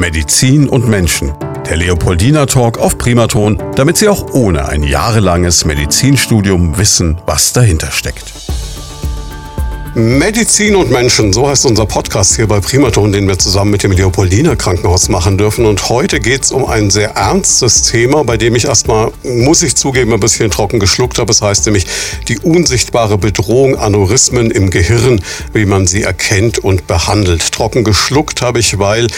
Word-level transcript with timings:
Medizin 0.00 0.66
und 0.66 0.88
Menschen. 0.88 1.34
Der 1.68 1.76
Leopoldina 1.76 2.46
Talk 2.46 2.78
auf 2.78 2.96
Primaton, 2.96 3.62
damit 3.76 3.98
Sie 3.98 4.08
auch 4.08 4.32
ohne 4.32 4.66
ein 4.66 4.82
jahrelanges 4.82 5.66
Medizinstudium 5.66 6.78
wissen, 6.78 7.20
was 7.26 7.52
dahinter 7.52 7.92
steckt. 7.92 8.32
Medizin 9.94 10.76
und 10.76 10.90
Menschen, 10.90 11.32
so 11.32 11.48
heißt 11.48 11.66
unser 11.66 11.84
Podcast 11.84 12.36
hier 12.36 12.46
bei 12.46 12.60
Primaton, 12.60 13.10
den 13.10 13.26
wir 13.26 13.40
zusammen 13.40 13.72
mit 13.72 13.82
dem 13.82 13.90
Leopoldiner 13.90 14.54
Krankenhaus 14.54 15.08
machen 15.08 15.36
dürfen. 15.36 15.66
Und 15.66 15.88
heute 15.88 16.20
geht 16.20 16.44
es 16.44 16.52
um 16.52 16.64
ein 16.64 16.90
sehr 16.90 17.16
ernstes 17.16 17.82
Thema, 17.82 18.22
bei 18.22 18.36
dem 18.36 18.54
ich 18.54 18.66
erstmal, 18.66 19.10
muss 19.24 19.62
ich 19.62 19.74
zugeben, 19.74 20.12
ein 20.12 20.20
bisschen 20.20 20.50
trocken 20.50 20.78
geschluckt 20.78 21.18
habe. 21.18 21.32
Es 21.32 21.42
heißt 21.42 21.66
nämlich 21.66 21.86
die 22.28 22.38
unsichtbare 22.38 23.18
Bedrohung 23.18 23.76
Aneurysmen 23.76 24.52
im 24.52 24.70
Gehirn, 24.70 25.20
wie 25.52 25.66
man 25.66 25.88
sie 25.88 26.04
erkennt 26.04 26.60
und 26.60 26.86
behandelt. 26.86 27.50
Trocken 27.50 27.82
geschluckt 27.82 28.42
habe 28.42 28.60
ich, 28.60 28.78
weil 28.78 29.08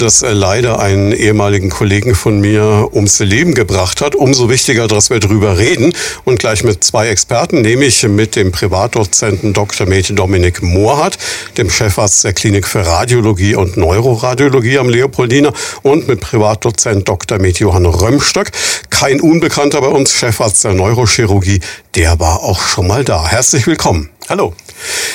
das 0.00 0.22
äh, 0.22 0.32
leider 0.32 0.80
einen 0.80 1.12
ehemaligen 1.12 1.70
Kollegen 1.70 2.14
von 2.14 2.40
mir 2.40 2.88
ums 2.92 3.18
Leben 3.20 3.54
gebracht 3.54 4.00
hat. 4.00 4.14
Umso 4.14 4.48
wichtiger, 4.48 4.88
dass 4.88 5.10
wir 5.10 5.20
darüber 5.20 5.58
reden 5.58 5.92
und 6.24 6.38
gleich 6.38 6.64
mit 6.64 6.82
zwei 6.82 7.08
Experten, 7.08 7.62
nämlich 7.62 8.02
mit 8.04 8.36
dem 8.36 8.52
Privatdozenten 8.52 9.52
Dr. 9.52 9.86
Mete 9.86 10.14
Dominik 10.14 10.62
Mohrhardt, 10.62 11.18
dem 11.58 11.70
Chefarzt 11.70 12.24
der 12.24 12.32
Klinik 12.32 12.66
für 12.66 12.86
Radiologie 12.86 13.54
und 13.54 13.76
Neuroradiologie 13.76 14.78
am 14.78 14.88
Leopoldiner 14.88 15.52
und 15.82 16.08
mit 16.08 16.20
Privatdozent 16.20 17.08
Dr. 17.08 17.38
Mete 17.38 17.60
Johann 17.60 17.86
Römstöck. 17.86 18.50
Kein 18.90 19.20
Unbekannter 19.20 19.80
bei 19.80 19.88
uns, 19.88 20.12
Chefarzt 20.12 20.64
der 20.64 20.74
Neurochirurgie, 20.74 21.60
der 21.94 22.18
war 22.18 22.42
auch 22.42 22.60
schon 22.60 22.86
mal 22.86 23.04
da. 23.04 23.28
Herzlich 23.28 23.66
willkommen. 23.66 24.10
Hallo. 24.28 24.54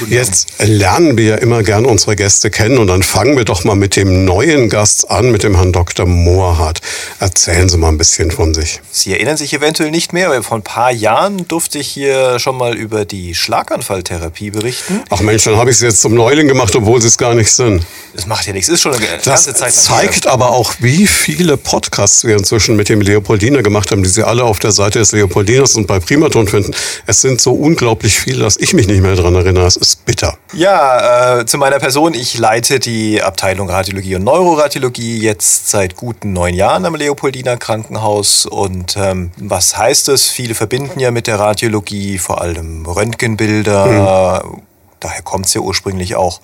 Jetzt 0.10 0.48
lernen 0.60 1.18
wir 1.18 1.26
ja 1.26 1.36
immer 1.36 1.64
gern 1.64 1.86
unsere 1.86 2.16
Gäste 2.16 2.50
kennen 2.50 2.78
und 2.78 2.88
dann 2.88 3.04
fangen 3.04 3.38
wir 3.38 3.46
doch 3.46 3.64
mal 3.64 3.76
mit 3.76 3.96
dem 3.96 4.26
neuen 4.26 4.70
Gast 4.70 5.10
an, 5.10 5.32
mit 5.32 5.44
dem 5.44 5.56
Herrn 5.56 5.72
Dr. 5.72 6.06
Mohrhardt. 6.06 6.82
Erzählen 7.20 7.70
Sie 7.70 7.78
mal 7.78 7.90
ein 7.90 7.98
bisschen 7.98 8.32
von 8.32 8.54
sich. 8.54 8.82
Sie 8.92 9.14
erinnern 9.14 9.38
sich 9.38 9.54
eventuell 9.54 9.92
nicht 9.92 10.14
mehr, 10.14 10.28
aber 10.28 10.44
vor 10.44 10.58
ein 10.58 10.64
paar 10.64 10.92
Jahren 10.92 11.48
durfte 11.48 11.80
ich 11.80 11.88
hier 11.88 12.40
schon 12.40 12.58
mal 12.58 12.76
über 12.76 13.06
die 13.06 13.34
Schlaganfalltherapie 13.36 14.52
berichten. 14.52 15.02
Ach 15.10 15.22
Mensch, 15.22 15.44
dann 15.44 15.56
habe 15.58 15.72
ich 15.72 15.78
Sie 15.78 15.86
jetzt 15.86 16.02
zum 16.02 16.14
Neuling 16.14 16.48
gemacht, 16.48 16.76
obwohl 16.76 17.02
Sie 17.02 17.08
es 17.08 17.18
gar 17.18 17.34
nicht 17.34 17.52
sind. 17.52 17.86
Das 18.14 18.26
macht 18.28 18.48
ja 18.48 18.54
nichts, 18.54 18.70
ist 18.70 18.82
schon 18.82 18.94
eine 18.94 19.06
das 19.06 19.26
ganze 19.26 19.54
Zeit 19.54 19.70
Das 19.70 19.84
zeigt 19.84 20.24
hier. 20.24 20.32
aber 20.32 20.52
auch, 20.52 20.74
wie 20.80 21.08
viele 21.08 21.58
Podcasts 21.58 22.24
wir 22.26 22.38
inzwischen 22.38 22.76
mit 22.76 22.90
dem 22.90 23.02
Leopoldiner 23.02 23.64
gemacht 23.64 23.92
haben, 23.92 24.04
die 24.04 24.10
Sie 24.10 24.24
alle 24.24 24.44
auf 24.44 24.60
der 24.60 24.72
Seite 24.72 25.00
des 25.00 25.12
Leopoldiners 25.12 25.76
und 25.76 25.88
bei 25.88 26.00
Primaton 26.00 26.48
finden. 26.48 26.72
Es 27.06 27.22
sind 27.22 27.42
so 27.42 27.54
unglaublich 27.54 28.18
viele, 28.18 28.44
dass 28.44 28.58
ich 28.58 28.74
mich 28.74 28.88
nicht 28.88 29.02
mehr 29.02 29.16
daran 29.16 29.36
erinnere. 29.36 29.55
Es 29.64 29.76
ist 29.76 30.06
bitter. 30.06 30.38
Ja, 30.54 31.40
äh, 31.40 31.46
zu 31.46 31.58
meiner 31.58 31.80
Person. 31.80 32.14
Ich 32.14 32.38
leite 32.38 32.80
die 32.80 33.22
Abteilung 33.22 33.70
Radiologie 33.70 34.16
und 34.16 34.24
Neuroradiologie 34.24 35.20
jetzt 35.20 35.70
seit 35.70 35.96
guten 35.96 36.34
neun 36.34 36.54
Jahren 36.54 36.86
am 36.86 36.96
Leopoldiner 36.96 37.58
Krankenhaus. 37.58 38.46
Und 38.46 38.98
ähm, 38.98 39.32
was 39.38 39.78
heißt 39.78 40.08
das? 40.08 40.26
Viele 40.28 40.56
verbinden 40.56 41.00
ja 41.00 41.12
mit 41.12 41.28
der 41.28 41.40
Radiologie 41.40 42.18
vor 42.18 42.42
allem 42.42 42.86
Röntgenbilder. 42.86 44.44
Mhm. 44.46 44.62
Daher 45.00 45.22
kommt 45.22 45.46
es 45.46 45.54
ja 45.54 45.62
ursprünglich 45.62 46.16
auch. 46.16 46.42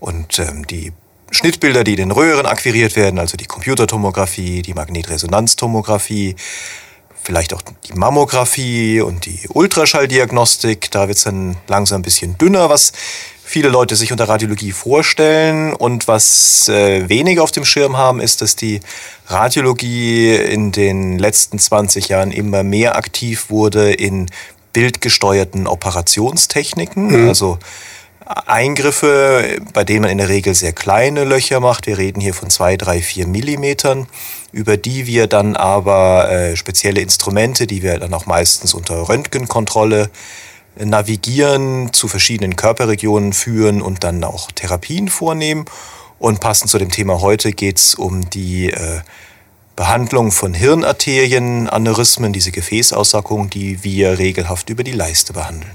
Und 0.00 0.38
ähm, 0.38 0.66
die 0.66 0.92
Schnittbilder, 1.30 1.84
die 1.84 1.92
in 1.92 1.98
den 1.98 2.10
Röhren 2.10 2.46
akquiriert 2.46 2.96
werden, 2.96 3.18
also 3.18 3.36
die 3.36 3.44
Computertomographie, 3.44 4.62
die 4.62 4.74
Magnetresonanztomographie, 4.74 6.36
vielleicht 7.28 7.52
auch 7.52 7.60
die 7.60 7.92
Mammographie 7.92 9.02
und 9.02 9.26
die 9.26 9.38
Ultraschalldiagnostik. 9.50 10.90
Da 10.90 11.08
wird 11.08 11.18
es 11.18 11.24
dann 11.24 11.58
langsam 11.66 12.00
ein 12.00 12.02
bisschen 12.02 12.38
dünner, 12.38 12.70
was 12.70 12.94
viele 13.44 13.68
Leute 13.68 13.96
sich 13.96 14.12
unter 14.12 14.30
Radiologie 14.30 14.72
vorstellen. 14.72 15.74
Und 15.74 16.08
was 16.08 16.70
äh, 16.70 17.06
weniger 17.10 17.42
auf 17.42 17.50
dem 17.50 17.66
Schirm 17.66 17.98
haben, 17.98 18.20
ist, 18.20 18.40
dass 18.40 18.56
die 18.56 18.80
Radiologie 19.26 20.36
in 20.36 20.72
den 20.72 21.18
letzten 21.18 21.58
20 21.58 22.08
Jahren 22.08 22.32
immer 22.32 22.62
mehr 22.62 22.96
aktiv 22.96 23.50
wurde 23.50 23.92
in 23.92 24.30
bildgesteuerten 24.72 25.66
Operationstechniken. 25.66 27.24
Mhm. 27.24 27.28
Also 27.28 27.58
Eingriffe, 28.28 29.58
bei 29.72 29.84
denen 29.84 30.02
man 30.02 30.10
in 30.10 30.18
der 30.18 30.28
Regel 30.28 30.54
sehr 30.54 30.72
kleine 30.72 31.24
Löcher 31.24 31.60
macht. 31.60 31.86
Wir 31.86 31.96
reden 31.96 32.20
hier 32.20 32.34
von 32.34 32.50
zwei, 32.50 32.76
drei, 32.76 33.00
vier 33.00 33.26
Millimetern, 33.26 34.06
über 34.52 34.76
die 34.76 35.06
wir 35.06 35.26
dann 35.26 35.56
aber 35.56 36.30
äh, 36.30 36.56
spezielle 36.56 37.00
Instrumente, 37.00 37.66
die 37.66 37.82
wir 37.82 37.98
dann 37.98 38.12
auch 38.12 38.26
meistens 38.26 38.74
unter 38.74 39.08
Röntgenkontrolle 39.08 40.10
navigieren, 40.76 41.92
zu 41.92 42.06
verschiedenen 42.06 42.56
Körperregionen 42.56 43.32
führen 43.32 43.82
und 43.82 44.04
dann 44.04 44.22
auch 44.24 44.52
Therapien 44.52 45.08
vornehmen. 45.08 45.64
Und 46.18 46.40
passend 46.40 46.70
zu 46.70 46.78
dem 46.78 46.90
Thema 46.90 47.20
heute 47.20 47.52
geht 47.52 47.78
es 47.78 47.94
um 47.94 48.28
die 48.28 48.70
äh, 48.70 49.00
Behandlung 49.76 50.32
von 50.32 50.54
Hirnarterien, 50.54 51.68
Aneurysmen, 51.68 52.32
diese 52.32 52.50
Gefäßaussackung, 52.50 53.48
die 53.48 53.84
wir 53.84 54.18
regelhaft 54.18 54.70
über 54.70 54.82
die 54.82 54.92
Leiste 54.92 55.32
behandeln. 55.32 55.70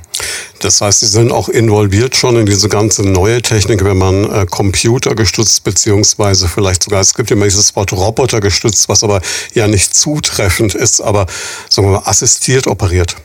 Das 0.60 0.82
heißt, 0.82 1.02
Sie 1.02 1.08
sind 1.08 1.32
auch 1.32 1.50
involviert 1.50 2.16
schon 2.16 2.38
in 2.38 2.46
diese 2.46 2.70
ganze 2.70 3.04
neue 3.04 3.42
Technik, 3.42 3.84
wenn 3.84 3.98
man 3.98 4.32
äh, 4.32 4.46
computergestützt 4.50 5.64
beziehungsweise 5.64 6.48
vielleicht 6.48 6.84
sogar, 6.84 7.02
es 7.02 7.14
gibt 7.14 7.32
immer 7.32 7.46
dieses 7.46 7.76
Wort 7.76 7.92
robotergestützt, 7.92 8.88
was 8.88 9.04
aber 9.04 9.22
ja 9.54 9.68
nicht 9.68 9.94
zutreffend 9.94 10.76
ist, 10.76 11.02
aber 11.02 11.26
sagen 11.70 11.88
wir 11.88 12.00
mal 12.00 12.10
assistiert 12.10 12.68
operiert. 12.68 13.16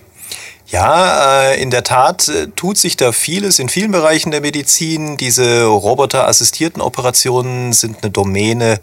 Ja, 0.71 1.45
äh, 1.45 1.63
in 1.63 1.71
der 1.71 1.83
Tat 1.83 2.29
äh, 2.29 2.49
tut 2.55 2.77
sich 2.77 2.97
da 2.97 3.13
vieles 3.13 3.59
in 3.59 3.71
vielen 3.71 3.91
Bereichen 3.91 4.31
der 4.31 4.43
Medizin. 4.43 5.17
Diese 5.17 5.65
roboterassistierten 5.65 6.83
Operationen 6.83 7.73
sind 7.73 8.03
eine 8.03 8.11
Domäne 8.11 8.79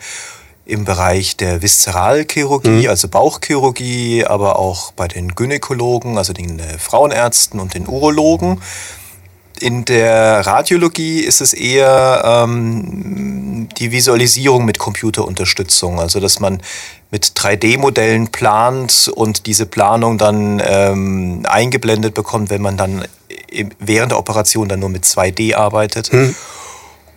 im 0.66 0.84
Bereich 0.84 1.38
der 1.38 1.62
Viszeralchirurgie, 1.62 2.84
mhm. 2.84 2.90
also 2.90 3.08
Bauchchirurgie, 3.08 4.26
aber 4.26 4.58
auch 4.58 4.92
bei 4.92 5.08
den 5.08 5.36
Gynäkologen, 5.36 6.18
also 6.18 6.34
den 6.34 6.60
äh, 6.60 6.78
Frauenärzten 6.80 7.60
und 7.60 7.76
den 7.76 7.88
Urologen. 7.88 8.62
In 9.60 9.86
der 9.86 10.46
Radiologie 10.46 11.22
ist 11.22 11.40
es 11.40 11.54
eher 11.54 12.44
ähm, 12.44 13.70
die 13.78 13.92
Visualisierung 13.92 14.66
mit 14.66 14.80
Computerunterstützung, 14.80 16.00
also 16.00 16.20
dass 16.20 16.40
man 16.40 16.62
mit 17.12 17.26
3D-Modellen 17.26 18.30
plant 18.30 19.10
und 19.16 19.46
diese 19.46 19.66
Planung 19.66 20.18
dann 20.18 20.62
ähm, 20.66 21.44
eingeblendet 21.48 22.14
bekommt, 22.14 22.50
wenn 22.50 22.62
man 22.62 22.76
dann 22.76 23.06
während 23.80 24.12
der 24.12 24.20
Operation 24.20 24.68
dann 24.68 24.80
nur 24.82 24.90
mit 24.90 25.06
2D 25.06 25.56
arbeitet. 25.56 26.12
Mhm. 26.12 26.36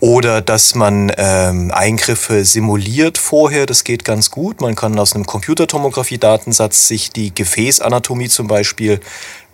Oder 0.01 0.41
dass 0.43 0.77
man 0.77 1.13
ähm, 1.17 1.73
Eingriffe 1.73 2.45
simuliert 2.45 3.19
vorher, 3.19 3.67
das 3.67 3.83
geht 3.83 4.05
ganz 4.05 4.31
gut. 4.31 4.61
Man 4.61 4.77
kann 4.77 4.97
aus 4.99 5.15
einem 5.15 5.27
Computertomographie-Datensatz 5.27 6.87
sich 6.87 7.11
die 7.11 7.35
Gefäßanatomie 7.35 8.29
zum 8.29 8.47
Beispiel 8.47 9.01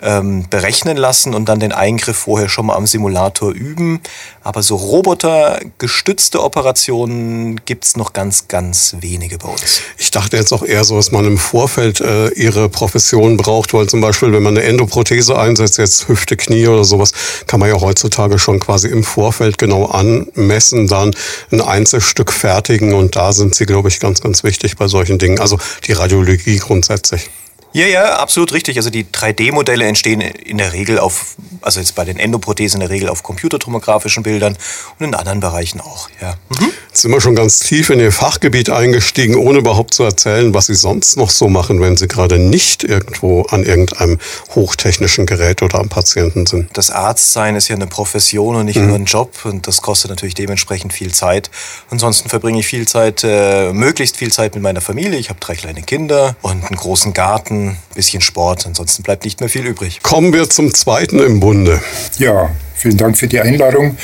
ähm, 0.04 0.44
berechnen 0.50 0.96
lassen 0.96 1.34
und 1.34 1.48
dann 1.48 1.58
den 1.58 1.72
Eingriff 1.72 2.18
vorher 2.18 2.48
schon 2.48 2.66
mal 2.66 2.76
am 2.76 2.86
Simulator 2.86 3.50
üben. 3.52 4.00
Aber 4.42 4.62
so 4.62 4.76
robotergestützte 4.76 6.42
Operationen 6.42 7.64
gibt's 7.64 7.96
noch 7.96 8.12
ganz, 8.12 8.46
ganz 8.48 8.96
wenige 9.00 9.38
bei 9.38 9.48
uns. 9.48 9.80
Ich 9.96 10.10
dachte 10.10 10.36
jetzt 10.36 10.52
auch 10.52 10.62
eher 10.62 10.84
so, 10.84 10.96
dass 10.96 11.10
man 11.10 11.24
im 11.24 11.38
Vorfeld 11.38 12.00
äh, 12.00 12.28
ihre 12.28 12.68
Profession 12.68 13.38
braucht, 13.38 13.72
weil 13.72 13.88
zum 13.88 14.02
Beispiel, 14.02 14.32
wenn 14.32 14.42
man 14.42 14.56
eine 14.56 14.66
Endoprothese 14.66 15.38
einsetzt, 15.38 15.78
jetzt 15.78 16.08
Hüfte, 16.08 16.36
Knie 16.36 16.68
oder 16.68 16.84
sowas, 16.84 17.12
kann 17.46 17.60
man 17.60 17.70
ja 17.70 17.80
heutzutage 17.80 18.38
schon 18.38 18.60
quasi 18.60 18.88
im 18.88 19.02
Vorfeld 19.02 19.56
genau 19.56 19.86
anmessen, 19.86 20.86
dann 20.86 21.14
ein 21.50 21.62
Einzelstück 21.62 22.30
fertigen 22.32 22.92
und 22.92 23.16
da 23.16 23.32
sind 23.32 23.54
sie, 23.54 23.64
glaube 23.64 23.88
ich, 23.88 24.00
ganz, 24.00 24.20
ganz 24.20 24.44
wichtig 24.44 24.76
bei 24.76 24.88
solchen 24.88 25.18
Dingen. 25.18 25.40
Also 25.40 25.58
die 25.86 25.92
Radiologie 25.92 26.58
grundsätzlich. 26.58 27.30
Ja, 27.74 27.86
ja, 27.86 28.18
absolut 28.18 28.52
richtig. 28.52 28.76
Also 28.76 28.88
die 28.88 29.04
3D-Modelle 29.04 29.84
entstehen 29.84 30.20
in 30.20 30.58
der 30.58 30.72
Regel 30.72 31.00
auf, 31.00 31.34
also 31.60 31.80
jetzt 31.80 31.96
bei 31.96 32.04
den 32.04 32.20
Endoprothesen 32.20 32.80
in 32.80 32.86
der 32.86 32.94
Regel 32.94 33.08
auf 33.08 33.24
computertomografischen 33.24 34.22
Bildern 34.22 34.56
und 35.00 35.06
in 35.06 35.14
anderen 35.16 35.40
Bereichen 35.40 35.80
auch, 35.80 36.08
ja. 36.22 36.34
Mhm. 36.60 36.70
Jetzt 36.88 37.02
sind 37.02 37.10
wir 37.10 37.20
schon 37.20 37.34
ganz 37.34 37.58
tief 37.58 37.90
in 37.90 37.98
Ihr 37.98 38.12
Fachgebiet 38.12 38.70
eingestiegen, 38.70 39.34
ohne 39.34 39.58
überhaupt 39.58 39.92
zu 39.94 40.04
erzählen, 40.04 40.54
was 40.54 40.66
Sie 40.66 40.76
sonst 40.76 41.16
noch 41.16 41.30
so 41.30 41.48
machen, 41.48 41.80
wenn 41.80 41.96
Sie 41.96 42.06
gerade 42.06 42.38
nicht 42.38 42.84
irgendwo 42.84 43.42
an 43.42 43.64
irgendeinem 43.64 44.20
hochtechnischen 44.54 45.26
Gerät 45.26 45.60
oder 45.62 45.80
am 45.80 45.88
Patienten 45.88 46.46
sind. 46.46 46.68
Das 46.74 46.92
Arztsein 46.92 47.56
ist 47.56 47.66
ja 47.66 47.74
eine 47.74 47.88
Profession 47.88 48.54
und 48.54 48.66
nicht 48.66 48.78
mhm. 48.78 48.86
nur 48.86 48.94
ein 48.94 49.06
Job 49.06 49.32
und 49.42 49.66
das 49.66 49.82
kostet 49.82 50.10
natürlich 50.10 50.36
dementsprechend 50.36 50.92
viel 50.92 51.12
Zeit. 51.12 51.50
Ansonsten 51.90 52.28
verbringe 52.28 52.60
ich 52.60 52.68
viel 52.68 52.86
Zeit, 52.86 53.24
äh, 53.24 53.72
möglichst 53.72 54.16
viel 54.16 54.30
Zeit 54.30 54.54
mit 54.54 54.62
meiner 54.62 54.80
Familie. 54.80 55.18
Ich 55.18 55.30
habe 55.30 55.40
drei 55.40 55.56
kleine 55.56 55.82
Kinder 55.82 56.36
und 56.42 56.64
einen 56.64 56.76
großen 56.76 57.12
Garten 57.12 57.63
ein 57.70 57.76
bisschen 57.94 58.20
Sport. 58.20 58.66
Ansonsten 58.66 59.02
bleibt 59.02 59.24
nicht 59.24 59.40
mehr 59.40 59.48
viel 59.48 59.66
übrig. 59.66 60.00
Kommen 60.02 60.32
wir 60.32 60.48
zum 60.48 60.72
zweiten 60.72 61.18
im 61.20 61.40
Bunde. 61.40 61.80
Ja, 62.18 62.50
vielen 62.74 62.96
Dank 62.96 63.16
für 63.16 63.28
die 63.28 63.40
Einladung. 63.40 63.96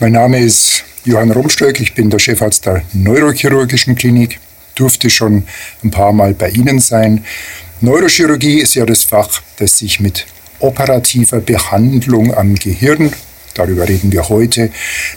Mein 0.00 0.12
Name 0.12 0.40
ist 0.40 0.84
Johann 1.04 1.30
Romstöck. 1.30 1.80
Ich 1.80 1.94
bin 1.94 2.10
der 2.10 2.18
Chefarzt 2.18 2.66
der 2.66 2.82
Neurochirurgischen 2.92 3.94
Klinik. 3.94 4.40
Durfte 4.74 5.10
schon 5.10 5.44
ein 5.82 5.90
paar 5.90 6.12
Mal 6.12 6.34
bei 6.34 6.50
Ihnen 6.50 6.80
sein. 6.80 7.24
Neurochirurgie 7.80 8.60
ist 8.60 8.74
ja 8.74 8.86
das 8.86 9.04
Fach, 9.04 9.42
das 9.58 9.78
sich 9.78 10.00
mit 10.00 10.26
operativer 10.58 11.40
Behandlung 11.40 12.34
am 12.34 12.54
Gehirn 12.54 13.12
darüber 13.54 13.88
reden 13.88 14.12
wir 14.12 14.28
heute, 14.28 14.70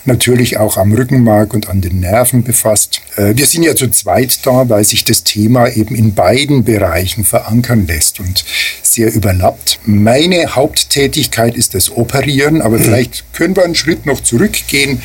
natürlich 0.06 0.58
auch 0.58 0.78
am 0.78 0.94
Rückenmark 0.94 1.54
und 1.54 1.70
an 1.70 1.82
den 1.82 2.00
Nerven 2.00 2.44
befasst. 2.44 3.02
Äh, 3.16 3.34
wir 3.36 3.46
sind 3.46 3.64
ja 3.64 3.76
zu 3.76 3.90
zweit 3.90 4.46
da, 4.46 4.70
weil 4.70 4.84
sich 4.84 5.04
das 5.04 5.24
Thema 5.24 5.68
eben 5.70 5.96
in 5.96 6.14
beiden 6.14 6.64
Bereichen 6.64 7.24
verankern 7.24 7.88
lässt 7.88 8.20
und 8.20 8.46
sehr 8.82 9.14
überlappt. 9.14 9.80
Meine 9.86 10.56
Haupttätigkeit 10.56 11.56
ist 11.56 11.74
das 11.74 11.92
Operieren, 11.92 12.62
aber 12.62 12.80
vielleicht 12.80 13.26
können 13.34 13.56
wir 13.56 13.64
einen 13.64 13.76
Schritt 13.76 14.06
noch 14.06 14.22
zurückgehen, 14.22 15.02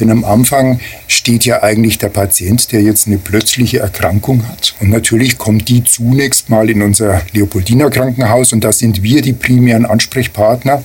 denn 0.00 0.10
am 0.10 0.24
Anfang 0.24 0.80
steht 1.06 1.44
ja 1.44 1.62
eigentlich 1.62 1.98
der 1.98 2.08
Patient, 2.08 2.72
der 2.72 2.82
jetzt 2.82 3.06
eine 3.06 3.18
plötzliche 3.18 3.78
Erkrankung 3.78 4.48
hat. 4.48 4.74
Und 4.80 4.90
natürlich 4.90 5.38
kommt 5.38 5.68
die 5.68 5.84
zunächst 5.84 6.50
mal 6.50 6.68
in 6.70 6.82
unser 6.82 7.22
Leopoldiner 7.32 7.90
Krankenhaus 7.90 8.52
und 8.52 8.64
da 8.64 8.72
sind 8.72 9.02
wir 9.02 9.22
die 9.22 9.32
primären 9.32 9.86
Ansprechpartner 9.86 10.84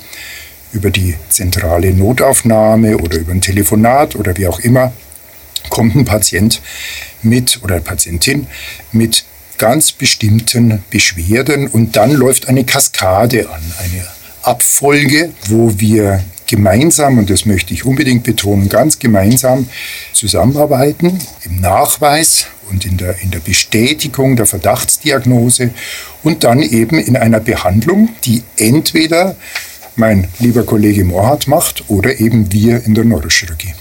über 0.74 0.90
die 0.90 1.16
zentrale 1.30 1.94
Notaufnahme 1.94 2.98
oder 2.98 3.18
über 3.18 3.32
ein 3.32 3.42
Telefonat 3.42 4.16
oder 4.16 4.36
wie 4.38 4.48
auch 4.48 4.60
immer, 4.60 4.94
kommt 5.70 5.96
ein 5.96 6.06
Patient 6.06 6.62
mit 7.22 7.60
oder 7.64 7.76
eine 7.76 7.84
Patientin 7.84 8.48
mit 8.92 9.26
ganz 9.58 9.92
bestimmten 9.92 10.84
Beschwerden 10.90 11.68
und 11.68 11.96
dann 11.96 12.12
läuft 12.12 12.48
eine 12.48 12.64
Kaskade 12.64 13.50
an, 13.50 13.62
eine 13.78 14.08
Abfolge, 14.42 15.32
wo 15.48 15.80
wir 15.80 16.24
gemeinsam, 16.48 17.18
und 17.18 17.30
das 17.30 17.46
möchte 17.46 17.74
ich 17.74 17.86
unbedingt 17.86 18.24
betonen, 18.24 18.68
ganz 18.70 19.00
gemeinsam 19.00 19.70
zusammenarbeiten 20.14 21.20
im 21.44 21.62
Nachweis 21.62 22.48
und 22.70 22.86
in 22.86 22.98
der, 22.98 23.22
in 23.22 23.32
der 23.32 23.40
Bestätigung 23.40 24.36
der 24.36 24.46
Verdachtsdiagnose 24.46 25.70
und 26.24 26.44
dann 26.44 26.62
eben 26.62 27.00
in 27.00 27.16
einer 27.16 27.40
Behandlung, 27.40 28.10
die 28.26 28.44
entweder 28.58 29.36
mein 30.02 30.28
lieber 30.40 30.64
Kollege 30.64 31.04
Mohrhardt 31.04 31.48
macht 31.48 31.84
oder 31.88 32.20
eben 32.20 32.52
wir 32.52 32.84
in 32.86 32.96
der 32.96 33.06
Neurochirurgie. 33.06 33.76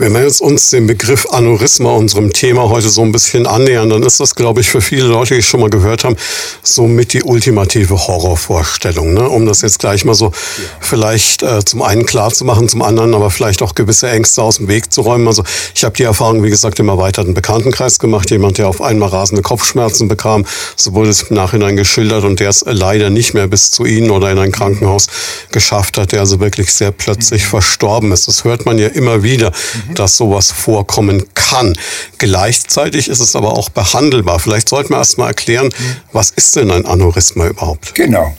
Wenn 0.00 0.12
wir 0.12 0.22
jetzt 0.22 0.40
uns 0.40 0.70
den 0.70 0.86
Begriff 0.86 1.26
Aneurysma 1.28 1.90
unserem 1.90 2.32
Thema 2.32 2.68
heute 2.68 2.88
so 2.88 3.02
ein 3.02 3.10
bisschen 3.10 3.48
annähern, 3.48 3.90
dann 3.90 4.04
ist 4.04 4.20
das, 4.20 4.36
glaube 4.36 4.60
ich, 4.60 4.70
für 4.70 4.80
viele 4.80 5.08
Leute, 5.08 5.34
die 5.34 5.40
es 5.40 5.46
schon 5.46 5.58
mal 5.58 5.70
gehört 5.70 6.04
haben, 6.04 6.14
somit 6.62 7.14
die 7.14 7.24
ultimative 7.24 8.06
Horrorvorstellung. 8.06 9.12
Ne? 9.12 9.28
Um 9.28 9.44
das 9.44 9.62
jetzt 9.62 9.80
gleich 9.80 10.04
mal 10.04 10.14
so 10.14 10.30
vielleicht 10.78 11.42
äh, 11.42 11.64
zum 11.64 11.82
einen 11.82 12.06
klar 12.06 12.32
zu 12.32 12.44
machen, 12.44 12.68
zum 12.68 12.82
anderen 12.82 13.12
aber 13.12 13.32
vielleicht 13.32 13.60
auch 13.60 13.74
gewisse 13.74 14.08
Ängste 14.08 14.40
aus 14.40 14.58
dem 14.58 14.68
Weg 14.68 14.92
zu 14.92 15.00
räumen. 15.00 15.26
Also 15.26 15.42
ich 15.74 15.82
habe 15.82 15.96
die 15.96 16.04
Erfahrung, 16.04 16.44
wie 16.44 16.50
gesagt, 16.50 16.78
im 16.78 16.88
erweiterten 16.88 17.34
Bekanntenkreis 17.34 17.98
gemacht. 17.98 18.30
Jemand, 18.30 18.58
der 18.58 18.68
auf 18.68 18.80
einmal 18.80 19.08
rasende 19.08 19.42
Kopfschmerzen 19.42 20.06
bekam, 20.06 20.46
so 20.76 20.94
wurde 20.94 21.10
es 21.10 21.22
im 21.22 21.34
Nachhinein 21.34 21.74
geschildert 21.74 22.22
und 22.22 22.38
der 22.38 22.50
es 22.50 22.62
leider 22.64 23.10
nicht 23.10 23.34
mehr 23.34 23.48
bis 23.48 23.72
zu 23.72 23.84
Ihnen 23.84 24.12
oder 24.12 24.30
in 24.30 24.38
ein 24.38 24.52
Krankenhaus 24.52 25.08
geschafft 25.50 25.98
hat, 25.98 26.12
der 26.12 26.20
also 26.20 26.38
wirklich 26.38 26.72
sehr 26.72 26.92
plötzlich 26.92 27.42
mhm. 27.42 27.48
verstorben 27.48 28.12
ist. 28.12 28.28
Das 28.28 28.44
hört 28.44 28.64
man 28.64 28.78
ja 28.78 28.86
immer 28.86 29.24
wieder. 29.24 29.50
Dass 29.94 30.16
sowas 30.16 30.50
vorkommen 30.50 31.24
kann. 31.34 31.76
Gleichzeitig 32.18 33.08
ist 33.08 33.20
es 33.20 33.36
aber 33.36 33.52
auch 33.52 33.68
behandelbar. 33.68 34.38
Vielleicht 34.40 34.68
sollten 34.68 34.90
wir 34.90 34.98
erst 34.98 35.18
mal 35.18 35.28
erklären, 35.28 35.70
was 36.12 36.30
ist 36.30 36.56
denn 36.56 36.70
ein 36.70 36.86
Aneurysma 36.86 37.46
überhaupt? 37.46 37.94
Genau. 37.94 38.34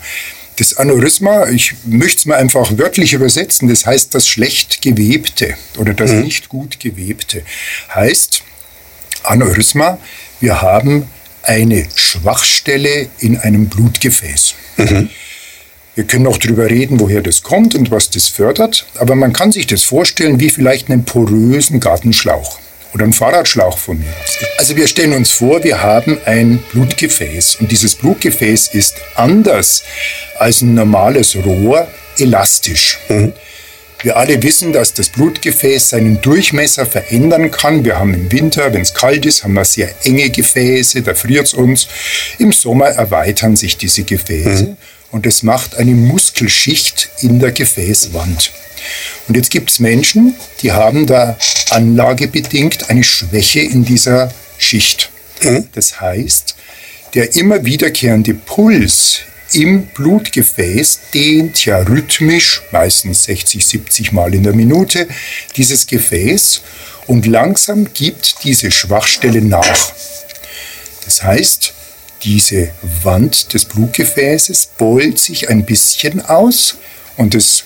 Das 0.58 0.76
Aneurysma, 0.76 1.48
ich 1.48 1.74
möchte 1.86 2.18
es 2.18 2.26
mal 2.26 2.36
einfach 2.36 2.78
wörtlich 2.78 3.14
übersetzen, 3.14 3.70
das 3.70 3.86
heißt 3.86 4.14
das 4.14 4.28
schlecht 4.28 4.82
gewebte 4.82 5.56
oder 5.78 5.94
das 5.94 6.12
mhm. 6.12 6.24
nicht 6.24 6.50
gut 6.50 6.82
gewebte. 6.82 7.44
Heißt, 7.96 8.44
Aneurysma, 9.24 10.00
wir 10.42 10.62
haben 10.62 11.08
eine 11.44 11.88
Schwachstelle 11.96 13.10
in 13.20 13.38
einem 13.38 13.70
Blutgefäß. 13.70 14.56
Mhm. 14.78 15.10
Wir 16.00 16.08
können 16.08 16.28
auch 16.28 16.38
darüber 16.38 16.70
reden, 16.70 16.98
woher 17.02 17.22
das 17.22 17.44
kommt 17.44 17.76
und 17.76 17.92
was 17.92 18.10
das 18.10 18.30
fördert, 18.30 18.86
aber 19.00 19.16
man 19.16 19.34
kann 19.34 19.52
sich 19.52 19.68
das 19.68 19.84
vorstellen 19.84 20.40
wie 20.40 20.50
vielleicht 20.50 20.90
einen 20.90 21.04
porösen 21.04 21.82
Gartenschlauch 21.82 22.58
oder 22.94 23.04
einen 23.04 23.12
Fahrradschlauch 23.12 23.78
von 23.78 24.00
mir. 24.00 24.14
Also 24.58 24.78
wir 24.78 24.88
stellen 24.88 25.12
uns 25.12 25.32
vor, 25.32 25.62
wir 25.62 25.84
haben 25.84 26.18
ein 26.24 26.64
Blutgefäß 26.72 27.58
und 27.58 27.70
dieses 27.70 27.96
Blutgefäß 27.96 28.70
ist 28.70 28.96
anders 29.16 29.84
als 30.38 30.62
ein 30.62 30.74
normales 30.74 31.36
Rohr 31.36 31.86
elastisch. 32.18 32.98
Mhm. 33.10 33.34
Wir 34.02 34.16
alle 34.16 34.42
wissen, 34.42 34.72
dass 34.72 34.94
das 34.94 35.10
Blutgefäß 35.10 35.90
seinen 35.90 36.22
Durchmesser 36.22 36.86
verändern 36.86 37.52
kann. 37.52 37.84
Wir 37.84 38.00
haben 38.00 38.14
im 38.14 38.32
Winter, 38.32 38.74
wenn 38.74 38.84
es 38.84 38.94
kalt 38.94 39.26
ist, 39.26 39.44
haben 39.44 39.56
wir 39.56 39.66
sehr 39.66 39.90
enge 40.06 40.30
Gefäße, 40.30 41.02
da 41.02 41.14
friert 41.14 41.48
es 41.48 41.54
uns. 41.54 41.90
Im 42.38 42.54
Sommer 42.54 42.86
erweitern 42.86 43.58
sich 43.58 43.76
diese 43.76 44.04
Gefäße. 44.04 44.64
Mhm 44.64 44.78
und 45.12 45.26
es 45.26 45.44
macht 45.44 45.76
eine 45.76 45.92
Muskelschicht 45.92 47.10
in 47.22 47.40
der 47.40 47.52
Gefäßwand. 47.52 48.52
Und 49.28 49.36
jetzt 49.36 49.52
gibt 49.52 49.72
es 49.72 49.80
Menschen, 49.80 50.36
die 50.62 50.72
haben 50.72 51.06
da 51.06 51.38
anlagebedingt 51.70 52.90
eine 52.90 53.04
Schwäche 53.04 53.62
in 53.62 53.86
dieser 53.86 54.34
Schicht. 54.58 55.10
Mhm. 55.44 55.68
Das 55.74 56.02
heißt, 56.02 56.56
der 57.14 57.36
immer 57.36 57.66
wiederkehrende 57.66 58.34
Puls 58.34 59.22
im 59.52 59.88
Blutgefäß 59.88 61.00
dehnt 61.14 61.66
ja 61.66 61.80
rhythmisch, 61.80 62.62
meistens 62.72 63.24
60, 63.24 63.66
70 63.66 64.12
Mal 64.12 64.36
in 64.36 64.44
der 64.44 64.54
Minute, 64.54 65.08
dieses 65.56 65.88
Gefäß 65.88 66.62
und 67.08 67.26
langsam 67.26 67.92
gibt 67.94 68.44
diese 68.44 68.70
Schwachstelle 68.70 69.42
nach. 69.42 69.92
Das 71.06 71.24
heißt, 71.24 71.74
diese 72.24 72.72
Wand 73.04 73.54
des 73.54 73.66
Blutgefäßes 73.66 74.72
beult 74.78 75.20
sich 75.20 75.50
ein 75.50 75.66
bisschen 75.66 76.24
aus 76.26 76.78
und 77.18 77.36
es 77.36 77.66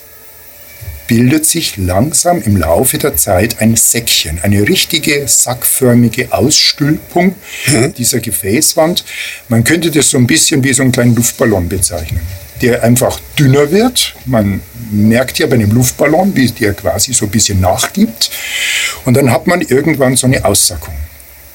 bildet 1.07 1.45
sich 1.45 1.77
langsam 1.77 2.41
im 2.41 2.57
Laufe 2.57 2.97
der 2.97 3.15
Zeit 3.17 3.61
ein 3.61 3.75
Säckchen, 3.75 4.39
eine 4.41 4.67
richtige 4.67 5.27
sackförmige 5.27 6.33
Ausstülpung 6.33 7.35
mhm. 7.67 7.93
dieser 7.93 8.19
Gefäßwand. 8.19 9.03
Man 9.49 9.63
könnte 9.63 9.91
das 9.91 10.09
so 10.09 10.17
ein 10.17 10.27
bisschen 10.27 10.63
wie 10.63 10.73
so 10.73 10.81
einen 10.81 10.91
kleinen 10.91 11.15
Luftballon 11.15 11.67
bezeichnen, 11.69 12.21
der 12.61 12.83
einfach 12.83 13.19
dünner 13.37 13.71
wird. 13.71 14.15
Man 14.25 14.61
merkt 14.91 15.39
ja 15.39 15.47
bei 15.47 15.55
einem 15.55 15.71
Luftballon, 15.71 16.35
wie 16.35 16.49
der 16.49 16.73
quasi 16.73 17.13
so 17.13 17.25
ein 17.25 17.31
bisschen 17.31 17.59
nachgibt. 17.59 18.31
Und 19.05 19.15
dann 19.15 19.31
hat 19.31 19.47
man 19.47 19.61
irgendwann 19.61 20.15
so 20.15 20.27
eine 20.27 20.43
Aussackung. 20.45 20.95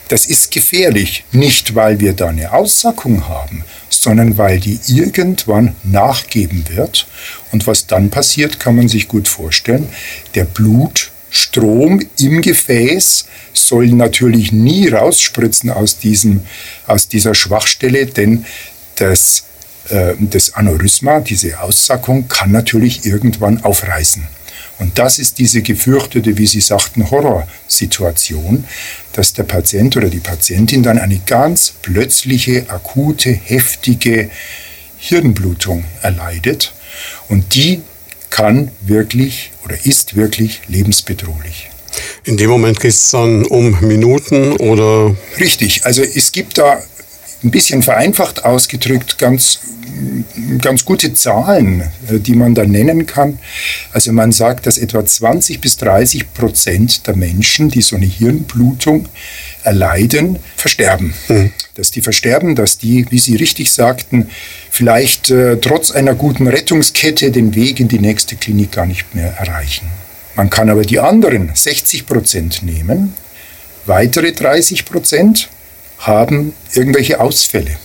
Das 0.09 0.25
ist 0.25 0.51
gefährlich, 0.51 1.25
nicht 1.33 1.75
weil 1.75 2.01
wir 2.01 2.15
da 2.15 2.29
eine 2.29 2.53
Aussackung 2.53 3.29
haben, 3.29 3.63
sondern 3.91 4.39
weil 4.39 4.59
die 4.59 4.81
irgendwann 4.87 5.77
nachgeben 5.85 6.65
wird. 6.71 7.07
Und 7.53 7.67
was 7.67 7.87
dann 7.87 8.09
passiert, 8.09 8.59
kann 8.59 8.77
man 8.77 8.89
sich 8.89 9.07
gut 9.07 9.29
vorstellen. 9.29 9.89
Der 10.35 10.45
Blutstrom 10.45 12.01
im 12.19 12.41
Gefäß 12.41 13.27
soll 13.53 13.89
natürlich 13.89 14.51
nie 14.51 14.89
rausspritzen 14.89 15.71
aus, 15.71 15.99
diesem, 15.99 16.41
aus 16.87 17.09
dieser 17.09 17.35
Schwachstelle, 17.35 18.07
denn 18.07 18.47
das, 18.97 19.45
äh, 19.91 20.15
das 20.19 20.55
Aneurysma, 20.55 21.21
diese 21.21 21.61
Aussackung, 21.61 22.29
kann 22.29 22.50
natürlich 22.50 23.05
irgendwann 23.05 23.62
aufreißen. 23.62 24.27
Und 24.78 24.99
das 24.99 25.18
ist 25.18 25.38
diese 25.38 25.62
gefürchtete, 25.62 26.38
wie 26.38 26.47
Sie 26.47 26.61
sagten, 26.61 27.11
Horrorsituation, 27.11 28.64
dass 29.12 29.32
der 29.32 29.42
Patient 29.42 29.97
oder 29.97 30.08
die 30.08 30.20
Patientin 30.20 30.82
dann 30.82 30.99
eine 30.99 31.20
ganz 31.26 31.75
plötzliche, 31.82 32.66
akute, 32.68 33.30
heftige 33.30 34.30
Hirnblutung 34.99 35.85
erleidet. 36.02 36.73
Und 37.28 37.54
die 37.54 37.82
kann 38.30 38.70
wirklich 38.82 39.52
oder 39.64 39.76
ist 39.85 40.16
wirklich 40.16 40.61
lebensbedrohlich. 40.68 41.70
In 42.25 42.37
dem 42.37 42.50
Moment 42.50 42.78
geht 42.78 42.92
es 42.92 43.11
dann 43.11 43.47
um 43.47 43.80
Minuten 43.80 44.52
oder? 44.56 45.16
Richtig, 45.40 45.87
also 45.87 46.02
es 46.02 46.30
gibt 46.32 46.58
da 46.58 46.80
ein 47.42 47.50
bisschen 47.50 47.83
vereinfacht 47.83 48.45
ausgedrückt 48.45 49.18
ganz 49.18 49.61
ganz 50.61 50.85
gute 50.85 51.14
Zahlen, 51.14 51.83
äh, 52.09 52.18
die 52.18 52.35
man 52.35 52.54
da 52.54 52.64
nennen 52.64 53.07
kann. 53.07 53.38
Also 53.92 54.12
man 54.12 54.33
sagt, 54.33 54.66
dass 54.66 54.78
etwa 54.78 55.04
20 55.04 55.61
bis 55.61 55.76
30 55.78 56.33
Prozent 56.33 57.07
der 57.07 57.16
Menschen, 57.16 57.68
die 57.68 57.83
so 57.83 57.97
eine 57.97 58.07
Hirnblutung 58.07 59.09
erleiden, 59.62 60.38
versterben. 60.57 61.14
Mhm. 61.28 61.52
Dass 61.75 61.90
die 61.90 62.00
versterben, 62.00 62.54
dass 62.54 62.78
die, 62.78 63.07
wie 63.11 63.18
Sie 63.18 63.37
richtig 63.37 63.71
sagten, 63.71 64.28
vielleicht 64.71 65.30
äh, 65.30 65.57
trotz 65.59 65.90
einer 65.90 66.14
guten 66.14 66.47
Rettungskette 66.47 67.30
den 67.30 67.54
Weg 67.54 67.80
in 67.80 67.88
die 67.88 68.00
nächste 68.00 68.37
Klinik 68.37 68.73
gar 68.73 68.87
nicht 68.87 69.14
mehr 69.14 69.37
erreichen. 69.38 69.87
Man 70.35 70.50
kann 70.50 70.71
aber 70.71 70.83
die 70.83 71.00
anderen 71.00 71.50
60 71.52 72.07
Prozent 72.07 72.62
nehmen. 72.62 73.14
Weitere 73.87 74.33
30 74.33 74.85
Prozent 74.85 75.49
haben 75.99 76.55
irgendwelche 76.73 77.21
Ausfälle 77.21 77.76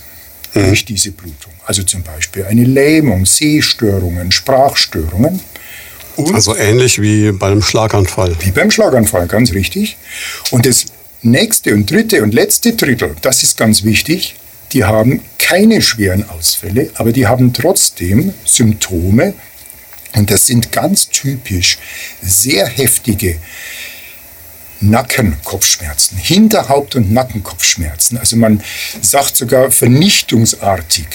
mhm. 0.54 0.66
durch 0.66 0.84
diese 0.84 1.10
Blutung. 1.10 1.52
Also 1.66 1.82
zum 1.82 2.02
Beispiel 2.02 2.44
eine 2.44 2.64
Lähmung, 2.64 3.26
Sehstörungen, 3.26 4.32
Sprachstörungen. 4.32 5.40
Und 6.16 6.34
also 6.34 6.56
ähnlich 6.56 7.00
wie 7.00 7.32
beim 7.32 7.62
Schlaganfall. 7.62 8.36
Wie 8.40 8.52
beim 8.52 8.70
Schlaganfall, 8.70 9.26
ganz 9.26 9.52
richtig. 9.52 9.96
Und 10.50 10.66
das 10.66 10.86
nächste 11.22 11.74
und 11.74 11.90
dritte 11.90 12.22
und 12.22 12.34
letzte 12.34 12.74
Drittel, 12.74 13.16
das 13.22 13.42
ist 13.42 13.56
ganz 13.56 13.82
wichtig, 13.82 14.36
die 14.72 14.84
haben 14.84 15.22
keine 15.38 15.82
schweren 15.82 16.28
Ausfälle, 16.28 16.90
aber 16.94 17.12
die 17.12 17.26
haben 17.26 17.52
trotzdem 17.52 18.34
Symptome 18.44 19.34
Und 20.16 20.30
das 20.30 20.46
sind 20.46 20.70
ganz 20.72 21.08
typisch 21.08 21.78
sehr 22.22 22.66
heftige 22.66 23.36
Nackenkopfschmerzen, 24.80 26.18
Hinterhaupt- 26.18 26.96
und 26.96 27.12
Nackenkopfschmerzen. 27.12 28.18
Also 28.18 28.36
man 28.36 28.62
sagt 29.00 29.36
sogar 29.36 29.70
vernichtungsartig. 29.70 31.06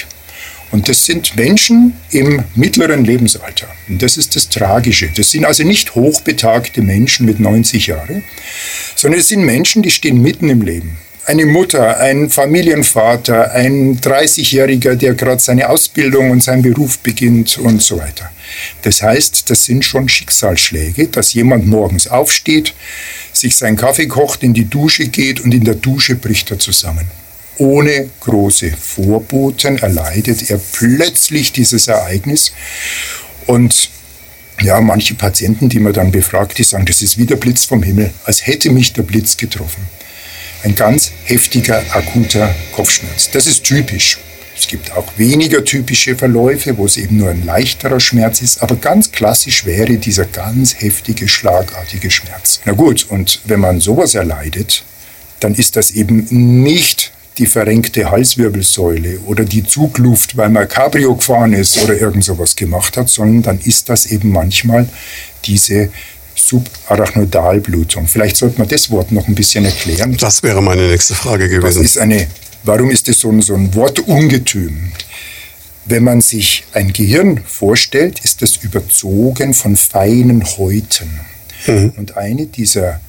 Und 0.72 0.88
das 0.88 1.06
sind 1.06 1.36
Menschen 1.36 1.98
im 2.12 2.44
mittleren 2.54 3.04
Lebensalter. 3.04 3.68
Und 3.88 4.01
das 4.01 4.18
ist 4.18 4.36
das 4.36 4.50
Tragische. 4.50 5.10
Das 5.16 5.32
sind 5.32 5.46
also 5.46 5.63
nicht 5.63 5.96
hochbetagte 5.96 6.82
Menschen 6.82 7.25
mit 7.25 7.39
90 7.39 7.88
Jahren, 7.88 8.24
sondern 8.96 9.20
es 9.20 9.30
sind 9.30 9.44
Menschen, 9.44 9.82
die 9.82 9.89
stehen 9.89 10.22
mitten 10.22 10.50
im 10.50 10.62
Leben. 10.62 10.98
Eine 11.26 11.46
Mutter, 11.46 12.00
ein 12.00 12.30
Familienvater, 12.30 13.52
ein 13.52 14.00
30-Jähriger, 14.00 14.96
der 14.96 15.14
gerade 15.14 15.40
seine 15.40 15.70
Ausbildung 15.70 16.32
und 16.32 16.44
seinen 16.44 16.64
Beruf 16.64 17.00
beginnt 17.00 17.58
und 17.60 17.84
so 17.84 18.00
weiter. 18.00 18.32
Das 18.82 19.04
heißt, 19.04 19.50
das 19.50 19.66
sind 19.66 19.86
schon 19.86 20.10
Schicksalsschläge, 20.10 21.08
dass 21.08 21.34
jemand 21.34 21.68
morgens 21.68 22.08
aufsteht, 22.08 22.74
sich 23.32 23.56
seinen 23.56 23.78
Kaffee 23.78 24.08
kocht, 24.08 24.42
in 24.42 24.54
die 24.56 24.66
Dusche 24.66 25.08
geht 25.08 25.40
und 25.42 25.54
in 25.54 25.64
der 25.64 25.76
Dusche 25.76 26.16
bricht 26.16 26.50
er 26.50 26.58
zusammen. 26.58 27.06
Ohne 27.58 28.10
große 28.22 28.72
Vorboten 28.72 29.78
erleidet 29.78 30.50
er 30.50 30.60
plötzlich 30.72 31.52
dieses 31.52 31.88
Ereignis. 31.88 32.54
Und 33.46 33.90
ja, 34.62 34.80
manche 34.82 35.16
Patienten, 35.16 35.70
die 35.70 35.80
man 35.80 35.94
dann 35.94 36.12
befragt, 36.12 36.58
die 36.58 36.64
sagen, 36.64 36.86
das 36.86 37.02
ist 37.02 37.18
wie 37.18 37.26
der 37.26 37.36
Blitz 37.36 37.66
vom 37.66 37.84
Himmel, 37.84 38.12
als 38.24 38.48
hätte 38.48 38.72
mich 38.72 38.94
der 38.94 39.04
Blitz 39.04 39.38
getroffen. 39.38 39.88
Ein 40.63 40.75
ganz 40.75 41.12
heftiger, 41.24 41.82
akuter 41.94 42.54
Kopfschmerz. 42.74 43.32
Das 43.32 43.48
ist 43.48 43.63
typisch. 43.63 44.20
Es 44.58 44.68
gibt 44.68 44.92
auch 44.92 45.08
weniger 45.16 45.63
typische 45.63 46.18
Verläufe, 46.18 46.78
wo 46.78 46.86
es 46.86 46.98
eben 46.98 47.16
nur 47.16 47.30
ein 47.30 47.46
leichterer 47.46 48.01
Schmerz 48.01 48.42
ist, 48.42 48.62
aber 48.62 48.75
ganz 48.75 49.13
klassisch 49.13 49.66
wäre 49.66 49.98
dieser 49.98 50.25
ganz 50.25 50.82
heftige, 50.82 51.30
schlagartige 51.30 52.12
Schmerz. 52.12 52.60
Na 52.66 52.74
gut, 52.74 53.06
und 53.10 53.39
wenn 53.46 53.62
man 53.62 53.80
sowas 53.80 54.16
erleidet, 54.16 54.84
dann 55.39 55.56
ist 55.56 55.78
das 55.78 55.92
eben 55.92 56.28
nicht 56.30 57.13
die 57.38 57.46
verrenkte 57.46 58.12
Halswirbelsäule 58.12 59.20
oder 59.22 59.46
die 59.46 59.63
Zugluft, 59.63 60.36
weil 60.36 60.50
man 60.50 60.68
Cabrio 60.68 61.16
gefahren 61.16 61.54
ist 61.54 61.82
oder 61.82 61.98
irgend 61.98 62.25
sowas 62.25 62.58
gemacht 62.58 62.98
hat, 62.98 63.08
sondern 63.08 63.44
dann 63.44 63.60
ist 63.60 63.88
das 63.88 64.08
eben 64.08 64.34
manchmal 64.34 64.89
diese 65.46 65.89
Subarachnodalblutung. 66.48 68.08
Vielleicht 68.08 68.38
sollte 68.38 68.60
man 68.60 68.67
das 68.67 68.89
Wort 68.91 69.12
noch 69.12 69.27
ein 69.27 69.36
bisschen 69.36 69.65
erklären. 69.65 70.17
Das 70.19 70.43
wäre 70.43 70.62
meine 70.62 70.88
nächste 70.88 71.15
Frage 71.15 71.50
gewesen. 71.50 71.81
Das 71.81 71.91
ist 71.91 71.98
eine 71.98 72.27
Warum 72.63 72.89
ist 72.89 73.08
es 73.08 73.19
so 73.19 73.29
ein, 73.29 73.41
so 73.41 73.55
ein 73.55 73.74
Wortungetüm? 73.74 74.91
Wenn 75.86 76.03
man 76.03 76.22
sich 76.22 76.65
ein 76.74 76.93
Gehirn 76.93 77.41
vorstellt, 77.46 78.19
ist 78.24 78.41
es 78.41 78.58
überzogen 78.58 79.53
von 79.53 79.75
feinen 79.75 80.43
Häuten. 80.58 81.19
Mhm. 81.65 81.93
Und 81.98 82.17
eine 82.17 82.46
dieser 82.46 83.00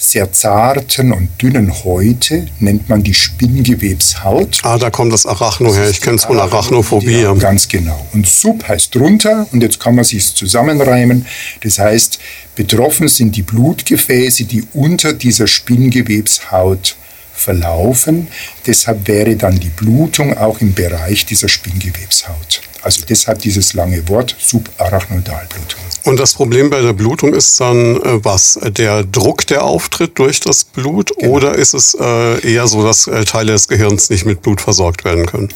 sehr 0.00 0.32
zarten 0.32 1.12
und 1.12 1.28
dünnen 1.42 1.84
Häute 1.84 2.46
nennt 2.58 2.88
man 2.88 3.02
die 3.02 3.12
Spinngewebshaut. 3.12 4.60
Ah, 4.62 4.78
da 4.78 4.88
kommt 4.88 5.12
das 5.12 5.26
Arachno 5.26 5.74
her. 5.74 5.90
Ich 5.90 6.00
kenne 6.00 6.16
es 6.16 6.24
von 6.24 6.40
Arachnophobie. 6.40 7.20
Ja, 7.20 7.34
ganz 7.34 7.68
genau. 7.68 8.06
Und 8.14 8.26
Sub 8.26 8.66
heißt 8.66 8.94
drunter 8.94 9.46
und 9.52 9.62
jetzt 9.62 9.78
kann 9.78 9.94
man 9.94 10.04
sich 10.04 10.34
zusammenreimen. 10.34 11.26
Das 11.62 11.78
heißt, 11.78 12.18
betroffen 12.56 13.08
sind 13.08 13.36
die 13.36 13.42
Blutgefäße, 13.42 14.44
die 14.44 14.64
unter 14.72 15.12
dieser 15.12 15.46
Spinngewebshaut 15.46 16.96
verlaufen. 17.34 18.28
Deshalb 18.66 19.06
wäre 19.06 19.36
dann 19.36 19.60
die 19.60 19.68
Blutung 19.68 20.36
auch 20.36 20.60
im 20.60 20.72
Bereich 20.72 21.26
dieser 21.26 21.48
Spinngewebshaut. 21.48 22.62
Also 22.82 23.02
deshalb 23.08 23.40
dieses 23.40 23.74
lange 23.74 24.08
Wort 24.08 24.34
Subarachnodalblutung. 24.38 25.80
Und 26.04 26.18
das 26.18 26.34
Problem 26.34 26.70
bei 26.70 26.80
der 26.80 26.94
Blutung 26.94 27.34
ist 27.34 27.60
dann 27.60 27.96
äh, 27.96 28.24
was? 28.24 28.58
Der 28.62 29.04
Druck, 29.04 29.46
der 29.46 29.64
auftritt 29.64 30.18
durch 30.18 30.40
das 30.40 30.64
Blut? 30.64 31.12
Genau. 31.18 31.32
Oder 31.32 31.54
ist 31.56 31.74
es 31.74 31.94
äh, 31.98 32.52
eher 32.52 32.66
so, 32.66 32.82
dass 32.82 33.06
äh, 33.06 33.24
Teile 33.24 33.52
des 33.52 33.68
Gehirns 33.68 34.08
nicht 34.08 34.24
mit 34.24 34.40
Blut 34.42 34.60
versorgt 34.60 35.04
werden 35.04 35.26
können? 35.26 35.52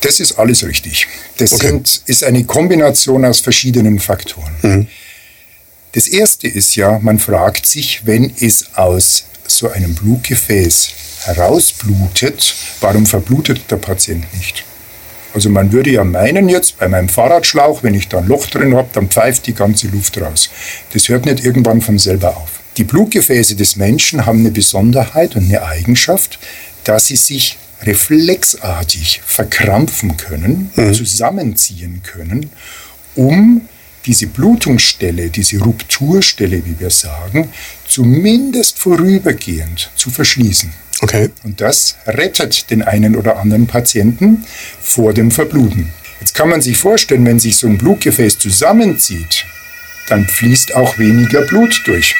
Das 0.00 0.20
ist 0.20 0.38
alles 0.38 0.64
richtig. 0.64 1.06
Das 1.38 1.52
okay. 1.52 1.68
sind, 1.68 2.02
ist 2.06 2.24
eine 2.24 2.44
Kombination 2.44 3.24
aus 3.24 3.40
verschiedenen 3.40 3.98
Faktoren. 4.00 4.54
Mhm. 4.62 4.86
Das 5.92 6.06
erste 6.06 6.46
ist 6.48 6.76
ja, 6.76 6.98
man 7.00 7.18
fragt 7.18 7.66
sich, 7.66 8.02
wenn 8.04 8.32
es 8.40 8.76
aus 8.76 9.24
so 9.46 9.70
einem 9.70 9.94
Blutgefäß 9.94 10.90
herausblutet, 11.24 12.54
warum 12.80 13.06
verblutet 13.06 13.70
der 13.70 13.76
Patient 13.76 14.24
nicht? 14.34 14.64
Also 15.38 15.50
man 15.50 15.70
würde 15.70 15.90
ja 15.90 16.02
meinen 16.02 16.48
jetzt 16.48 16.80
bei 16.80 16.88
meinem 16.88 17.08
Fahrradschlauch, 17.08 17.84
wenn 17.84 17.94
ich 17.94 18.08
da 18.08 18.18
ein 18.18 18.26
Loch 18.26 18.46
drin 18.46 18.74
habe, 18.74 18.88
dann 18.92 19.08
pfeift 19.08 19.46
die 19.46 19.54
ganze 19.54 19.86
Luft 19.86 20.20
raus. 20.20 20.50
Das 20.92 21.08
hört 21.08 21.26
nicht 21.26 21.44
irgendwann 21.44 21.80
von 21.80 21.96
selber 21.96 22.36
auf. 22.36 22.58
Die 22.76 22.82
Blutgefäße 22.82 23.54
des 23.54 23.76
Menschen 23.76 24.26
haben 24.26 24.40
eine 24.40 24.50
Besonderheit 24.50 25.36
und 25.36 25.44
eine 25.44 25.62
Eigenschaft, 25.62 26.40
dass 26.82 27.06
sie 27.06 27.14
sich 27.14 27.56
reflexartig 27.82 29.20
verkrampfen 29.24 30.16
können, 30.16 30.72
mhm. 30.74 30.92
zusammenziehen 30.92 32.02
können, 32.02 32.50
um 33.14 33.68
diese 34.06 34.26
Blutungsstelle, 34.26 35.30
diese 35.30 35.60
Rupturstelle, 35.60 36.66
wie 36.66 36.80
wir 36.80 36.90
sagen, 36.90 37.50
zumindest 37.86 38.76
vorübergehend 38.76 39.92
zu 39.94 40.10
verschließen. 40.10 40.72
Okay. 41.00 41.30
Und 41.44 41.60
das 41.60 41.96
rettet 42.06 42.70
den 42.70 42.82
einen 42.82 43.16
oder 43.16 43.38
anderen 43.38 43.66
Patienten 43.66 44.44
vor 44.80 45.14
dem 45.14 45.30
Verbluten. 45.30 45.92
Jetzt 46.20 46.34
kann 46.34 46.48
man 46.48 46.60
sich 46.60 46.76
vorstellen, 46.76 47.24
wenn 47.24 47.38
sich 47.38 47.56
so 47.56 47.68
ein 47.68 47.78
Blutgefäß 47.78 48.38
zusammenzieht, 48.38 49.44
dann 50.08 50.26
fließt 50.26 50.74
auch 50.74 50.98
weniger 50.98 51.42
Blut 51.42 51.82
durch. 51.86 52.16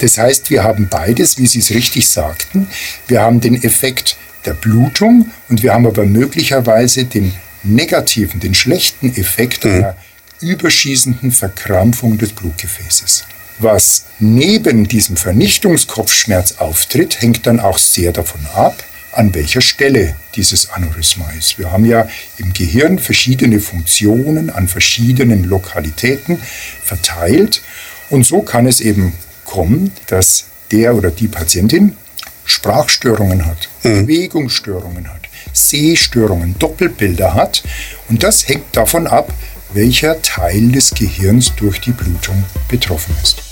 Das 0.00 0.16
heißt, 0.16 0.50
wir 0.50 0.62
haben 0.62 0.88
beides, 0.88 1.38
wie 1.38 1.46
Sie 1.46 1.58
es 1.58 1.70
richtig 1.70 2.08
sagten. 2.08 2.68
Wir 3.08 3.20
haben 3.20 3.40
den 3.40 3.62
Effekt 3.62 4.16
der 4.46 4.54
Blutung 4.54 5.30
und 5.48 5.62
wir 5.62 5.74
haben 5.74 5.86
aber 5.86 6.06
möglicherweise 6.06 7.04
den 7.04 7.34
negativen, 7.64 8.40
den 8.40 8.54
schlechten 8.54 9.14
Effekt 9.16 9.64
mhm. 9.64 9.72
einer 9.72 9.96
überschießenden 10.40 11.32
Verkrampfung 11.32 12.18
des 12.18 12.30
Blutgefäßes. 12.32 13.24
Was 13.62 14.06
neben 14.18 14.88
diesem 14.88 15.16
Vernichtungskopfschmerz 15.16 16.56
auftritt, 16.58 17.22
hängt 17.22 17.46
dann 17.46 17.60
auch 17.60 17.78
sehr 17.78 18.10
davon 18.10 18.44
ab, 18.54 18.82
an 19.12 19.32
welcher 19.36 19.60
Stelle 19.60 20.16
dieses 20.34 20.70
Aneurysma 20.70 21.30
ist. 21.38 21.60
Wir 21.60 21.70
haben 21.70 21.84
ja 21.84 22.08
im 22.38 22.52
Gehirn 22.52 22.98
verschiedene 22.98 23.60
Funktionen 23.60 24.50
an 24.50 24.66
verschiedenen 24.66 25.44
Lokalitäten 25.44 26.40
verteilt 26.82 27.62
und 28.10 28.26
so 28.26 28.42
kann 28.42 28.66
es 28.66 28.80
eben 28.80 29.12
kommen, 29.44 29.92
dass 30.08 30.46
der 30.72 30.96
oder 30.96 31.12
die 31.12 31.28
Patientin 31.28 31.96
Sprachstörungen 32.44 33.46
hat, 33.46 33.68
mhm. 33.84 34.06
Bewegungsstörungen 34.06 35.08
hat, 35.08 35.28
Sehstörungen, 35.52 36.58
Doppelbilder 36.58 37.34
hat 37.34 37.62
und 38.08 38.24
das 38.24 38.48
hängt 38.48 38.74
davon 38.74 39.06
ab, 39.06 39.32
welcher 39.74 40.20
Teil 40.22 40.72
des 40.72 40.94
Gehirns 40.94 41.54
durch 41.56 41.80
die 41.80 41.92
Blutung 41.92 42.44
betroffen 42.68 43.14
ist. 43.22 43.42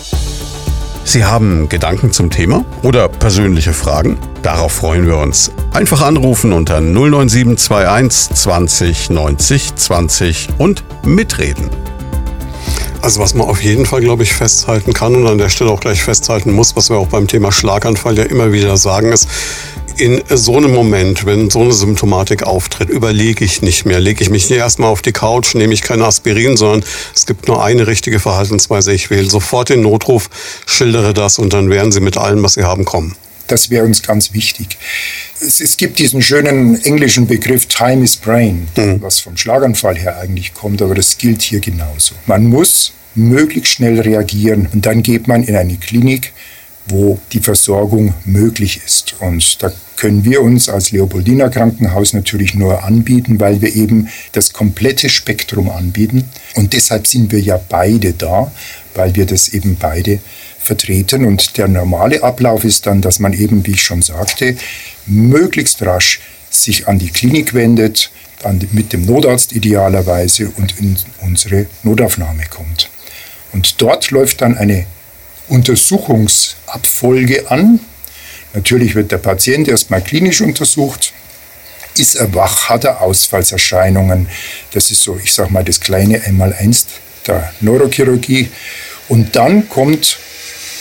Sie 1.04 1.24
haben 1.24 1.68
Gedanken 1.68 2.12
zum 2.12 2.30
Thema 2.30 2.64
oder 2.82 3.08
persönliche 3.08 3.72
Fragen? 3.72 4.18
Darauf 4.42 4.72
freuen 4.72 5.06
wir 5.06 5.16
uns. 5.16 5.50
Einfach 5.72 6.02
anrufen 6.02 6.52
unter 6.52 6.80
09721 6.80 8.36
20 8.36 9.10
90 9.10 9.74
20 9.74 10.48
und 10.58 10.84
mitreden. 11.04 11.70
Also 13.02 13.20
was 13.20 13.34
man 13.34 13.48
auf 13.48 13.62
jeden 13.62 13.86
Fall, 13.86 14.02
glaube 14.02 14.24
ich, 14.24 14.34
festhalten 14.34 14.92
kann 14.92 15.14
und 15.14 15.26
an 15.26 15.38
der 15.38 15.48
Stelle 15.48 15.70
auch 15.70 15.80
gleich 15.80 16.02
festhalten 16.02 16.52
muss, 16.52 16.76
was 16.76 16.90
wir 16.90 16.98
auch 16.98 17.08
beim 17.08 17.26
Thema 17.26 17.50
Schlaganfall 17.50 18.18
ja 18.18 18.24
immer 18.24 18.52
wieder 18.52 18.76
sagen, 18.76 19.10
ist, 19.10 19.26
in 20.00 20.22
so 20.30 20.56
einem 20.56 20.72
Moment, 20.72 21.26
wenn 21.26 21.50
so 21.50 21.60
eine 21.60 21.72
Symptomatik 21.72 22.42
auftritt, 22.42 22.88
überlege 22.88 23.44
ich 23.44 23.60
nicht 23.60 23.84
mehr. 23.84 24.00
Lege 24.00 24.22
ich 24.22 24.30
mich 24.30 24.48
nicht 24.48 24.58
erstmal 24.58 24.88
auf 24.88 25.02
die 25.02 25.12
Couch, 25.12 25.54
nehme 25.54 25.74
ich 25.74 25.82
kein 25.82 26.00
Aspirin, 26.00 26.56
sondern 26.56 26.82
es 27.14 27.26
gibt 27.26 27.46
nur 27.48 27.62
eine 27.62 27.86
richtige 27.86 28.18
Verhaltensweise. 28.18 28.92
Ich 28.92 29.10
wähle 29.10 29.28
sofort 29.28 29.68
den 29.68 29.82
Notruf, 29.82 30.30
schildere 30.66 31.12
das 31.12 31.38
und 31.38 31.52
dann 31.52 31.68
werden 31.68 31.92
Sie 31.92 32.00
mit 32.00 32.16
allem, 32.16 32.42
was 32.42 32.54
Sie 32.54 32.64
haben, 32.64 32.86
kommen. 32.86 33.14
Das 33.46 33.68
wäre 33.68 33.84
uns 33.84 34.02
ganz 34.02 34.32
wichtig. 34.32 34.78
Es, 35.40 35.60
es, 35.60 35.76
gibt 35.76 35.98
diesen 35.98 36.22
schönen 36.22 36.82
englischen 36.84 37.26
Begriff 37.26 37.66
Time 37.66 38.02
is 38.02 38.16
Brain, 38.16 38.68
mhm. 38.76 39.02
was 39.02 39.20
vom 39.20 39.36
Schlaganfall 39.36 39.98
her 39.98 40.18
eigentlich 40.18 40.54
kommt, 40.54 40.80
aber 40.80 40.94
das 40.94 41.18
gilt 41.18 41.42
hier 41.42 41.60
genauso. 41.60 42.14
Man 42.26 42.46
muss 42.46 42.92
möglichst 43.14 43.72
schnell 43.72 44.00
reagieren 44.00 44.68
und 44.72 44.86
dann 44.86 45.02
geht 45.02 45.28
man 45.28 45.42
in 45.42 45.56
eine 45.56 45.76
Klinik, 45.76 46.32
wo 46.90 47.18
die 47.32 47.40
Versorgung 47.40 48.14
möglich 48.24 48.80
ist. 48.84 49.14
Und 49.20 49.62
da 49.62 49.72
können 49.96 50.24
wir 50.24 50.42
uns 50.42 50.68
als 50.68 50.92
Leopoldiner 50.92 51.50
Krankenhaus 51.50 52.12
natürlich 52.12 52.54
nur 52.54 52.84
anbieten, 52.84 53.38
weil 53.38 53.60
wir 53.60 53.74
eben 53.74 54.08
das 54.32 54.52
komplette 54.52 55.08
Spektrum 55.08 55.70
anbieten. 55.70 56.28
Und 56.54 56.72
deshalb 56.72 57.06
sind 57.06 57.32
wir 57.32 57.40
ja 57.40 57.60
beide 57.68 58.12
da, 58.12 58.50
weil 58.94 59.14
wir 59.14 59.26
das 59.26 59.48
eben 59.48 59.76
beide 59.76 60.20
vertreten. 60.58 61.24
Und 61.24 61.56
der 61.58 61.68
normale 61.68 62.22
Ablauf 62.22 62.64
ist 62.64 62.86
dann, 62.86 63.02
dass 63.02 63.18
man 63.18 63.32
eben, 63.32 63.66
wie 63.66 63.72
ich 63.72 63.82
schon 63.82 64.02
sagte, 64.02 64.56
möglichst 65.06 65.82
rasch 65.82 66.20
sich 66.50 66.88
an 66.88 66.98
die 66.98 67.10
Klinik 67.10 67.54
wendet, 67.54 68.10
an, 68.42 68.60
mit 68.72 68.92
dem 68.92 69.04
Notarzt 69.04 69.52
idealerweise 69.52 70.50
und 70.56 70.78
in 70.80 70.96
unsere 71.20 71.66
Notaufnahme 71.82 72.44
kommt. 72.48 72.88
Und 73.52 73.80
dort 73.80 74.10
läuft 74.10 74.40
dann 74.40 74.56
eine 74.56 74.86
Untersuchungsabfolge 75.50 77.50
an. 77.50 77.80
Natürlich 78.54 78.94
wird 78.94 79.12
der 79.12 79.18
Patient 79.18 79.68
erstmal 79.68 80.00
klinisch 80.00 80.40
untersucht. 80.40 81.12
Ist 81.96 82.14
er 82.14 82.32
wach? 82.34 82.68
Hat 82.68 82.84
er 82.84 83.02
Ausfallserscheinungen? 83.02 84.28
Das 84.72 84.90
ist 84.90 85.02
so, 85.02 85.18
ich 85.22 85.32
sage 85.32 85.52
mal, 85.52 85.64
das 85.64 85.80
kleine 85.80 86.22
Einmaleins 86.22 86.86
der 87.26 87.52
Neurochirurgie. 87.60 88.50
Und 89.08 89.36
dann 89.36 89.68
kommt 89.68 90.18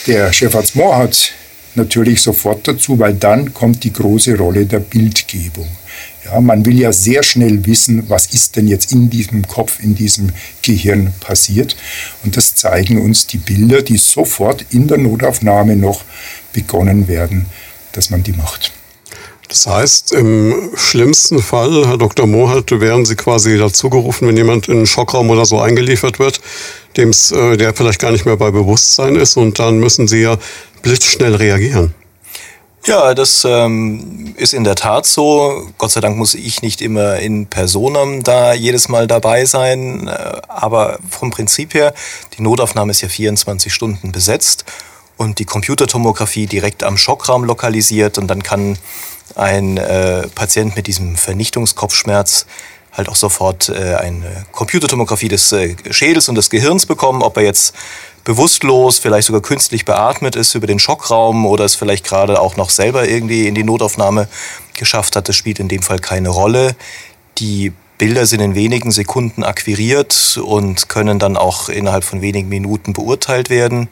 der 0.08 0.32
Chefarzt 0.32 0.76
Mohrhardt 0.76 1.34
natürlich 1.76 2.22
sofort 2.22 2.68
dazu, 2.68 3.00
weil 3.00 3.14
dann 3.14 3.54
kommt 3.54 3.84
die 3.84 3.94
große 3.94 4.38
Rolle 4.38 4.66
der 4.66 4.80
Bildgebung. 4.80 5.68
Ja, 6.32 6.40
man 6.42 6.66
will 6.66 6.80
ja 6.80 6.92
sehr 6.92 7.24
schnell 7.24 7.66
wissen, 7.66 8.04
was 8.08 8.28
ist 8.28 8.56
denn 8.56 8.68
jetzt 8.68 8.92
in 8.92 9.10
diesem 9.10 9.48
Kopf, 9.48 9.80
in 9.82 9.96
diesem 9.96 10.32
Gehirn 10.62 11.14
passiert. 11.20 11.76
Und 12.24 12.38
das 12.38 12.56
zeigen 12.56 13.02
uns 13.02 13.26
die 13.26 13.38
Bilder, 13.38 13.82
die 13.82 13.98
sofort 13.98 14.66
in 14.70 14.88
der 14.88 14.98
Notaufnahme 14.98 15.76
noch 15.76 16.04
begonnen 16.54 17.08
werden, 17.08 17.46
dass 17.94 18.10
man 18.10 18.24
die 18.24 18.34
macht. 18.34 18.72
Das 19.48 19.66
heißt, 19.66 20.12
im 20.12 20.70
schlimmsten 20.76 21.40
Fall, 21.40 21.88
Herr 21.88 21.98
Dr. 21.98 22.28
Mohalt, 22.28 22.70
wären 22.80 23.06
Sie 23.06 23.16
quasi 23.16 23.58
dazugerufen, 23.58 24.28
wenn 24.28 24.38
jemand 24.38 24.68
in 24.68 24.78
einen 24.78 24.86
Schockraum 24.86 25.32
oder 25.32 25.46
so 25.46 25.60
eingeliefert 25.60 26.20
wird, 26.20 26.40
dem's, 26.98 27.32
äh, 27.32 27.58
der 27.58 27.74
vielleicht 27.74 28.00
gar 28.00 28.12
nicht 28.12 28.26
mehr 28.26 28.38
bei 28.38 28.52
Bewusstsein 28.52 29.16
ist 29.16 29.38
und 29.38 29.58
dann 29.58 29.80
müssen 29.80 30.08
Sie 30.08 30.22
ja 30.22 30.38
blitzschnell 30.84 31.34
reagieren. 31.34 31.96
Ja, 32.86 33.14
das 33.14 33.46
ähm, 33.46 34.34
ist 34.38 34.54
in 34.54 34.64
der 34.64 34.76
Tat 34.76 35.06
so. 35.06 35.68
Gott 35.78 35.92
sei 35.92 36.02
Dank 36.02 36.18
muss 36.18 36.34
ich 36.34 36.62
nicht 36.62 36.82
immer 36.82 37.18
in 37.18 37.48
Personam 37.48 38.24
da 38.24 38.54
jedes 38.54 38.88
Mal 38.88 39.06
dabei 39.06 39.46
sein. 39.46 40.08
Äh, 40.08 40.42
aber 40.48 41.00
vom 41.10 41.30
Prinzip 41.30 41.74
her, 41.74 41.94
die 42.38 42.42
Notaufnahme 42.42 42.92
ist 42.92 43.02
ja 43.02 43.10
24 43.10 43.74
Stunden 43.74 44.12
besetzt 44.12 44.66
und 45.18 45.40
die 45.40 45.46
Computertomographie 45.46 46.48
direkt 46.48 46.84
am 46.84 46.98
Schockraum 46.98 47.44
lokalisiert 47.44 48.18
und 48.18 48.28
dann 48.28 48.42
kann 48.42 48.78
ein 49.36 49.78
äh, 49.78 50.28
Patient 50.30 50.76
mit 50.76 50.88
diesem 50.88 51.16
Vernichtungskopfschmerz 51.18 52.46
halt 52.92 53.10
auch 53.10 53.16
sofort 53.16 53.70
äh, 53.70 53.96
eine 53.96 54.46
Computertomographie 54.52 55.28
des 55.28 55.52
äh, 55.52 55.76
Schädels 55.92 56.30
und 56.30 56.36
des 56.36 56.50
Gehirns 56.50 56.86
bekommen, 56.86 57.22
ob 57.22 57.38
er 57.38 57.44
jetzt 57.44 57.74
bewusstlos, 58.24 59.00
vielleicht 59.00 59.28
sogar 59.28 59.42
künstlich 59.42 59.86
beatmet 59.86 60.36
ist 60.36 60.56
über 60.56 60.68
den 60.68 60.80
Schockraum 60.80 61.46
oder 61.46 61.66
es 61.66 61.76
vielleicht 61.76 62.06
gerade 62.06 62.40
auch 62.40 62.58
noch 62.58 62.70
selber 62.70 63.08
irgendwie 63.08 63.48
in 63.48 63.56
die 63.56 63.64
Notaufnahme 63.64 64.28
geschafft 64.74 65.16
hat, 65.16 65.28
das 65.30 65.36
spielt 65.36 65.60
in 65.60 65.68
dem 65.68 65.82
Fall 65.82 66.00
keine 66.00 66.30
Rolle. 66.30 66.76
Die 67.38 67.74
Bilder 67.98 68.26
sind 68.26 68.40
in 68.40 68.56
wenigen 68.56 68.92
Sekunden 68.92 69.44
akquiriert 69.44 70.40
und 70.44 70.88
können 70.88 71.20
dann 71.20 71.36
auch 71.36 71.68
innerhalb 71.68 72.06
von 72.06 72.22
wenigen 72.22 72.48
Minuten 72.48 72.94
beurteilt 72.94 73.50
werden. 73.50 73.90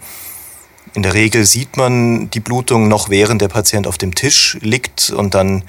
In 0.93 1.03
der 1.03 1.13
Regel 1.13 1.45
sieht 1.45 1.75
man 1.75 2.29
die 2.29 2.39
Blutung 2.39 2.87
noch 2.87 3.09
während 3.09 3.41
der 3.41 3.49
Patient 3.49 3.85
auf 3.85 3.97
dem 3.97 4.15
Tisch 4.15 4.57
liegt 4.61 5.09
und 5.09 5.35
dann 5.35 5.63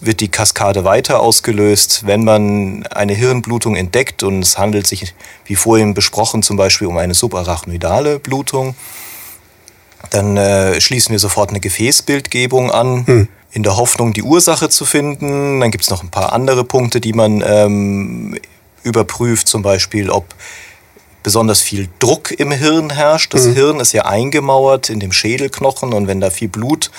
wird 0.00 0.20
die 0.20 0.28
Kaskade 0.28 0.84
weiter 0.84 1.20
ausgelöst, 1.20 2.06
wenn 2.06 2.24
man 2.24 2.86
eine 2.86 3.14
Hirnblutung 3.14 3.76
entdeckt 3.76 4.22
und 4.22 4.42
es 4.42 4.58
handelt 4.58 4.86
sich, 4.86 5.14
wie 5.44 5.56
vorhin 5.56 5.94
besprochen, 5.94 6.42
zum 6.42 6.56
Beispiel 6.56 6.88
um 6.88 6.96
eine 6.96 7.14
subarachnoidale 7.14 8.18
Blutung. 8.18 8.74
Dann 10.10 10.36
äh, 10.36 10.80
schließen 10.80 11.12
wir 11.12 11.18
sofort 11.18 11.50
eine 11.50 11.60
Gefäßbildgebung 11.60 12.70
an, 12.70 13.06
hm. 13.06 13.28
in 13.52 13.62
der 13.62 13.76
Hoffnung, 13.76 14.12
die 14.12 14.22
Ursache 14.22 14.68
zu 14.68 14.84
finden. 14.84 15.60
Dann 15.60 15.70
gibt 15.70 15.84
es 15.84 15.90
noch 15.90 16.02
ein 16.02 16.10
paar 16.10 16.32
andere 16.32 16.64
Punkte, 16.64 17.00
die 17.00 17.12
man 17.12 17.42
ähm, 17.46 18.38
überprüft, 18.82 19.46
zum 19.46 19.62
Beispiel, 19.62 20.10
ob 20.10 20.34
besonders 21.22 21.60
viel 21.60 21.88
Druck 21.98 22.32
im 22.32 22.50
Hirn 22.50 22.90
herrscht. 22.90 23.32
Das 23.34 23.46
mhm. 23.46 23.54
Hirn 23.54 23.80
ist 23.80 23.92
ja 23.92 24.04
eingemauert 24.04 24.90
in 24.90 25.00
dem 25.00 25.12
Schädelknochen 25.12 25.92
und 25.92 26.08
wenn 26.08 26.20
da 26.20 26.30
viel 26.30 26.48
Blut 26.48 26.90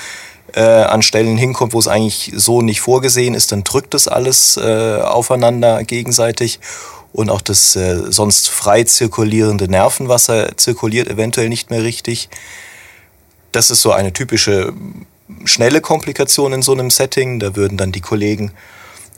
äh, 0.54 0.62
an 0.62 1.02
Stellen 1.02 1.38
hinkommt, 1.38 1.74
wo 1.74 1.80
es 1.80 1.88
eigentlich 1.88 2.32
so 2.36 2.62
nicht 2.62 2.82
vorgesehen 2.82 3.34
ist, 3.34 3.52
dann 3.52 3.64
drückt 3.64 3.94
das 3.94 4.08
alles 4.08 4.58
äh, 4.58 5.00
aufeinander 5.02 5.84
gegenseitig 5.84 6.60
und 7.12 7.30
auch 7.30 7.42
das 7.42 7.76
äh, 7.76 8.12
sonst 8.12 8.50
frei 8.50 8.84
zirkulierende 8.84 9.68
Nervenwasser 9.68 10.58
zirkuliert 10.58 11.08
eventuell 11.08 11.50
nicht 11.50 11.70
mehr 11.70 11.84
richtig. 11.84 12.30
Das 13.52 13.70
ist 13.70 13.82
so 13.82 13.92
eine 13.92 14.14
typische 14.14 14.74
schnelle 15.46 15.80
Komplikation 15.80 16.54
in 16.54 16.62
so 16.64 16.74
einem 16.74 16.90
Setting. 16.90 17.40
Da 17.40 17.56
würden 17.56 17.78
dann 17.78 17.92
die 17.92 18.02
Kollegen 18.02 18.52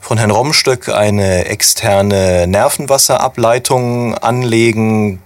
von 0.00 0.18
Herrn 0.18 0.30
Romstöck 0.30 0.90
eine 0.90 1.46
externe 1.46 2.46
Nervenwasserableitung 2.46 4.14
anlegen, 4.14 5.22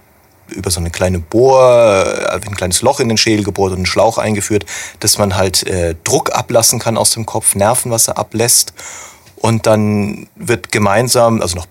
über 0.51 0.71
so 0.71 0.79
eine 0.79 0.89
kleine 0.89 1.19
Bohr, 1.19 2.05
äh, 2.05 2.33
ein 2.33 2.55
kleines 2.55 2.81
Loch 2.81 2.99
in 2.99 3.09
den 3.09 3.17
Schädel 3.17 3.43
gebohrt 3.43 3.71
und 3.71 3.79
einen 3.79 3.85
Schlauch 3.85 4.17
eingeführt, 4.17 4.65
dass 4.99 5.17
man 5.17 5.35
halt 5.35 5.65
äh, 5.67 5.95
Druck 6.03 6.35
ablassen 6.35 6.79
kann 6.79 6.97
aus 6.97 7.11
dem 7.11 7.25
Kopf, 7.25 7.55
Nervenwasser 7.55 8.17
ablässt. 8.17 8.73
Und 9.37 9.65
dann 9.65 10.27
wird 10.35 10.71
gemeinsam, 10.71 11.41
also 11.41 11.55
noch 11.55 11.67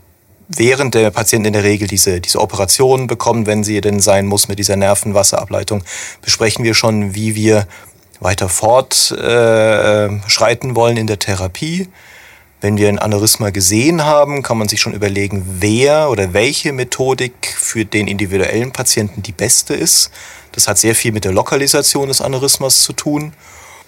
während 0.48 0.94
der 0.94 1.10
Patient 1.10 1.46
in 1.46 1.52
der 1.52 1.62
Regel 1.62 1.86
diese, 1.86 2.20
diese 2.20 2.40
Operation 2.40 3.06
bekommt, 3.06 3.46
wenn 3.46 3.62
sie 3.62 3.80
denn 3.80 4.00
sein 4.00 4.26
muss 4.26 4.48
mit 4.48 4.58
dieser 4.58 4.76
Nervenwasserableitung, 4.76 5.84
besprechen 6.22 6.64
wir 6.64 6.74
schon, 6.74 7.14
wie 7.14 7.36
wir 7.36 7.68
weiter 8.18 8.48
fortschreiten 8.48 10.70
äh, 10.70 10.74
wollen 10.74 10.96
in 10.96 11.06
der 11.06 11.18
Therapie. 11.18 11.88
Wenn 12.60 12.76
wir 12.76 12.88
ein 12.88 12.98
Aneurysma 12.98 13.50
gesehen 13.50 14.04
haben, 14.04 14.42
kann 14.42 14.58
man 14.58 14.68
sich 14.68 14.80
schon 14.80 14.92
überlegen, 14.92 15.44
wer 15.60 16.10
oder 16.10 16.34
welche 16.34 16.72
Methodik 16.72 17.56
für 17.58 17.86
den 17.86 18.06
individuellen 18.06 18.70
Patienten 18.70 19.22
die 19.22 19.32
beste 19.32 19.74
ist. 19.74 20.10
Das 20.52 20.68
hat 20.68 20.78
sehr 20.78 20.94
viel 20.94 21.12
mit 21.12 21.24
der 21.24 21.32
Lokalisation 21.32 22.08
des 22.08 22.20
Aneurysmas 22.20 22.82
zu 22.82 22.92
tun. 22.92 23.32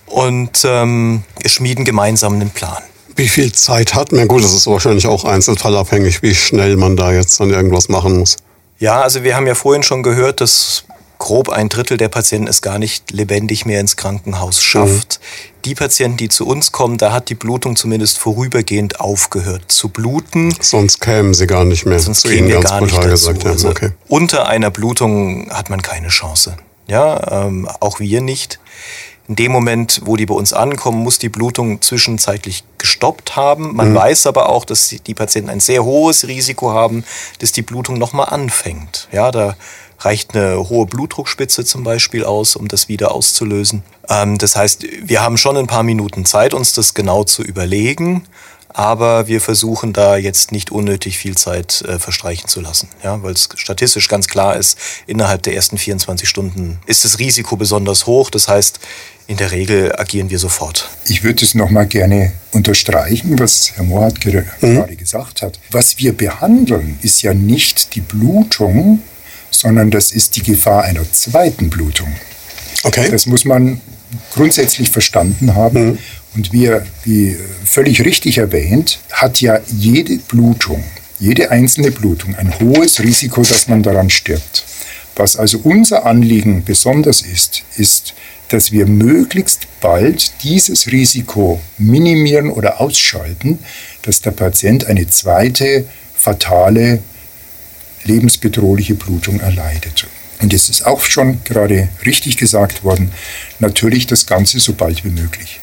Und 0.07 0.63
ähm, 0.65 1.25
wir 1.39 1.51
schmieden 1.51 1.85
gemeinsam 1.85 2.35
einen 2.35 2.51
Plan. 2.51 2.83
Wie 3.15 3.29
viel 3.29 3.53
Zeit 3.53 3.95
hat 3.95 4.13
man? 4.13 4.27
Gut, 4.27 4.43
das 4.43 4.55
ist 4.55 4.67
wahrscheinlich 4.67 5.07
auch 5.07 5.25
einzelfallabhängig, 5.25 6.23
wie 6.23 6.35
schnell 6.35 6.77
man 6.77 6.97
da 6.97 7.13
jetzt 7.13 7.41
dann 7.41 7.51
irgendwas 7.51 7.89
machen 7.89 8.19
muss. 8.19 8.37
Ja, 8.79 9.03
also 9.03 9.23
wir 9.23 9.37
haben 9.37 9.47
ja 9.47 9.55
vorhin 9.55 9.83
schon 9.83 10.03
gehört, 10.03 10.41
dass 10.41 10.85
grob 11.19 11.51
ein 11.51 11.69
Drittel 11.69 11.99
der 11.99 12.09
Patienten 12.09 12.49
es 12.49 12.63
gar 12.63 12.79
nicht 12.79 13.13
lebendig 13.13 13.65
mehr 13.65 13.81
ins 13.81 13.97
Krankenhaus 13.97 14.61
schafft. 14.61 15.21
Mhm. 15.21 15.52
Die 15.65 15.75
Patienten, 15.77 16.17
die 16.17 16.29
zu 16.29 16.47
uns 16.47 16.73
kommen, 16.73 16.99
da 16.99 17.13
hat 17.13 17.29
die 17.29 17.37
Blutung 17.37 17.77
zumindest 17.77 18.19
vorübergehend 18.19 19.01
aufgehört 19.01 19.71
zu 19.71 19.89
bluten. 19.89 20.55
Sonst 20.61 21.01
kämen 21.01 21.35
sie 21.35 21.47
gar 21.47 21.65
nicht 21.65 21.87
mehr. 21.87 22.01
Sonst 22.01 22.25
kämen 22.25 22.49
wir 22.49 22.61
gar 22.61 22.81
nicht 22.81 22.97
dazu. 22.97 23.09
Gesagt, 23.09 23.45
ja, 23.45 23.51
also 23.51 23.69
okay. 23.69 23.91
Unter 24.09 24.49
einer 24.49 24.71
Blutung 24.71 25.51
hat 25.51 25.71
man 25.71 25.81
keine 25.81 26.09
Chance. 26.09 26.57
Ja, 26.89 27.47
ähm, 27.47 27.69
auch 27.81 28.01
wir 28.01 28.21
nicht. 28.21 28.59
In 29.29 29.37
dem 29.37 29.53
Moment, 29.53 30.03
wo 30.05 30.17
die 30.17 30.27
bei 30.27 30.35
uns 30.35 30.53
ankommen, 30.53 30.99
muss 30.99 31.21
die 31.21 31.29
Blutung 31.29 31.81
zwischenzeitlich 31.81 32.65
gestoppt 32.79 33.37
haben. 33.37 33.77
Man 33.77 33.91
mhm. 33.91 33.95
weiß 33.95 34.27
aber 34.27 34.49
auch, 34.49 34.65
dass 34.65 34.89
die 34.89 35.15
Patienten 35.15 35.49
ein 35.49 35.61
sehr 35.61 35.85
hohes 35.85 36.27
Risiko 36.27 36.73
haben, 36.73 37.05
dass 37.39 37.53
die 37.53 37.63
Blutung 37.63 37.99
nochmal 37.99 38.31
anfängt. 38.31 39.09
Ja, 39.13 39.31
da 39.31 39.57
reicht 40.05 40.37
eine 40.37 40.69
hohe 40.69 40.87
Blutdruckspitze 40.87 41.65
zum 41.65 41.85
Beispiel 41.85 42.25
aus, 42.25 42.57
um 42.57 42.69
das 42.69 42.89
wieder 42.89 43.13
auszulösen. 43.13 43.83
Ähm, 44.09 44.39
das 44.39 44.57
heißt, 44.57 44.85
wir 45.03 45.23
haben 45.23 45.37
schon 45.37 45.57
ein 45.57 45.67
paar 45.67 45.83
Minuten 45.83 46.25
Zeit, 46.25 46.55
uns 46.55 46.73
das 46.73 46.95
genau 46.95 47.25
zu 47.25 47.43
überlegen. 47.43 48.25
Aber 48.75 49.27
wir 49.27 49.41
versuchen 49.41 49.93
da 49.93 50.17
jetzt 50.17 50.51
nicht 50.51 50.71
unnötig 50.71 51.19
viel 51.19 51.37
Zeit 51.37 51.83
äh, 51.83 51.99
verstreichen 51.99 52.49
zu 52.49 52.61
lassen, 52.61 52.89
ja, 53.05 53.23
weil 53.23 53.33
es 53.33 53.51
statistisch 53.57 54.09
ganz 54.09 54.29
klar 54.29 54.57
ist, 54.57 54.79
innerhalb 55.07 55.43
der 55.43 55.55
ersten 55.55 55.77
24 55.77 56.27
Stunden 56.27 56.81
ist 56.87 57.05
das 57.05 57.19
Risiko 57.19 57.57
besonders 57.57 58.07
hoch. 58.07 58.31
Das 58.31 58.49
heißt, 58.49 58.81
in 59.27 59.37
der 59.37 59.53
Regel 59.53 59.95
agieren 59.99 60.31
wir 60.31 60.39
sofort. 60.39 60.89
Ich 61.07 61.23
würde 61.23 61.45
es 61.45 61.55
nochmal 61.55 61.87
gerne 61.87 62.33
unterstreichen, 62.53 63.39
was 63.39 63.73
Herr 63.75 63.85
Mohrhardt 63.85 64.25
mhm. 64.25 64.45
gerade 64.61 64.97
gesagt 64.97 65.43
hat. 65.43 65.59
Was 65.71 65.99
wir 65.99 66.17
behandeln, 66.17 66.99
ist 67.03 67.23
ja 67.23 67.35
nicht 67.35 67.95
die 67.95 68.01
Blutung, 68.01 69.03
sondern 69.53 69.91
das 69.91 70.11
ist 70.11 70.37
die 70.37 70.43
Gefahr 70.43 70.83
einer 70.85 71.11
zweiten 71.13 71.71
Blutung. 71.71 72.13
Okay. 72.83 73.09
Das 73.11 73.27
muss 73.27 73.45
man 73.45 73.81
grundsätzlich 74.35 74.91
verstanden 74.91 75.55
haben. 75.55 75.93
Mhm. 75.93 75.99
Und 76.35 76.53
wie, 76.53 76.71
wie 77.05 77.37
völlig 77.65 78.05
richtig 78.05 78.39
erwähnt, 78.39 79.01
hat 79.11 79.41
ja 79.41 79.61
jede 79.69 80.17
Blutung, 80.17 80.83
jede 81.21 81.51
einzelne 81.51 81.91
Blutung 81.91 82.35
ein 82.35 82.59
hohes 82.59 83.01
Risiko, 83.01 83.43
dass 83.43 83.69
man 83.69 83.83
daran 83.83 84.11
stirbt. 84.11 84.65
Was 85.15 85.37
also 85.37 85.59
unser 85.63 86.07
Anliegen 86.07 86.65
besonders 86.65 87.21
ist, 87.21 87.63
ist, 87.77 88.15
dass 88.49 88.73
wir 88.73 88.87
möglichst 88.87 89.67
bald 89.81 90.33
dieses 90.43 90.91
Risiko 90.91 91.61
minimieren 91.79 92.51
oder 92.51 92.81
ausschalten, 92.81 93.59
dass 94.03 94.21
der 94.23 94.31
Patient 94.31 94.87
eine 94.87 95.09
zweite 95.09 95.87
fatale 96.15 97.01
lebensbedrohliche 98.05 98.95
Blutung 98.95 99.41
erleidet. 99.41 100.07
Und 100.41 100.53
es 100.53 100.69
ist 100.69 100.87
auch 100.87 101.03
schon 101.03 101.43
gerade 101.45 101.89
richtig 102.05 102.37
gesagt 102.37 102.83
worden, 102.83 103.13
natürlich 103.61 104.07
das 104.07 104.27
Ganze 104.27 104.59
so 104.59 104.73
bald 104.73 105.05
wie 105.05 105.11
möglich. 105.11 105.61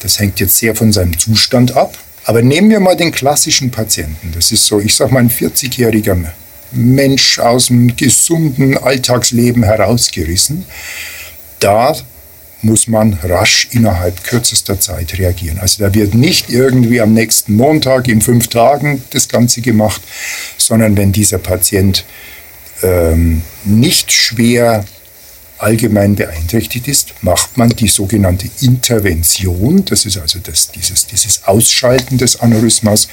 Das 0.00 0.18
hängt 0.18 0.40
jetzt 0.40 0.56
sehr 0.56 0.74
von 0.74 0.92
seinem 0.92 1.18
Zustand 1.18 1.76
ab. 1.76 1.98
Aber 2.24 2.42
nehmen 2.42 2.70
wir 2.70 2.80
mal 2.80 2.96
den 2.96 3.12
klassischen 3.12 3.70
Patienten. 3.70 4.32
Das 4.32 4.52
ist 4.52 4.66
so, 4.66 4.78
ich 4.78 4.94
sage 4.94 5.12
mal, 5.12 5.20
ein 5.20 5.30
40-jähriger 5.30 6.16
Mensch 6.72 7.38
aus 7.38 7.66
dem 7.66 7.96
gesunden 7.96 8.78
Alltagsleben 8.78 9.64
herausgerissen. 9.64 10.64
Da 11.58 11.96
muss 12.62 12.86
man 12.86 13.14
rasch 13.22 13.68
innerhalb 13.70 14.22
kürzester 14.24 14.78
Zeit 14.80 15.18
reagieren. 15.18 15.58
Also 15.58 15.82
da 15.82 15.94
wird 15.94 16.14
nicht 16.14 16.50
irgendwie 16.50 17.00
am 17.00 17.14
nächsten 17.14 17.54
Montag 17.54 18.08
in 18.08 18.20
fünf 18.20 18.48
Tagen 18.48 19.02
das 19.10 19.28
Ganze 19.28 19.60
gemacht, 19.60 20.02
sondern 20.58 20.96
wenn 20.96 21.12
dieser 21.12 21.38
Patient 21.38 22.04
ähm, 22.82 23.42
nicht 23.64 24.12
schwer 24.12 24.84
allgemein 25.58 26.14
beeinträchtigt 26.14 26.88
ist, 26.88 27.14
macht 27.22 27.56
man 27.56 27.68
die 27.68 27.88
sogenannte 27.88 28.48
Intervention, 28.62 29.84
das 29.84 30.06
ist 30.06 30.16
also 30.16 30.38
das, 30.38 30.70
dieses, 30.72 31.06
dieses 31.06 31.44
Ausschalten 31.44 32.16
des 32.16 32.40
Aneurysmas, 32.40 33.08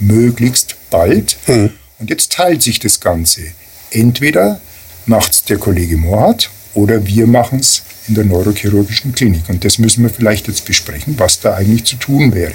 möglichst 0.00 0.76
bald. 0.90 1.36
Mhm. 1.46 1.70
Und 1.98 2.10
jetzt 2.10 2.32
teilt 2.32 2.62
sich 2.62 2.80
das 2.80 2.98
Ganze. 2.98 3.42
Entweder 3.90 4.60
macht 5.06 5.32
es 5.32 5.44
der 5.44 5.58
Kollege 5.58 5.96
Mohat 5.96 6.50
oder 6.74 7.06
wir 7.06 7.26
machen 7.26 7.60
es 7.60 7.82
in 8.08 8.14
der 8.14 8.24
neurochirurgischen 8.24 9.14
Klinik. 9.14 9.42
Und 9.48 9.64
das 9.64 9.78
müssen 9.78 10.02
wir 10.02 10.10
vielleicht 10.10 10.48
jetzt 10.48 10.64
besprechen, 10.64 11.14
was 11.18 11.40
da 11.40 11.54
eigentlich 11.54 11.84
zu 11.84 11.96
tun 11.96 12.34
wäre. 12.34 12.52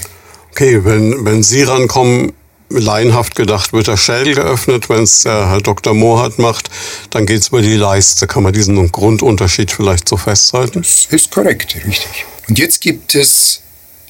Okay, 0.52 0.84
wenn, 0.84 1.24
wenn 1.26 1.44
Sie 1.44 1.64
rankommen, 1.64 2.34
laienhaft 2.70 3.36
gedacht, 3.36 3.74
wird 3.74 3.88
der 3.88 3.98
Schädel 3.98 4.36
geöffnet. 4.36 4.90
Wenn 4.90 5.04
es 5.04 5.24
der 5.24 5.50
Herr 5.50 5.62
Dr. 5.62 5.94
Mohat 5.94 6.40
macht, 6.40 6.70
dann 7.12 7.26
geht 7.26 7.42
es 7.42 7.50
über 7.50 7.62
die 7.62 7.76
Leiste. 7.76 8.28
Kann 8.28 8.44
man 8.44 8.54
diesen 8.54 8.92
Grundunterschied 8.92 9.72
vielleicht 9.72 10.10
so 10.10 10.18
festhalten? 10.18 10.82
Das 10.82 11.08
ist 11.10 11.32
korrekt, 11.32 11.76
richtig. 11.76 12.26
Und 12.50 12.60
jetzt 12.60 12.82
gibt 12.82 13.16
es 13.16 13.62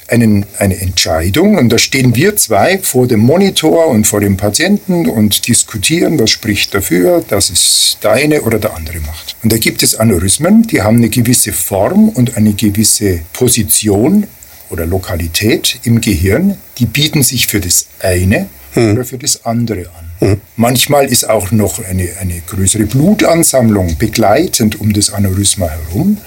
einen, 0.07 0.45
eine 0.57 0.79
Entscheidung 0.79 1.57
und 1.57 1.69
da 1.69 1.77
stehen 1.77 2.15
wir 2.15 2.35
zwei 2.37 2.79
vor 2.79 3.07
dem 3.07 3.19
Monitor 3.19 3.87
und 3.87 4.07
vor 4.07 4.21
dem 4.21 4.37
Patienten 4.37 5.07
und 5.07 5.47
diskutieren, 5.47 6.19
was 6.19 6.29
spricht 6.29 6.73
dafür, 6.73 7.23
dass 7.27 7.49
es 7.49 7.97
der 8.01 8.11
eine 8.11 8.41
oder 8.41 8.59
der 8.59 8.75
andere 8.75 8.99
macht. 8.99 9.35
Und 9.43 9.51
da 9.51 9.57
gibt 9.57 9.83
es 9.83 9.95
Aneurysmen, 9.95 10.63
die 10.63 10.81
haben 10.81 10.97
eine 10.97 11.09
gewisse 11.09 11.51
Form 11.51 12.09
und 12.09 12.37
eine 12.37 12.53
gewisse 12.53 13.19
Position 13.33 14.27
oder 14.69 14.85
Lokalität 14.85 15.79
im 15.83 16.01
Gehirn, 16.01 16.57
die 16.77 16.85
bieten 16.85 17.23
sich 17.23 17.47
für 17.47 17.59
das 17.59 17.87
eine 17.99 18.47
hm. 18.73 18.93
oder 18.93 19.05
für 19.05 19.17
das 19.17 19.45
andere 19.45 19.89
an. 19.89 20.07
Hm. 20.19 20.41
Manchmal 20.55 21.05
ist 21.07 21.29
auch 21.29 21.51
noch 21.51 21.83
eine, 21.83 22.09
eine 22.19 22.41
größere 22.45 22.85
Blutansammlung 22.85 23.97
begleitend 23.97 24.79
um 24.79 24.93
das 24.93 25.11
Aneurysma 25.11 25.69
herum. 25.69 26.17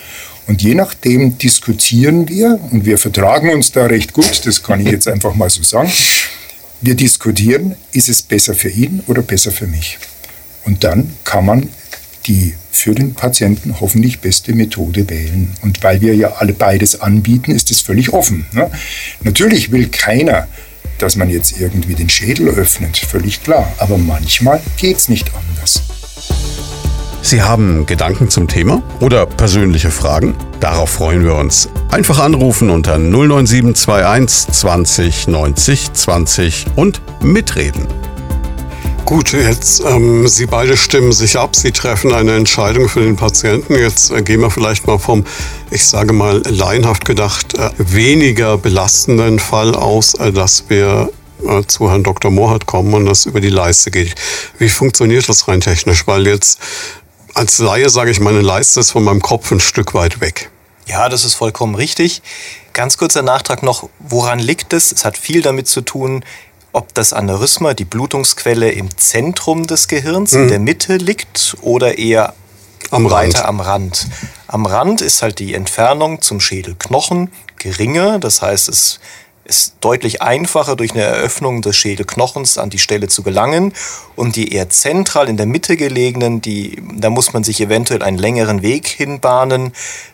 Und 0.50 0.62
je 0.62 0.74
nachdem 0.74 1.38
diskutieren 1.38 2.28
wir, 2.28 2.58
und 2.72 2.84
wir 2.84 2.98
vertragen 2.98 3.50
uns 3.50 3.70
da 3.70 3.86
recht 3.86 4.12
gut, 4.12 4.44
das 4.44 4.64
kann 4.64 4.80
ich 4.80 4.90
jetzt 4.90 5.06
einfach 5.06 5.32
mal 5.36 5.48
so 5.48 5.62
sagen, 5.62 5.92
wir 6.80 6.96
diskutieren, 6.96 7.76
ist 7.92 8.08
es 8.08 8.20
besser 8.20 8.54
für 8.54 8.68
ihn 8.68 9.00
oder 9.06 9.22
besser 9.22 9.52
für 9.52 9.68
mich. 9.68 10.00
Und 10.64 10.82
dann 10.82 11.14
kann 11.22 11.46
man 11.46 11.68
die 12.26 12.54
für 12.72 12.96
den 12.96 13.14
Patienten 13.14 13.76
hoffentlich 13.80 14.18
beste 14.18 14.52
Methode 14.52 15.08
wählen. 15.08 15.52
Und 15.62 15.84
weil 15.84 16.00
wir 16.00 16.16
ja 16.16 16.32
alle 16.38 16.52
beides 16.52 17.00
anbieten, 17.00 17.52
ist 17.52 17.70
es 17.70 17.80
völlig 17.80 18.12
offen. 18.12 18.46
Ne? 18.50 18.72
Natürlich 19.22 19.70
will 19.70 19.86
keiner, 19.86 20.48
dass 20.98 21.14
man 21.14 21.30
jetzt 21.30 21.60
irgendwie 21.60 21.94
den 21.94 22.08
Schädel 22.08 22.48
öffnet, 22.48 22.98
völlig 22.98 23.44
klar. 23.44 23.72
Aber 23.78 23.98
manchmal 23.98 24.60
geht 24.78 24.96
es 24.96 25.08
nicht 25.08 25.30
anders. 25.32 25.84
Sie 27.22 27.42
haben 27.42 27.86
Gedanken 27.86 28.30
zum 28.30 28.48
Thema 28.48 28.82
oder 29.00 29.26
persönliche 29.26 29.90
Fragen? 29.90 30.34
Darauf 30.58 30.90
freuen 30.90 31.24
wir 31.24 31.34
uns. 31.34 31.68
Einfach 31.90 32.18
anrufen 32.18 32.70
unter 32.70 32.98
09721 32.98 34.52
20 34.52 35.28
90 35.28 35.92
20 35.92 36.66
und 36.76 37.00
mitreden. 37.22 37.86
Gut, 39.04 39.32
jetzt 39.32 39.82
ähm, 39.84 40.28
Sie 40.28 40.46
beide 40.46 40.76
stimmen 40.76 41.12
sich 41.12 41.36
ab, 41.36 41.56
Sie 41.56 41.72
treffen 41.72 42.12
eine 42.12 42.36
Entscheidung 42.36 42.88
für 42.88 43.00
den 43.00 43.16
Patienten. 43.16 43.74
Jetzt 43.74 44.12
äh, 44.12 44.22
gehen 44.22 44.40
wir 44.40 44.50
vielleicht 44.50 44.86
mal 44.86 44.98
vom, 44.98 45.24
ich 45.70 45.84
sage 45.84 46.12
mal, 46.12 46.42
laienhaft 46.48 47.04
gedacht, 47.04 47.58
äh, 47.58 47.70
weniger 47.76 48.56
belastenden 48.56 49.40
Fall 49.40 49.74
aus, 49.74 50.14
äh, 50.14 50.32
dass 50.32 50.64
wir 50.68 51.10
äh, 51.44 51.62
zu 51.66 51.90
Herrn 51.90 52.04
Dr. 52.04 52.30
Mohrhardt 52.30 52.66
kommen 52.66 52.94
und 52.94 53.06
das 53.06 53.26
über 53.26 53.40
die 53.40 53.48
Leiste 53.48 53.90
geht. 53.90 54.14
Wie 54.58 54.68
funktioniert 54.68 55.28
das 55.28 55.48
rein 55.48 55.60
technisch? 55.60 56.06
Weil 56.06 56.28
jetzt 56.28 56.60
als 57.40 57.56
Laie 57.58 57.88
sage 57.88 58.10
ich, 58.10 58.20
meine 58.20 58.42
Leiste 58.42 58.80
ist 58.80 58.90
von 58.90 59.02
meinem 59.02 59.22
Kopf 59.22 59.50
ein 59.50 59.60
Stück 59.60 59.94
weit 59.94 60.20
weg. 60.20 60.50
Ja, 60.84 61.08
das 61.08 61.24
ist 61.24 61.36
vollkommen 61.36 61.74
richtig. 61.74 62.20
Ganz 62.74 62.98
kurzer 62.98 63.22
Nachtrag 63.22 63.62
noch, 63.62 63.88
woran 63.98 64.38
liegt 64.38 64.74
es? 64.74 64.92
Es 64.92 65.06
hat 65.06 65.16
viel 65.16 65.40
damit 65.40 65.66
zu 65.66 65.80
tun, 65.80 66.22
ob 66.72 66.92
das 66.92 67.14
Aneurysma, 67.14 67.72
die 67.72 67.86
Blutungsquelle, 67.86 68.70
im 68.72 68.94
Zentrum 68.94 69.66
des 69.66 69.88
Gehirns, 69.88 70.32
mhm. 70.32 70.42
in 70.42 70.48
der 70.48 70.58
Mitte 70.58 70.96
liegt 70.98 71.56
oder 71.62 71.96
eher 71.96 72.34
am 72.90 73.10
weiter 73.10 73.38
Rand. 73.38 73.48
am 73.48 73.60
Rand. 73.60 74.06
Am 74.46 74.66
Rand 74.66 75.00
ist 75.00 75.22
halt 75.22 75.38
die 75.38 75.54
Entfernung 75.54 76.20
zum 76.20 76.40
Schädelknochen 76.40 77.32
geringer, 77.56 78.18
das 78.18 78.42
heißt, 78.42 78.68
es 78.68 79.00
ist 79.50 79.74
deutlich 79.80 80.22
einfacher, 80.22 80.76
durch 80.76 80.92
eine 80.92 81.02
Eröffnung 81.02 81.60
des 81.60 81.76
Schädelknochens 81.76 82.56
an 82.56 82.70
die 82.70 82.78
Stelle 82.78 83.08
zu 83.08 83.22
gelangen. 83.22 83.74
Und 84.16 84.36
die 84.36 84.54
eher 84.54 84.70
zentral 84.70 85.28
in 85.28 85.36
der 85.36 85.46
Mitte 85.46 85.76
gelegenen, 85.76 86.40
die, 86.40 86.80
da 86.94 87.10
muss 87.10 87.32
man 87.32 87.44
sich 87.44 87.60
eventuell 87.60 88.02
einen 88.02 88.16
längeren 88.16 88.62
Weg 88.62 88.86
hinbahnen, 88.86 89.72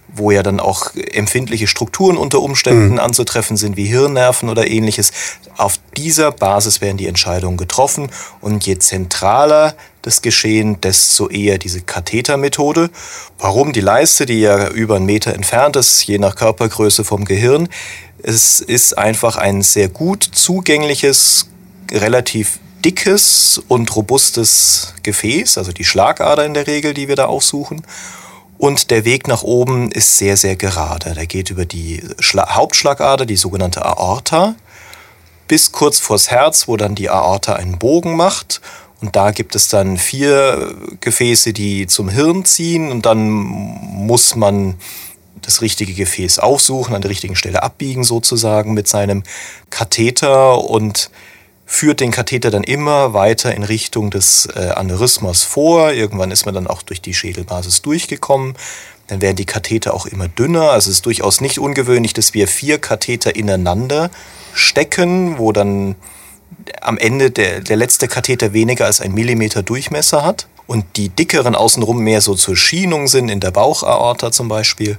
wo 0.08 0.30
ja 0.30 0.42
dann 0.42 0.58
auch 0.58 0.94
empfindliche 0.94 1.66
Strukturen 1.66 2.16
unter 2.16 2.40
Umständen 2.40 2.94
mhm. 2.94 2.98
anzutreffen 2.98 3.56
sind, 3.56 3.76
wie 3.76 3.84
Hirnnerven 3.84 4.48
oder 4.48 4.66
ähnliches. 4.66 5.12
Auf 5.56 5.78
dieser 5.96 6.32
Basis 6.32 6.80
werden 6.80 6.96
die 6.96 7.06
Entscheidungen 7.06 7.58
getroffen. 7.58 8.08
Und 8.40 8.66
je 8.66 8.78
zentraler 8.78 9.74
das 10.06 10.22
Geschehen, 10.22 10.80
desto 10.80 11.28
eher 11.28 11.58
diese 11.58 11.80
Kathetermethode. 11.80 12.90
Warum 13.38 13.72
die 13.72 13.80
Leiste, 13.80 14.24
die 14.24 14.40
ja 14.40 14.68
über 14.68 14.96
einen 14.96 15.04
Meter 15.04 15.34
entfernt 15.34 15.74
ist, 15.74 16.06
je 16.06 16.18
nach 16.18 16.36
Körpergröße 16.36 17.02
vom 17.04 17.24
Gehirn, 17.24 17.68
es 18.22 18.60
ist 18.60 18.96
einfach 18.96 19.36
ein 19.36 19.62
sehr 19.62 19.88
gut 19.88 20.22
zugängliches, 20.22 21.48
relativ 21.90 22.60
dickes 22.84 23.60
und 23.66 23.94
robustes 23.96 24.94
Gefäß, 25.02 25.58
also 25.58 25.72
die 25.72 25.84
Schlagader 25.84 26.46
in 26.46 26.54
der 26.54 26.68
Regel, 26.68 26.94
die 26.94 27.08
wir 27.08 27.16
da 27.16 27.26
aufsuchen. 27.26 27.82
Und 28.58 28.92
der 28.92 29.04
Weg 29.04 29.26
nach 29.26 29.42
oben 29.42 29.90
ist 29.90 30.18
sehr, 30.18 30.36
sehr 30.36 30.54
gerade. 30.54 31.14
Der 31.14 31.26
geht 31.26 31.50
über 31.50 31.64
die 31.64 32.02
Schla 32.20 32.54
Hauptschlagader, 32.54 33.26
die 33.26 33.36
sogenannte 33.36 33.84
Aorta, 33.84 34.54
bis 35.48 35.72
kurz 35.72 35.98
vors 35.98 36.30
Herz, 36.30 36.68
wo 36.68 36.76
dann 36.76 36.94
die 36.94 37.10
Aorta 37.10 37.54
einen 37.54 37.78
Bogen 37.78 38.14
macht. 38.14 38.60
Und 39.00 39.14
da 39.14 39.30
gibt 39.30 39.54
es 39.54 39.68
dann 39.68 39.98
vier 39.98 40.74
Gefäße, 41.00 41.52
die 41.52 41.86
zum 41.86 42.08
Hirn 42.08 42.44
ziehen. 42.44 42.90
Und 42.90 43.04
dann 43.04 43.28
muss 43.28 44.36
man 44.36 44.76
das 45.42 45.60
richtige 45.60 45.92
Gefäß 45.92 46.38
aufsuchen, 46.38 46.94
an 46.94 47.02
der 47.02 47.10
richtigen 47.10 47.36
Stelle 47.36 47.62
abbiegen 47.62 48.04
sozusagen 48.04 48.74
mit 48.74 48.88
seinem 48.88 49.22
Katheter 49.70 50.64
und 50.64 51.10
führt 51.66 52.00
den 52.00 52.12
Katheter 52.12 52.50
dann 52.50 52.62
immer 52.62 53.12
weiter 53.12 53.54
in 53.54 53.64
Richtung 53.64 54.10
des 54.10 54.46
äh, 54.54 54.70
Aneurysmas 54.70 55.42
vor. 55.42 55.92
Irgendwann 55.92 56.30
ist 56.30 56.46
man 56.46 56.54
dann 56.54 56.66
auch 56.66 56.82
durch 56.82 57.02
die 57.02 57.14
Schädelbasis 57.14 57.82
durchgekommen. 57.82 58.54
Dann 59.08 59.20
werden 59.20 59.36
die 59.36 59.46
Katheter 59.46 59.94
auch 59.94 60.06
immer 60.06 60.28
dünner. 60.28 60.70
Also 60.70 60.90
es 60.90 60.96
ist 60.96 61.06
durchaus 61.06 61.40
nicht 61.40 61.58
ungewöhnlich, 61.58 62.12
dass 62.12 62.34
wir 62.34 62.48
vier 62.48 62.78
Katheter 62.78 63.36
ineinander 63.36 64.10
stecken, 64.54 65.38
wo 65.38 65.52
dann 65.52 65.96
am 66.80 66.98
Ende 66.98 67.30
der, 67.30 67.60
der 67.60 67.76
letzte 67.76 68.08
Katheter 68.08 68.52
weniger 68.52 68.86
als 68.86 69.00
ein 69.00 69.12
Millimeter 69.12 69.62
Durchmesser 69.62 70.24
hat 70.24 70.46
und 70.66 70.84
die 70.96 71.08
dickeren 71.08 71.54
außenrum 71.54 71.98
mehr 71.98 72.20
so 72.20 72.34
zur 72.34 72.56
Schienung 72.56 73.08
sind, 73.08 73.28
in 73.28 73.40
der 73.40 73.50
Bauchaorta 73.50 74.32
zum 74.32 74.48
Beispiel. 74.48 74.98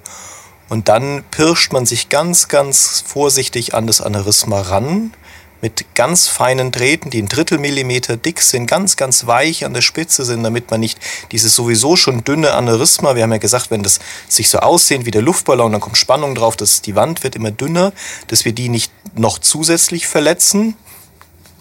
Und 0.69 0.89
dann 0.89 1.23
pirscht 1.31 1.71
man 1.71 1.85
sich 1.85 2.09
ganz, 2.09 2.47
ganz 2.47 3.03
vorsichtig 3.05 3.73
an 3.73 3.87
das 3.87 4.01
Aneurysma 4.01 4.61
ran 4.61 5.13
mit 5.61 5.85
ganz 5.95 6.27
feinen 6.27 6.71
Drähten, 6.71 7.09
die 7.09 7.21
ein 7.21 7.27
Drittel 7.27 7.57
Millimeter 7.57 8.15
dick 8.15 8.41
sind, 8.41 8.67
ganz, 8.67 8.95
ganz 8.95 9.25
weich 9.25 9.65
an 9.65 9.73
der 9.73 9.81
Spitze 9.81 10.23
sind, 10.23 10.43
damit 10.43 10.69
man 10.69 10.79
nicht 10.79 10.99
dieses 11.31 11.55
sowieso 11.55 11.95
schon 11.95 12.23
dünne 12.23 12.53
Aneurysma, 12.53 13.15
wir 13.15 13.23
haben 13.23 13.31
ja 13.31 13.39
gesagt, 13.39 13.71
wenn 13.71 13.81
das 13.81 13.99
sich 14.27 14.49
so 14.49 14.59
aussehen 14.59 15.05
wie 15.05 15.11
der 15.11 15.23
Luftballon, 15.23 15.71
dann 15.71 15.81
kommt 15.81 15.97
Spannung 15.97 16.35
drauf, 16.35 16.55
dass 16.55 16.81
die 16.81 16.95
Wand 16.95 17.23
wird 17.23 17.35
immer 17.35 17.51
dünner, 17.51 17.91
dass 18.27 18.45
wir 18.45 18.51
die 18.51 18.69
nicht 18.69 18.91
noch 19.15 19.39
zusätzlich 19.39 20.07
verletzen. 20.07 20.75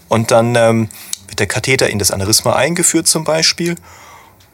Und 0.08 0.30
dann 0.30 0.54
ähm, 0.56 0.88
wird 1.28 1.40
der 1.40 1.46
Katheter 1.46 1.88
in 1.88 1.98
das 1.98 2.10
Aneurysma 2.10 2.54
eingeführt 2.54 3.06
zum 3.08 3.24
Beispiel 3.24 3.76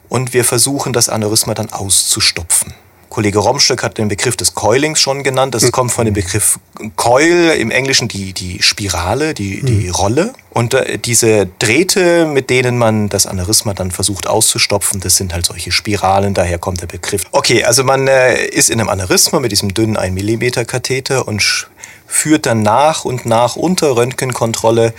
und 0.09 0.33
wir 0.33 0.43
versuchen 0.43 0.93
das 0.93 1.09
Aneurysma 1.09 1.53
dann 1.53 1.71
auszustopfen. 1.71 2.73
Kollege 3.13 3.37
Romstöck 3.37 3.83
hat 3.83 3.99
den 3.99 4.07
Begriff 4.07 4.35
des 4.37 4.55
Coilings 4.55 4.99
schon 4.99 5.21
genannt. 5.21 5.53
Das 5.53 5.61
mhm. 5.61 5.71
kommt 5.71 5.91
von 5.91 6.05
dem 6.05 6.15
Begriff 6.15 6.57
Coil, 6.95 7.51
im 7.59 7.69
Englischen 7.69 8.07
die, 8.07 8.33
die 8.33 8.63
Spirale, 8.63 9.35
die, 9.35 9.61
mhm. 9.61 9.65
die 9.67 9.89
Rolle. 9.89 10.33
Und 10.49 10.73
äh, 10.73 10.97
diese 10.97 11.45
Drähte, 11.59 12.25
mit 12.25 12.49
denen 12.49 12.75
man 12.75 13.09
das 13.09 13.27
Aneurysma 13.27 13.75
dann 13.75 13.91
versucht 13.91 14.25
auszustopfen, 14.25 14.99
das 14.99 15.17
sind 15.17 15.31
halt 15.31 15.45
solche 15.45 15.71
Spiralen, 15.71 16.33
daher 16.33 16.57
kommt 16.57 16.81
der 16.81 16.87
Begriff. 16.87 17.25
Okay, 17.31 17.63
also 17.63 17.83
man 17.83 18.07
äh, 18.07 18.47
ist 18.47 18.71
in 18.71 18.79
einem 18.79 18.89
Aneurysma 18.89 19.39
mit 19.39 19.51
diesem 19.51 19.75
dünnen 19.75 19.95
1 19.95 20.19
mm 20.19 20.65
Katheter 20.65 21.27
und 21.27 21.69
führt 22.07 22.47
dann 22.47 22.63
nach 22.63 23.05
und 23.05 23.27
nach 23.27 23.55
unter 23.55 23.95
Röntgenkontrolle 23.95 24.93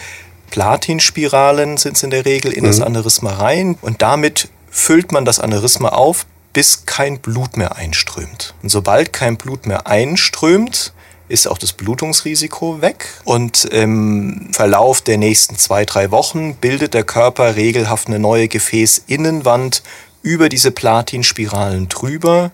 Platinspiralen 0.51 1.77
sind 1.77 1.97
es 1.97 2.03
in 2.03 2.11
der 2.11 2.25
Regel, 2.25 2.53
in 2.53 2.65
mhm. 2.65 2.69
das 2.69 2.81
Aneurysma 2.81 3.33
rein 3.33 3.77
und 3.81 4.03
damit 4.03 4.49
füllt 4.71 5.13
man 5.13 5.25
das 5.25 5.39
Aneurysma 5.39 5.91
auf, 5.91 6.27
bis 6.53 6.87
kein 6.87 7.19
Blut 7.19 7.57
mehr 7.57 7.77
einströmt. 7.77 8.55
Und 8.63 8.69
sobald 8.69 9.13
kein 9.13 9.37
Blut 9.37 9.67
mehr 9.67 9.87
einströmt, 9.87 10.93
ist 11.29 11.49
auch 11.49 11.59
das 11.59 11.73
Blutungsrisiko 11.73 12.81
weg. 12.81 13.09
Und 13.25 13.65
im 13.65 14.51
Verlauf 14.53 15.01
der 15.01 15.19
nächsten 15.19 15.57
zwei, 15.57 15.85
drei 15.85 16.11
Wochen 16.11 16.55
bildet 16.57 16.95
der 16.95 17.05
Körper 17.05 17.57
regelhaft 17.57 18.09
eine 18.09 18.19
neue 18.19 18.49
Gefäßinnenwand 18.49 19.83
über 20.23 20.49
diese 20.49 20.71
Platinspiralen 20.71 21.89
drüber 21.89 22.51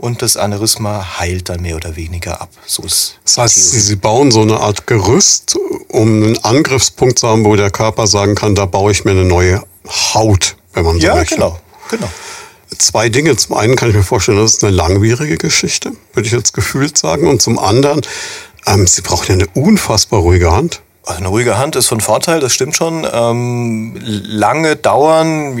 und 0.00 0.22
das 0.22 0.36
Aneurysma 0.36 1.18
heilt 1.18 1.48
dann 1.48 1.60
mehr 1.60 1.76
oder 1.76 1.94
weniger 1.94 2.40
ab. 2.40 2.50
So 2.66 2.82
ist 2.82 3.18
das 3.24 3.38
heißt, 3.38 3.72
Sie, 3.72 3.80
Sie 3.80 3.96
bauen 3.96 4.30
so 4.30 4.40
eine 4.40 4.58
Art 4.58 4.86
Gerüst, 4.86 5.56
um 5.88 6.22
einen 6.22 6.44
Angriffspunkt 6.44 7.18
zu 7.18 7.28
haben, 7.28 7.44
wo 7.44 7.54
der 7.54 7.70
Körper 7.70 8.06
sagen 8.06 8.34
kann, 8.34 8.54
da 8.54 8.66
baue 8.66 8.92
ich 8.92 9.04
mir 9.04 9.12
eine 9.12 9.24
neue 9.24 9.62
Haut, 10.14 10.56
wenn 10.72 10.84
man 10.84 10.98
so 10.98 11.06
ja, 11.06 11.14
möchte. 11.14 11.34
Ja, 11.34 11.40
genau, 11.40 11.60
genau. 11.90 12.08
Zwei 12.78 13.08
Dinge. 13.08 13.36
Zum 13.36 13.56
einen 13.56 13.76
kann 13.76 13.90
ich 13.90 13.96
mir 13.96 14.02
vorstellen, 14.02 14.38
das 14.38 14.54
ist 14.54 14.64
eine 14.64 14.74
langwierige 14.74 15.36
Geschichte, 15.36 15.92
würde 16.14 16.26
ich 16.26 16.32
jetzt 16.32 16.54
gefühlt 16.54 16.96
sagen. 16.96 17.26
Und 17.26 17.42
zum 17.42 17.58
anderen, 17.58 18.00
ähm, 18.66 18.86
Sie 18.86 19.02
brauchen 19.02 19.26
ja 19.28 19.34
eine 19.34 19.48
unfassbar 19.54 20.20
ruhige 20.20 20.50
Hand. 20.50 20.80
Also 21.10 21.22
eine 21.22 21.28
ruhige 21.28 21.58
Hand 21.58 21.74
ist 21.74 21.88
von 21.88 22.00
Vorteil, 22.00 22.38
das 22.38 22.52
stimmt 22.52 22.76
schon. 22.76 23.04
Ähm, 23.12 23.96
lange 24.00 24.76
dauern, 24.76 25.58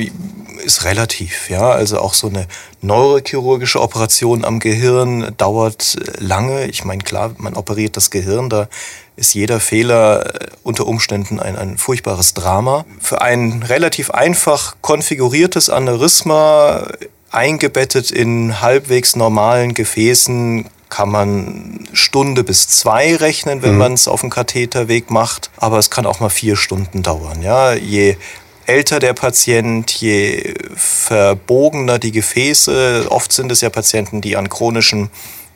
ist 0.64 0.84
relativ, 0.84 1.50
ja. 1.50 1.70
Also 1.70 1.98
auch 1.98 2.14
so 2.14 2.28
eine 2.28 2.46
neurochirurgische 2.82 3.80
Operation 3.80 4.44
am 4.44 4.60
Gehirn 4.60 5.34
dauert 5.38 5.96
lange. 6.18 6.66
Ich 6.66 6.84
meine, 6.84 7.02
klar, 7.02 7.32
man 7.38 7.54
operiert 7.54 7.96
das 7.96 8.12
Gehirn, 8.12 8.48
da 8.48 8.68
ist 9.16 9.34
jeder 9.34 9.58
Fehler 9.58 10.34
äh, 10.34 10.46
unter 10.62 10.86
Umständen 10.86 11.40
ein, 11.40 11.56
ein 11.56 11.78
furchtbares 11.78 12.32
Drama. 12.32 12.84
Für 13.00 13.20
ein 13.20 13.64
relativ 13.64 14.12
einfach 14.12 14.76
konfiguriertes 14.82 15.68
Aneurysma, 15.68 16.86
eingebettet 17.32 18.12
in 18.12 18.60
halbwegs 18.60 19.16
normalen 19.16 19.74
Gefäßen, 19.74 20.68
kann 20.90 21.08
man 21.08 21.88
Stunde 21.92 22.44
bis 22.44 22.68
zwei 22.68 23.16
rechnen, 23.16 23.62
wenn 23.62 23.72
mhm. 23.72 23.78
man 23.78 23.92
es 23.94 24.08
auf 24.08 24.20
dem 24.20 24.30
Katheterweg 24.30 25.10
macht. 25.10 25.50
Aber 25.56 25.78
es 25.78 25.90
kann 25.90 26.04
auch 26.04 26.20
mal 26.20 26.28
vier 26.28 26.56
Stunden 26.56 27.02
dauern. 27.02 27.42
Ja, 27.42 27.72
je 27.72 28.16
älter 28.66 28.98
der 28.98 29.14
Patient, 29.14 29.90
je 29.90 30.54
verbogener 30.74 31.98
die 31.98 32.12
Gefäße. 32.12 33.06
Oft 33.08 33.32
sind 33.32 33.50
es 33.50 33.62
ja 33.62 33.70
Patienten, 33.70 34.20
die 34.20 34.36
an 34.36 34.48
chronischem 34.48 35.08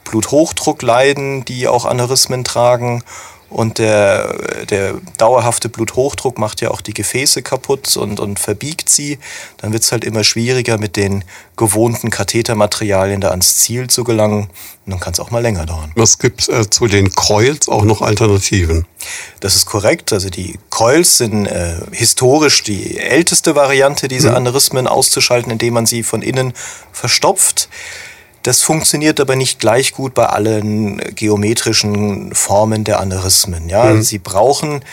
Bluthochdruck 0.05 0.83
leiden, 0.83 1.44
die 1.44 1.68
auch 1.68 1.85
Aneurysmen 1.85 2.44
tragen. 2.44 3.03
Und 3.50 3.78
der, 3.78 4.64
der 4.64 4.94
dauerhafte 5.18 5.68
Bluthochdruck 5.68 6.38
macht 6.38 6.61
ja 6.61 6.70
auch 6.70 6.80
die 6.80 6.94
Gefäße 6.94 7.42
kaputt 7.42 7.96
und, 7.96 8.18
und 8.18 8.38
verbiegt 8.38 8.88
sie. 8.88 9.18
Dann 9.59 9.72
wird 9.72 9.83
es 9.83 9.92
halt 9.92 10.04
immer 10.04 10.24
schwieriger, 10.24 10.78
mit 10.78 10.96
den 10.96 11.24
gewohnten 11.57 12.11
Kathetermaterialien 12.11 13.20
da 13.20 13.30
ans 13.30 13.59
Ziel 13.59 13.88
zu 13.88 14.02
gelangen. 14.02 14.50
Und 14.87 14.90
dann 14.90 15.00
kann 15.00 15.12
es 15.12 15.20
auch 15.20 15.30
mal 15.30 15.40
länger 15.40 15.66
dauern. 15.66 15.92
Was 15.94 16.18
gibt 16.18 16.48
äh, 16.48 16.68
zu 16.68 16.88
den 16.88 17.12
Coils 17.14 17.68
auch 17.68 17.85
noch 17.85 18.02
Alternativen? 18.02 18.87
Das 19.40 19.54
ist 19.54 19.66
korrekt. 19.66 20.12
Also 20.12 20.30
die 20.30 20.59
Coils 20.70 21.18
sind 21.18 21.46
äh, 21.46 21.76
historisch 21.92 22.62
die 22.62 22.98
älteste 22.98 23.54
Variante, 23.54 24.09
diese 24.09 24.30
mhm. 24.30 24.37
Aneurysmen 24.37 24.87
auszuschalten, 24.87 25.52
indem 25.52 25.74
man 25.74 25.87
sie 25.87 26.02
von 26.02 26.22
innen 26.22 26.54
verstopft. 26.92 27.68
Das 28.44 28.62
funktioniert 28.62 29.20
aber 29.20 29.37
nicht 29.37 29.59
gleich 29.59 29.92
gut 29.92 30.12
bei 30.12 30.26
allen 30.26 30.98
geometrischen 31.14 32.35
Formen 32.35 32.85
der 32.85 33.00
Aneurysmen. 33.00 33.70
Ja? 33.70 33.85
Mhm. 33.85 34.02
Sie 34.02 34.18
brauchen, 34.18 34.85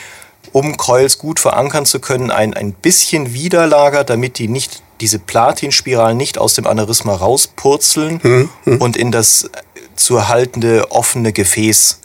um 0.54 0.78
Coils 0.78 1.18
gut 1.18 1.40
verankern 1.40 1.86
zu 1.86 2.00
können, 2.00 2.32
ein, 2.32 2.54
ein 2.54 2.72
bisschen 2.72 3.34
Widerlager, 3.34 4.06
damit 4.06 4.40
die 4.40 4.48
nicht 4.48 4.82
diese 5.02 5.20
Platinspiralen 5.20 6.16
nicht 6.16 6.38
aus 6.38 6.54
dem 6.54 6.66
Aneurysma 6.66 7.14
rauspurzeln 7.14 8.22
mhm. 8.24 8.50
Mhm. 8.64 8.78
und 8.78 8.96
in 8.96 9.12
das 9.12 9.50
zu 9.98 10.16
erhaltende 10.16 10.90
offene 10.92 11.34
Gefäß 11.34 12.00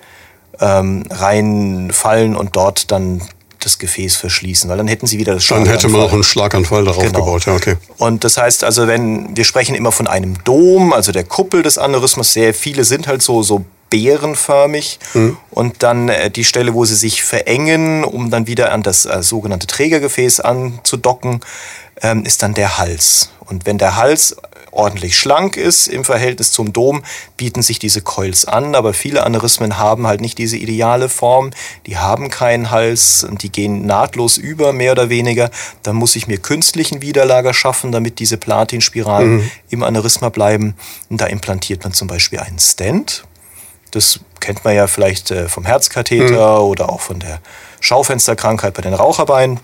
ähm, 0.60 1.04
reinfallen 1.08 2.34
und 2.34 2.56
dort 2.56 2.90
dann 2.90 3.22
das 3.60 3.78
Gefäß 3.78 4.16
verschließen, 4.16 4.68
weil 4.68 4.76
dann 4.76 4.88
hätten 4.88 5.06
sie 5.06 5.18
wieder 5.18 5.34
das 5.34 5.44
Schlaganfall. 5.44 5.74
Dann 5.74 5.82
hätte 5.82 5.92
man 5.92 6.00
auch 6.02 6.12
einen 6.12 6.22
Schlaganfall 6.22 6.84
darauf 6.84 7.02
genau. 7.02 7.20
gebaut, 7.20 7.46
ja, 7.46 7.54
okay. 7.54 7.76
Und 7.98 8.24
das 8.24 8.36
heißt 8.36 8.64
also, 8.64 8.86
wenn 8.86 9.36
wir 9.36 9.44
sprechen 9.44 9.74
immer 9.74 9.92
von 9.92 10.06
einem 10.06 10.42
Dom, 10.44 10.92
also 10.92 11.12
der 11.12 11.24
Kuppel 11.24 11.62
des 11.62 11.78
Aneurysmas, 11.78 12.32
sehr 12.32 12.54
viele 12.54 12.84
sind 12.84 13.06
halt 13.06 13.22
so, 13.22 13.42
so 13.42 13.64
beerenförmig 13.90 14.98
mhm. 15.14 15.36
und 15.50 15.82
dann 15.82 16.08
äh, 16.08 16.30
die 16.30 16.44
Stelle, 16.44 16.74
wo 16.74 16.84
sie 16.84 16.96
sich 16.96 17.22
verengen, 17.22 18.04
um 18.04 18.30
dann 18.30 18.46
wieder 18.46 18.72
an 18.72 18.82
das 18.82 19.06
äh, 19.06 19.22
sogenannte 19.22 19.66
Trägergefäß 19.66 20.40
anzudocken, 20.40 21.40
ähm, 22.02 22.24
ist 22.24 22.42
dann 22.42 22.54
der 22.54 22.78
Hals. 22.78 23.30
Und 23.40 23.64
wenn 23.64 23.78
der 23.78 23.96
Hals 23.96 24.36
ordentlich 24.76 25.18
schlank 25.18 25.56
ist 25.56 25.86
im 25.88 26.04
Verhältnis 26.04 26.52
zum 26.52 26.72
Dom, 26.72 27.02
bieten 27.36 27.62
sich 27.62 27.78
diese 27.78 28.02
Coils 28.02 28.44
an. 28.44 28.74
Aber 28.74 28.94
viele 28.94 29.24
Aneurysmen 29.24 29.78
haben 29.78 30.06
halt 30.06 30.20
nicht 30.20 30.38
diese 30.38 30.56
ideale 30.56 31.08
Form. 31.08 31.50
Die 31.86 31.96
haben 31.96 32.30
keinen 32.30 32.70
Hals 32.70 33.24
und 33.24 33.42
die 33.42 33.50
gehen 33.50 33.86
nahtlos 33.86 34.36
über, 34.36 34.72
mehr 34.72 34.92
oder 34.92 35.08
weniger. 35.08 35.50
Dann 35.82 35.96
muss 35.96 36.16
ich 36.16 36.26
mir 36.26 36.38
künstlichen 36.38 37.02
Widerlager 37.02 37.54
schaffen, 37.54 37.92
damit 37.92 38.18
diese 38.18 38.36
Platinspiralen 38.36 39.36
mhm. 39.36 39.50
im 39.70 39.82
Aneurysma 39.82 40.28
bleiben. 40.28 40.74
Und 41.08 41.20
da 41.20 41.26
implantiert 41.26 41.84
man 41.84 41.92
zum 41.92 42.08
Beispiel 42.08 42.38
einen 42.40 42.58
Stent. 42.58 43.24
Das 43.90 44.20
kennt 44.40 44.64
man 44.64 44.74
ja 44.74 44.86
vielleicht 44.86 45.30
äh, 45.30 45.48
vom 45.48 45.64
Herzkatheter 45.64 46.58
mhm. 46.60 46.66
oder 46.66 46.90
auch 46.90 47.00
von 47.00 47.18
der 47.18 47.40
Schaufensterkrankheit 47.80 48.74
bei 48.74 48.82
den 48.82 48.94
Raucherbeinen. 48.94 49.60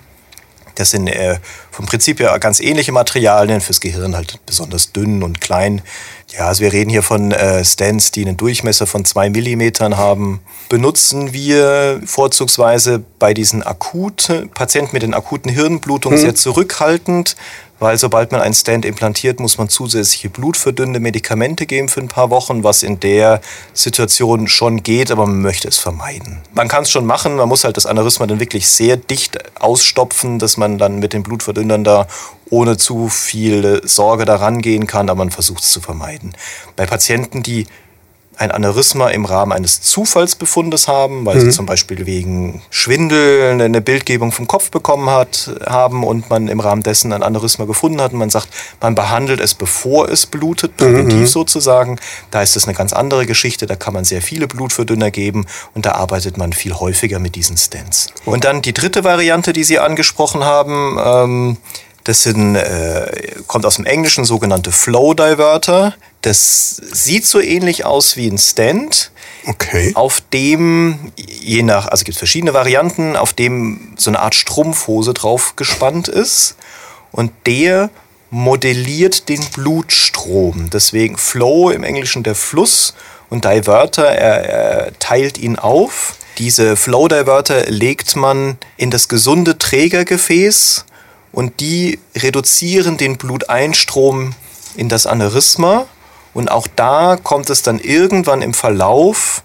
Das 0.75 0.91
sind 0.91 1.09
äh, 1.09 1.39
vom 1.71 1.87
Prinzip 1.87 2.21
her 2.21 2.39
ganz 2.39 2.61
ähnliche 2.61 2.93
Materialien, 2.93 3.61
fürs 3.61 3.81
Gehirn 3.81 4.17
halt 4.17 4.39
besonders 4.47 4.93
dünn 4.93 5.23
und 5.23 5.41
klein. 5.41 5.83
Ja, 6.37 6.47
also 6.47 6.62
wir 6.62 6.73
reden 6.73 6.88
hier 6.88 7.03
von 7.03 7.31
äh, 7.31 7.62
Stents, 7.64 8.11
die 8.11 8.25
einen 8.25 8.38
Durchmesser 8.38 8.87
von 8.87 9.05
zwei 9.05 9.29
Millimetern 9.29 9.99
haben. 9.99 10.40
Benutzen 10.71 11.33
wir 11.35 12.01
vorzugsweise 12.07 13.05
bei 13.18 13.35
diesen 13.35 13.62
akuten 13.62 14.49
Patienten 14.49 14.95
mit 14.95 15.03
den 15.03 15.12
akuten 15.12 15.51
Hirnblutungen 15.51 16.18
hm. 16.18 16.25
sehr 16.25 16.35
zurückhaltend, 16.35 17.37
weil 17.83 17.99
sobald 17.99 18.33
man 18.33 18.40
einen 18.40 18.55
Stent 18.55 18.85
implantiert, 18.85 19.40
muss 19.40 19.59
man 19.59 19.68
zusätzliche 19.68 20.31
blutverdünnende 20.31 21.01
Medikamente 21.01 21.66
geben 21.66 21.88
für 21.88 22.01
ein 22.01 22.09
paar 22.09 22.31
Wochen, 22.31 22.62
was 22.62 22.83
in 22.83 23.01
der 23.01 23.40
Situation 23.75 24.49
schon 24.49 24.83
geht, 24.83 25.11
aber 25.11 25.27
man 25.27 25.42
möchte 25.42 25.68
es 25.68 25.79
vermeiden. 25.79 26.38
Man 26.55 26.68
kann 26.68 26.85
es 26.85 26.90
schon 26.90 27.05
machen, 27.05 27.37
man 27.37 27.49
muss 27.49 27.64
halt 27.64 27.77
das 27.77 27.85
Aneurysma 27.85 28.27
dann 28.27 28.40
wirklich 28.40 28.68
sehr 28.68 28.97
dicht 28.97 29.61
ausstopfen, 29.61 30.38
dass 30.38 30.57
man 30.57 30.79
dann 30.79 31.01
mit 31.01 31.12
den 31.12 31.25
Blutverdünnern 31.25 31.83
da 31.83 32.07
ohne 32.53 32.77
zu 32.77 33.09
viel 33.09 33.81
Sorge 33.85 34.27
daran 34.27 34.61
gehen 34.61 34.87
kann, 34.87 35.09
aber 35.09 35.19
man 35.19 35.31
versucht 35.31 35.62
es 35.62 35.71
zu 35.71 35.81
vermeiden. 35.81 36.35
Bei 36.77 36.85
Patienten, 36.85 37.43
die 37.43 37.67
ein 38.37 38.51
Aneurysma 38.51 39.09
im 39.09 39.25
Rahmen 39.25 39.53
eines 39.53 39.81
Zufallsbefundes 39.81 40.88
haben, 40.88 41.25
weil 41.25 41.37
mhm. 41.37 41.41
sie 41.41 41.51
zum 41.51 41.65
Beispiel 41.65 42.07
wegen 42.07 42.62
Schwindel 42.71 43.61
eine 43.61 43.81
Bildgebung 43.81 44.33
vom 44.33 44.47
Kopf 44.47 44.71
bekommen 44.71 45.09
hat, 45.09 45.51
haben 45.67 46.05
und 46.05 46.29
man 46.29 46.49
im 46.49 46.61
Rahmen 46.61 46.83
dessen 46.83 47.12
ein 47.12 47.23
Aneurysma 47.23 47.65
gefunden 47.65 48.01
hat 48.01 48.12
und 48.12 48.19
man 48.19 48.31
sagt, 48.31 48.49
man 48.81 48.95
behandelt 48.95 49.41
es, 49.41 49.55
bevor 49.55 50.09
es 50.09 50.27
blutet, 50.27 50.77
präventiv 50.77 51.21
mhm. 51.21 51.27
sozusagen. 51.27 51.99
Da 52.31 52.43
ist 52.43 52.57
es 52.57 52.65
eine 52.65 52.75
ganz 52.75 52.93
andere 52.93 53.27
Geschichte, 53.27 53.67
da 53.67 53.77
kann 53.77 53.95
man 53.95 54.05
sehr 54.05 54.23
viele 54.23 54.47
Blutverdünner 54.47 55.11
geben 55.11 55.47
und 55.75 55.87
da 55.87 55.93
arbeitet 55.93 56.37
man 56.37 56.53
viel 56.53 56.75
häufiger 56.75 57.19
mit 57.19 57.35
diesen 57.35 57.57
Stents. 57.57 58.09
Und 58.25 58.45
dann 58.45 58.61
die 58.61 58.75
dritte 58.75 59.05
Variante, 59.05 59.53
die 59.53 59.65
Sie 59.65 59.79
angesprochen 59.79 60.45
haben, 60.45 60.99
ähm, 61.03 61.57
das 62.05 62.23
sind, 62.23 62.57
äh, 62.57 63.37
kommt 63.47 63.65
aus 63.65 63.77
dem 63.77 63.87
Englischen 63.87 64.25
sogenannte 64.25 64.73
Flow 64.73 65.15
Diverter. 65.15 65.95
Das 66.23 66.77
sieht 66.77 67.27
so 67.27 67.41
ähnlich 67.41 67.85
aus 67.85 68.17
wie 68.17 68.29
ein 68.29 68.38
Stand. 68.38 69.11
Okay. 69.47 69.93
Auf 69.95 70.21
dem, 70.33 71.12
je 71.17 71.62
nach, 71.62 71.88
also 71.88 72.05
gibt 72.05 72.15
es 72.15 72.19
verschiedene 72.19 72.55
Varianten, 72.55 73.17
auf 73.17 73.33
dem 73.33 73.95
so 73.97 74.11
eine 74.11 74.21
Art 74.21 74.35
Strumpfhose 74.35 75.15
drauf 75.15 75.55
gespannt 75.57 76.09
ist. 76.09 76.57
Und 77.11 77.33
der 77.47 77.91
modelliert 78.31 79.29
den 79.29 79.45
Blutstrom. 79.53 80.71
Deswegen 80.71 81.19
Flow 81.19 81.71
im 81.71 81.85
Englischen 81.85 82.23
der 82.23 82.35
Fluss 82.35 82.95
und 83.29 83.45
Diverter, 83.45 84.07
er, 84.07 84.45
er 84.45 84.99
teilt 84.99 85.38
ihn 85.38 85.59
auf. 85.59 86.15
Diese 86.38 86.77
Flow 86.77 87.09
Diverter 87.09 87.67
legt 87.67 88.17
man 88.17 88.57
in 88.77 88.91
das 88.91 89.09
gesunde 89.09 89.59
Trägergefäß 89.59 90.87
und 91.33 91.61
die 91.61 91.99
reduzieren 92.16 92.97
den 92.97 93.16
Bluteinstrom 93.16 94.35
in 94.77 94.88
das 94.88 95.07
Aneurysma 95.07 95.87
und 96.35 96.51
auch 96.51 96.66
da 96.77 97.16
kommt 97.16 97.51
es 97.51 97.62
dann 97.62 97.79
irgendwann 97.79 98.42
im 98.42 98.55
Verlauf 98.55 99.42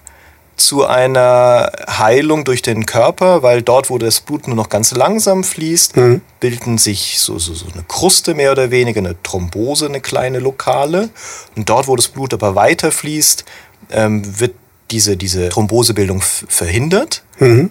zu 0.58 0.86
einer 0.86 1.72
Heilung 1.88 2.44
durch 2.44 2.64
den 2.64 2.88
Körper, 2.88 3.44
weil 3.44 3.62
dort, 3.62 3.92
wo 3.92 4.00
das 4.00 4.22
Blut 4.22 4.48
nur 4.48 4.56
noch 4.56 4.70
ganz 4.70 4.92
langsam 4.92 5.44
fließt, 5.44 5.96
mhm. 5.96 6.22
bilden 6.40 6.80
sich 6.80 7.20
so, 7.20 7.38
so, 7.38 7.54
so 7.54 7.68
eine 7.72 7.84
Kruste 7.84 8.34
mehr 8.34 8.52
oder 8.52 8.72
weniger, 8.72 9.00
eine 9.00 9.22
Thrombose, 9.22 9.86
eine 9.86 10.02
kleine 10.02 10.40
lokale. 10.40 11.10
Und 11.56 11.70
dort, 11.70 11.88
wo 11.88 11.96
das 11.96 12.08
Blut 12.08 12.34
aber 12.34 12.56
weiter 12.56 12.92
fließt, 12.92 13.46
ähm, 13.92 14.40
wird 14.40 14.56
diese, 14.90 15.16
diese 15.16 15.50
Thrombosebildung 15.50 16.22
verhindert. 16.22 17.24
Mhm. 17.38 17.70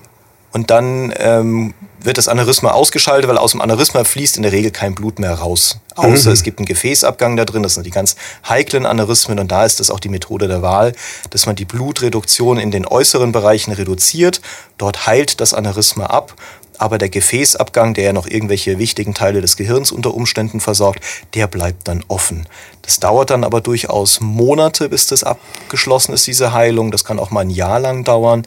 Und 0.52 0.70
dann 0.70 1.12
ähm, 1.18 1.74
wird 2.07 2.19
das 2.19 2.29
Aneurysma 2.29 2.71
ausgeschaltet, 2.71 3.29
weil 3.29 3.38
aus 3.38 3.53
dem 3.53 3.61
Aneurysma 3.61 4.05
fließt 4.05 4.37
in 4.37 4.42
der 4.42 4.53
Regel 4.53 4.71
kein 4.71 4.95
Blut 4.95 5.19
mehr 5.19 5.35
raus. 5.35 5.79
Außer 5.97 6.31
mhm. 6.31 6.35
es 6.35 6.42
gibt 6.42 6.59
einen 6.59 6.66
Gefäßabgang 6.66 7.37
da 7.37 7.45
drin, 7.45 7.62
das 7.62 7.75
sind 7.75 7.85
die 7.85 7.90
ganz 7.90 8.16
heiklen 8.49 8.87
Aneurysmen 8.87 9.38
und 9.38 9.51
da 9.53 9.64
ist 9.64 9.81
das 9.81 9.90
auch 9.90 10.01
die 10.01 10.09
Methode 10.09 10.49
der 10.49 10.62
Wahl, 10.62 10.92
dass 11.31 11.47
man 11.47 11.57
die 11.57 11.64
Blutreduktion 11.64 12.59
in 12.59 12.71
den 12.71 12.87
äußeren 12.87 13.33
Bereichen 13.33 13.73
reduziert. 13.73 14.40
Dort 14.79 15.07
heilt 15.07 15.40
das 15.40 15.53
Aneurysma 15.53 16.07
ab 16.07 16.35
aber 16.79 16.99
der 16.99 17.09
Gefäßabgang, 17.09 17.95
der 17.95 18.05
ja 18.05 18.12
noch 18.12 18.27
irgendwelche 18.27 18.79
wichtigen 18.79 19.14
Teile 19.14 19.40
des 19.40 19.57
Gehirns 19.57 19.92
unter 19.92 20.14
Umständen 20.14 20.61
versorgt, 20.61 21.01
der 21.35 21.47
bleibt 21.47 21.88
dann 21.88 22.05
offen. 22.09 22.47
Das 22.83 23.01
dauert 23.01 23.31
dann 23.31 23.45
aber 23.45 23.61
durchaus 23.61 24.21
Monate, 24.21 24.88
bis 24.88 25.07
das 25.07 25.25
abgeschlossen 25.25 26.12
ist, 26.12 26.27
diese 26.27 26.53
Heilung. 26.53 26.90
Das 26.90 27.05
kann 27.05 27.19
auch 27.19 27.31
mal 27.31 27.40
ein 27.40 27.51
Jahr 27.51 27.81
lang 27.81 28.05
dauern. 28.05 28.47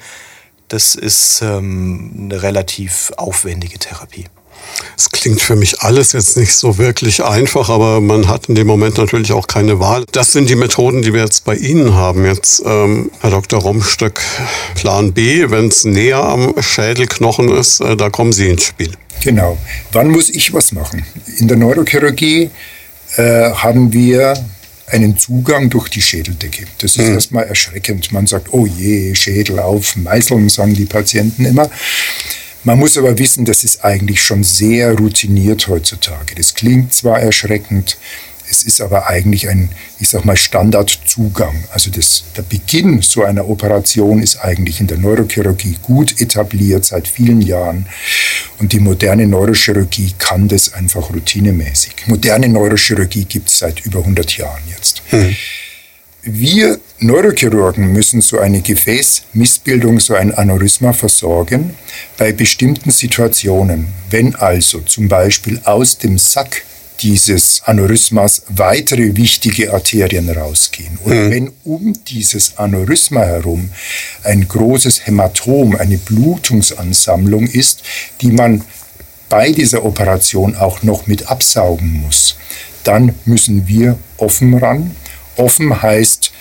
Das 0.70 0.94
ist 0.94 1.42
ähm, 1.42 2.12
eine 2.18 2.44
relativ 2.44 3.12
aufwendige 3.18 3.80
Therapie. 3.80 4.26
Es 4.96 5.10
klingt 5.10 5.42
für 5.42 5.56
mich 5.56 5.82
alles 5.82 6.12
jetzt 6.12 6.38
nicht 6.38 6.54
so 6.54 6.78
wirklich 6.78 7.24
einfach, 7.24 7.70
aber 7.70 8.02
man 8.02 8.28
hat 8.28 8.50
in 8.50 8.56
dem 8.56 8.68
Moment 8.68 8.98
natürlich 8.98 9.32
auch 9.32 9.48
keine 9.48 9.80
Wahl. 9.80 10.06
Das 10.12 10.32
sind 10.32 10.50
die 10.50 10.56
Methoden, 10.56 11.02
die 11.02 11.14
wir 11.14 11.24
jetzt 11.24 11.44
bei 11.44 11.56
Ihnen 11.56 11.96
haben. 11.96 12.26
Jetzt, 12.26 12.62
ähm, 12.66 13.10
Herr 13.22 13.32
Dr. 13.32 13.62
Romstöck, 13.62 14.22
Plan 14.76 15.14
B, 15.14 15.50
wenn 15.50 15.70
es 15.70 15.86
näher 15.86 16.24
am 16.24 16.54
Schädelknochen 16.62 17.50
ist, 17.50 17.80
äh, 17.80 17.96
da 17.96 18.10
kommen 18.12 18.32
Sie 18.32 18.48
ins 18.48 18.66
Spiel. 18.66 18.92
Genau. 19.22 19.58
Wann 19.92 20.10
muss 20.10 20.30
ich 20.30 20.54
was 20.54 20.72
machen? 20.72 21.06
In 21.38 21.48
der 21.48 21.58
Neurochirurgie 21.58 22.52
äh, 23.16 23.52
haben 23.52 23.92
wir 23.92 24.36
einen 24.92 25.18
Zugang 25.18 25.70
durch 25.70 25.90
die 25.90 26.02
Schädeldecke. 26.02 26.66
Das 26.80 26.98
ist 26.98 27.08
mhm. 27.08 27.14
erstmal 27.14 27.44
erschreckend. 27.46 28.12
Man 28.12 28.28
sagt, 28.28 28.54
oh 28.54 28.66
je, 28.66 29.16
Schädel 29.16 29.60
auf, 29.60 29.96
Meißeln, 29.96 30.50
sagen 30.50 30.74
die 30.74 30.86
Patienten 30.86 31.46
immer. 31.46 31.70
Man 32.64 32.78
muss 32.78 32.98
aber 32.98 33.18
wissen, 33.18 33.46
das 33.46 33.64
ist 33.64 33.86
eigentlich 33.86 34.22
schon 34.22 34.44
sehr 34.44 34.94
routiniert 34.98 35.68
heutzutage. 35.68 36.36
Das 36.36 36.54
klingt 36.54 36.94
zwar 36.94 37.20
erschreckend, 37.20 37.98
es 38.50 38.64
ist 38.64 38.82
aber 38.82 39.08
eigentlich 39.08 39.48
ein, 39.48 39.70
ich 40.00 40.10
sag 40.10 40.26
mal, 40.26 40.36
Standardzugang. 40.36 41.64
Also 41.72 41.92
das, 41.92 42.24
der 42.36 42.42
Beginn 42.42 43.02
so 43.02 43.24
einer 43.24 43.48
Operation 43.48 44.22
ist 44.22 44.38
eigentlich 44.38 44.80
in 44.80 44.88
der 44.88 44.98
Neurochirurgie 44.98 45.78
gut 45.82 46.20
etabliert 46.20 46.86
seit 46.86 47.08
vielen 47.08 47.42
Jahren. 47.42 47.86
Und 48.60 48.74
die 48.74 48.80
moderne 48.80 49.28
Neurochirurgie 49.28 50.14
kann 50.18 50.48
das 50.48 50.74
einfach 50.74 51.10
routinemäßig. 51.12 52.08
Moderne 52.08 52.50
Neurochirurgie 52.50 53.26
gibt 53.26 53.50
es 53.50 53.60
seit 53.60 53.86
über 53.86 54.00
100 54.00 54.38
Jahren 54.38 54.62
jetzt. 54.76 55.02
Mhm. 55.12 55.36
Wir 56.22 56.80
Neurochirurgen 57.00 57.94
müssen 57.94 58.20
so 58.20 58.40
eine 58.40 58.62
Gefäßmissbildung, 58.62 60.02
so 60.02 60.16
ein 60.16 60.34
Aneurysma 60.34 60.92
versorgen 60.92 61.76
bei 62.18 62.34
bestimmten 62.34 62.92
Situationen. 62.92 63.88
Wenn 64.10 64.36
also 64.36 64.82
zum 64.82 65.08
Beispiel 65.08 65.62
aus 65.64 65.98
dem 65.98 66.18
Sack 66.18 66.64
dieses 67.02 67.62
Aneurysmas 67.66 68.44
weitere 68.50 69.16
wichtige 69.16 69.74
Arterien 69.74 70.30
rausgehen. 70.30 70.98
Oder 71.04 71.16
mhm. 71.16 71.32
wenn 71.32 71.52
um 71.64 71.94
dieses 72.08 72.58
Aneurysma 72.58 73.22
herum 73.22 73.70
ein 74.24 74.48
großes 74.48 75.06
Hämatom, 75.06 75.76
eine 75.76 75.98
Blutungsansammlung 75.98 77.48
ist, 77.48 77.84
die 78.22 78.32
man 78.32 78.64
bei 79.30 79.52
dieser 79.52 79.86
Operation 79.86 80.56
auch 80.56 80.84
noch 80.84 81.08
mit 81.08 81.30
absaugen 81.30 82.02
muss, 82.02 82.38
dann 82.84 83.14
müssen 83.26 83.68
wir 83.68 83.98
offen 84.18 84.58
ran 84.58 84.96
Offen 85.40 85.82
heißt 85.82 86.34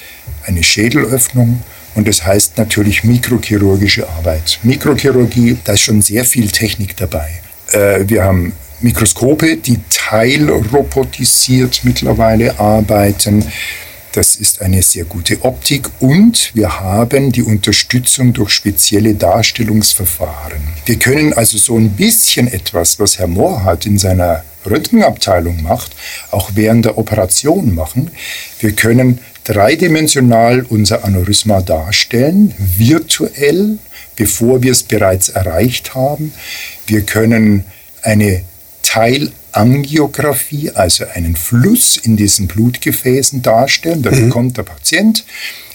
eine 0.46 0.64
Schädelöffnung 0.64 1.62
und 1.94 2.08
das 2.08 2.26
heißt 2.26 2.58
natürlich 2.58 3.04
mikrochirurgische 3.04 4.08
Arbeit. 4.08 4.58
Mikrochirurgie, 4.64 5.56
da 5.62 5.74
ist 5.74 5.82
schon 5.82 6.02
sehr 6.02 6.24
viel 6.24 6.50
Technik 6.50 6.96
dabei. 6.96 7.40
Äh, 7.70 8.08
wir 8.08 8.24
haben 8.24 8.52
Mikroskope, 8.80 9.56
die 9.56 9.80
teilrobotisiert 9.90 11.80
mittlerweile 11.82 12.60
arbeiten. 12.60 13.44
Das 14.12 14.36
ist 14.36 14.62
eine 14.62 14.82
sehr 14.82 15.04
gute 15.04 15.44
Optik 15.44 15.88
und 16.00 16.50
wir 16.54 16.80
haben 16.80 17.30
die 17.30 17.42
Unterstützung 17.42 18.32
durch 18.32 18.50
spezielle 18.50 19.14
Darstellungsverfahren. 19.14 20.60
Wir 20.86 20.96
können 20.98 21.32
also 21.32 21.58
so 21.58 21.76
ein 21.76 21.90
bisschen 21.90 22.46
etwas, 22.46 22.98
was 22.98 23.18
Herr 23.18 23.26
Mohr 23.26 23.64
hat 23.64 23.84
in 23.84 23.98
seiner 23.98 24.44
Röntgenabteilung 24.64 25.62
macht, 25.62 25.92
auch 26.30 26.52
während 26.54 26.84
der 26.84 26.98
Operation 26.98 27.74
machen. 27.74 28.10
Wir 28.60 28.72
können 28.72 29.18
dreidimensional 29.44 30.64
unser 30.68 31.04
Aneurysma 31.04 31.60
darstellen, 31.60 32.54
virtuell, 32.58 33.78
bevor 34.16 34.62
wir 34.62 34.72
es 34.72 34.82
bereits 34.82 35.28
erreicht 35.28 35.94
haben. 35.94 36.32
Wir 36.86 37.02
können 37.02 37.64
eine 38.02 38.42
Teilangiographie, 38.82 40.70
also 40.70 41.04
einen 41.06 41.36
Fluss 41.36 41.96
in 41.96 42.16
diesen 42.16 42.48
Blutgefäßen 42.48 43.42
darstellen. 43.42 44.02
Da 44.02 44.10
mhm. 44.10 44.26
bekommt 44.26 44.56
der 44.56 44.62
Patient 44.62 45.24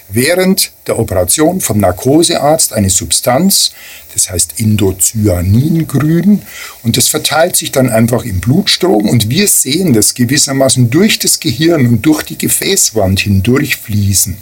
während 0.09 0.71
der 0.87 0.99
Operation 0.99 1.61
vom 1.61 1.79
Narkosearzt 1.79 2.73
eine 2.73 2.89
Substanz, 2.89 3.71
das 4.13 4.29
heißt 4.29 4.55
Indocyaningrün, 4.57 6.41
und 6.83 6.97
das 6.97 7.07
verteilt 7.07 7.55
sich 7.55 7.71
dann 7.71 7.89
einfach 7.89 8.25
im 8.25 8.39
Blutstrom 8.39 9.09
und 9.09 9.29
wir 9.29 9.47
sehen 9.47 9.93
das 9.93 10.13
gewissermaßen 10.13 10.89
durch 10.89 11.19
das 11.19 11.39
Gehirn 11.39 11.87
und 11.87 12.05
durch 12.05 12.23
die 12.23 12.37
Gefäßwand 12.37 13.21
hindurch 13.21 13.77
fließen. 13.77 14.37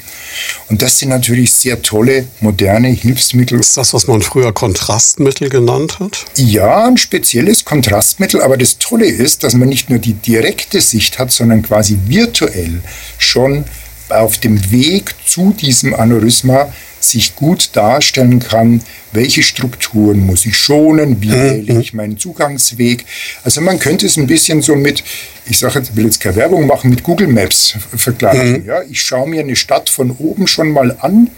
Und 0.68 0.82
das 0.82 1.00
sind 1.00 1.10
natürlich 1.10 1.54
sehr 1.54 1.82
tolle, 1.82 2.26
moderne 2.40 2.90
Hilfsmittel. 2.90 3.60
Ist 3.60 3.78
das, 3.78 3.94
was 3.94 4.08
man 4.08 4.22
früher 4.22 4.52
Kontrastmittel 4.54 5.50
genannt 5.50 6.00
hat? 6.00 6.26
Ja, 6.36 6.88
ein 6.88 6.98
spezielles 6.98 7.66
Kontrastmittel, 7.66 8.42
aber 8.42 8.58
das 8.58 8.78
Tolle 8.78 9.06
ist, 9.06 9.44
dass 9.44 9.54
man 9.54 9.70
nicht 9.70 9.90
nur 9.90 10.00
die 10.00 10.14
direkte 10.14 10.82
Sicht 10.82 11.20
hat, 11.20 11.32
sondern 11.32 11.62
quasi 11.62 11.98
virtuell 12.08 12.82
schon 13.18 13.66
auf 14.12 14.38
dem 14.38 14.72
Weg 14.72 15.16
zu 15.26 15.54
diesem 15.54 15.94
Aneurysma 15.94 16.72
sich 17.00 17.36
gut 17.36 17.70
darstellen 17.74 18.40
kann, 18.40 18.82
welche 19.12 19.44
Strukturen 19.44 20.20
muss 20.20 20.46
ich 20.46 20.56
schonen, 20.56 21.22
wie 21.22 21.30
mhm. 21.30 21.68
wähle 21.68 21.82
ich 21.82 21.94
meinen 21.94 22.18
Zugangsweg. 22.18 23.06
Also 23.44 23.62
man 23.62 23.80
könnte 23.80 24.06
es 24.06 24.18
ein 24.18 24.28
bisschen 24.28 24.62
so 24.62 24.76
mit, 24.76 25.04
ich 25.46 25.58
sage 25.58 25.80
jetzt, 25.80 25.96
will 25.96 26.06
jetzt 26.06 26.20
keine 26.20 26.36
Werbung 26.36 26.68
machen, 26.68 26.90
mit 26.90 27.04
Google 27.04 27.28
Maps 27.28 27.76
vergleichen. 27.96 28.62
Mhm. 28.62 28.66
Ja, 28.66 28.82
ich 28.84 29.02
schaue 29.02 29.28
mir 29.28 29.42
eine 29.42 29.56
Stadt 29.56 29.90
von 29.90 30.12
oben 30.12 30.48
schon 30.48 30.72
mal 30.72 30.96
an 31.00 31.30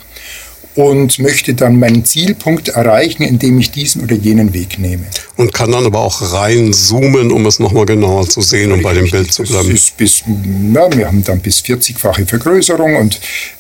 und 0.76 1.20
möchte 1.20 1.54
dann 1.54 1.80
meinen 1.80 2.04
Zielpunkt 2.06 2.70
erreichen, 2.70 3.24
indem 3.24 3.60
ich 3.60 3.72
diesen 3.72 4.04
oder 4.04 4.16
jenen 4.16 4.54
Weg 4.54 4.80
nehme. 4.80 5.06
Und 5.38 5.54
kann 5.54 5.72
dann 5.72 5.86
aber 5.86 6.00
auch 6.00 6.34
reinzoomen, 6.34 7.32
um 7.32 7.46
es 7.46 7.60
nochmal 7.60 7.86
genauer 7.86 8.28
zu 8.28 8.42
sehen 8.42 8.72
und 8.72 8.80
um 8.80 8.84
bei 8.84 8.94
dem 8.94 9.10
Bild 9.10 9.32
zu 9.32 9.44
bleiben. 9.44 9.78
Bis, 9.98 10.24
na, 10.26 10.92
wir 10.96 11.08
haben 11.08 11.24
dann 11.24 11.40
bis 11.40 11.60
40-fache 11.60 12.26
Vergrößerung 12.26 12.96
und 12.96 13.20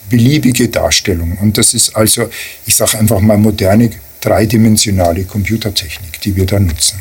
beliebige 0.09 0.69
Darstellung. 0.69 1.37
Und 1.41 1.57
das 1.57 1.73
ist 1.73 1.95
also, 1.95 2.29
ich 2.65 2.75
sage 2.75 2.97
einfach 2.97 3.19
mal, 3.19 3.37
moderne 3.37 3.91
dreidimensionale 4.21 5.25
Computertechnik, 5.25 6.21
die 6.21 6.35
wir 6.35 6.45
da 6.45 6.59
nutzen. 6.59 6.97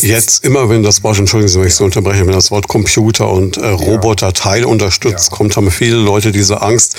Jetzt 0.00 0.44
immer, 0.44 0.68
wenn 0.68 0.82
das 0.82 1.02
Wort, 1.02 1.18
entschuldigen 1.18 1.48
Sie, 1.48 1.60
wenn 1.60 1.66
ich 1.66 1.74
so 1.74 1.84
unterbreche, 1.84 2.26
wenn 2.26 2.32
das 2.32 2.50
Wort 2.50 2.68
Computer 2.68 3.30
und 3.30 3.56
äh, 3.56 3.66
Roboter 3.66 4.32
Teil 4.32 4.64
unterstützt, 4.64 5.30
ja. 5.30 5.36
kommt, 5.36 5.56
haben 5.56 5.70
viele 5.70 5.96
Leute 5.96 6.32
diese 6.32 6.62
Angst, 6.62 6.96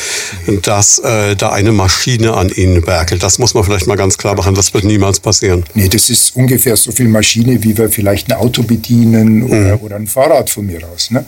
dass 0.64 1.00
äh, 1.00 1.36
da 1.36 1.52
eine 1.52 1.72
Maschine 1.72 2.34
an 2.34 2.50
ihnen 2.50 2.86
werkelt. 2.86 3.24
Das 3.24 3.40
muss 3.40 3.54
man 3.54 3.64
vielleicht 3.64 3.88
mal 3.88 3.96
ganz 3.96 4.18
klar 4.18 4.36
machen, 4.36 4.56
das 4.56 4.74
wird 4.74 4.84
niemals 4.84 5.20
passieren. 5.20 5.64
Nee, 5.74 5.90
das 5.90 6.10
ist 6.10 6.36
ungefähr 6.36 6.76
so 6.76 6.92
viel 6.92 7.08
Maschine, 7.08 7.64
wie 7.64 7.78
wir 7.78 7.90
vielleicht 7.90 8.32
ein 8.32 8.38
Auto 8.38 8.64
bedienen 8.64 9.44
oder, 9.44 9.78
mhm. 9.78 9.82
oder 9.82 9.96
ein 9.96 10.08
Fahrrad 10.08 10.50
von 10.50 10.66
mir 10.66 10.88
aus. 10.88 11.12
Ne? 11.12 11.26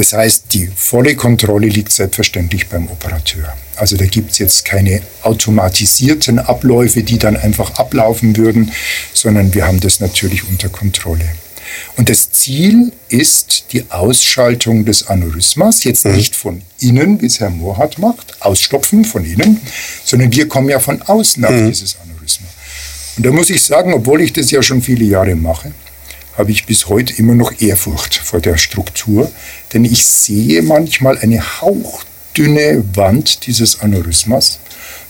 Das 0.00 0.14
heißt, 0.14 0.54
die 0.54 0.66
volle 0.74 1.14
Kontrolle 1.14 1.68
liegt 1.68 1.92
selbstverständlich 1.92 2.68
beim 2.68 2.88
Operateur. 2.88 3.52
Also 3.76 3.98
da 3.98 4.06
gibt 4.06 4.30
es 4.30 4.38
jetzt 4.38 4.64
keine 4.64 5.02
automatisierten 5.20 6.38
Abläufe, 6.38 7.02
die 7.02 7.18
dann 7.18 7.36
einfach 7.36 7.74
ablaufen 7.74 8.34
würden, 8.38 8.72
sondern 9.12 9.52
wir 9.52 9.66
haben 9.66 9.78
das 9.78 10.00
natürlich 10.00 10.48
unter 10.48 10.70
Kontrolle. 10.70 11.28
Und 11.98 12.08
das 12.08 12.30
Ziel 12.30 12.92
ist 13.10 13.66
die 13.72 13.90
Ausschaltung 13.90 14.86
des 14.86 15.06
Aneurysmas, 15.06 15.84
jetzt 15.84 16.06
mhm. 16.06 16.16
nicht 16.16 16.34
von 16.34 16.62
innen, 16.78 17.20
wie 17.20 17.26
es 17.26 17.38
Herr 17.38 17.50
Mohrhardt 17.50 17.98
macht, 17.98 18.40
ausstopfen 18.40 19.04
von 19.04 19.26
innen, 19.26 19.60
sondern 20.02 20.32
wir 20.32 20.48
kommen 20.48 20.70
ja 20.70 20.80
von 20.80 21.02
außen 21.02 21.44
auf 21.44 21.52
mhm. 21.52 21.68
dieses 21.68 21.98
Aneurysma. 22.02 22.46
Und 23.18 23.26
da 23.26 23.32
muss 23.32 23.50
ich 23.50 23.62
sagen, 23.62 23.92
obwohl 23.92 24.22
ich 24.22 24.32
das 24.32 24.50
ja 24.50 24.62
schon 24.62 24.80
viele 24.80 25.04
Jahre 25.04 25.34
mache, 25.34 25.72
habe 26.36 26.52
ich 26.52 26.66
bis 26.66 26.88
heute 26.88 27.14
immer 27.14 27.34
noch 27.34 27.60
Ehrfurcht 27.60 28.16
vor 28.16 28.40
der 28.40 28.56
Struktur, 28.56 29.30
denn 29.72 29.84
ich 29.84 30.04
sehe 30.04 30.62
manchmal 30.62 31.18
eine 31.18 31.60
hauchdünne 31.60 32.84
Wand 32.94 33.46
dieses 33.46 33.80
Aneurysmas, 33.80 34.58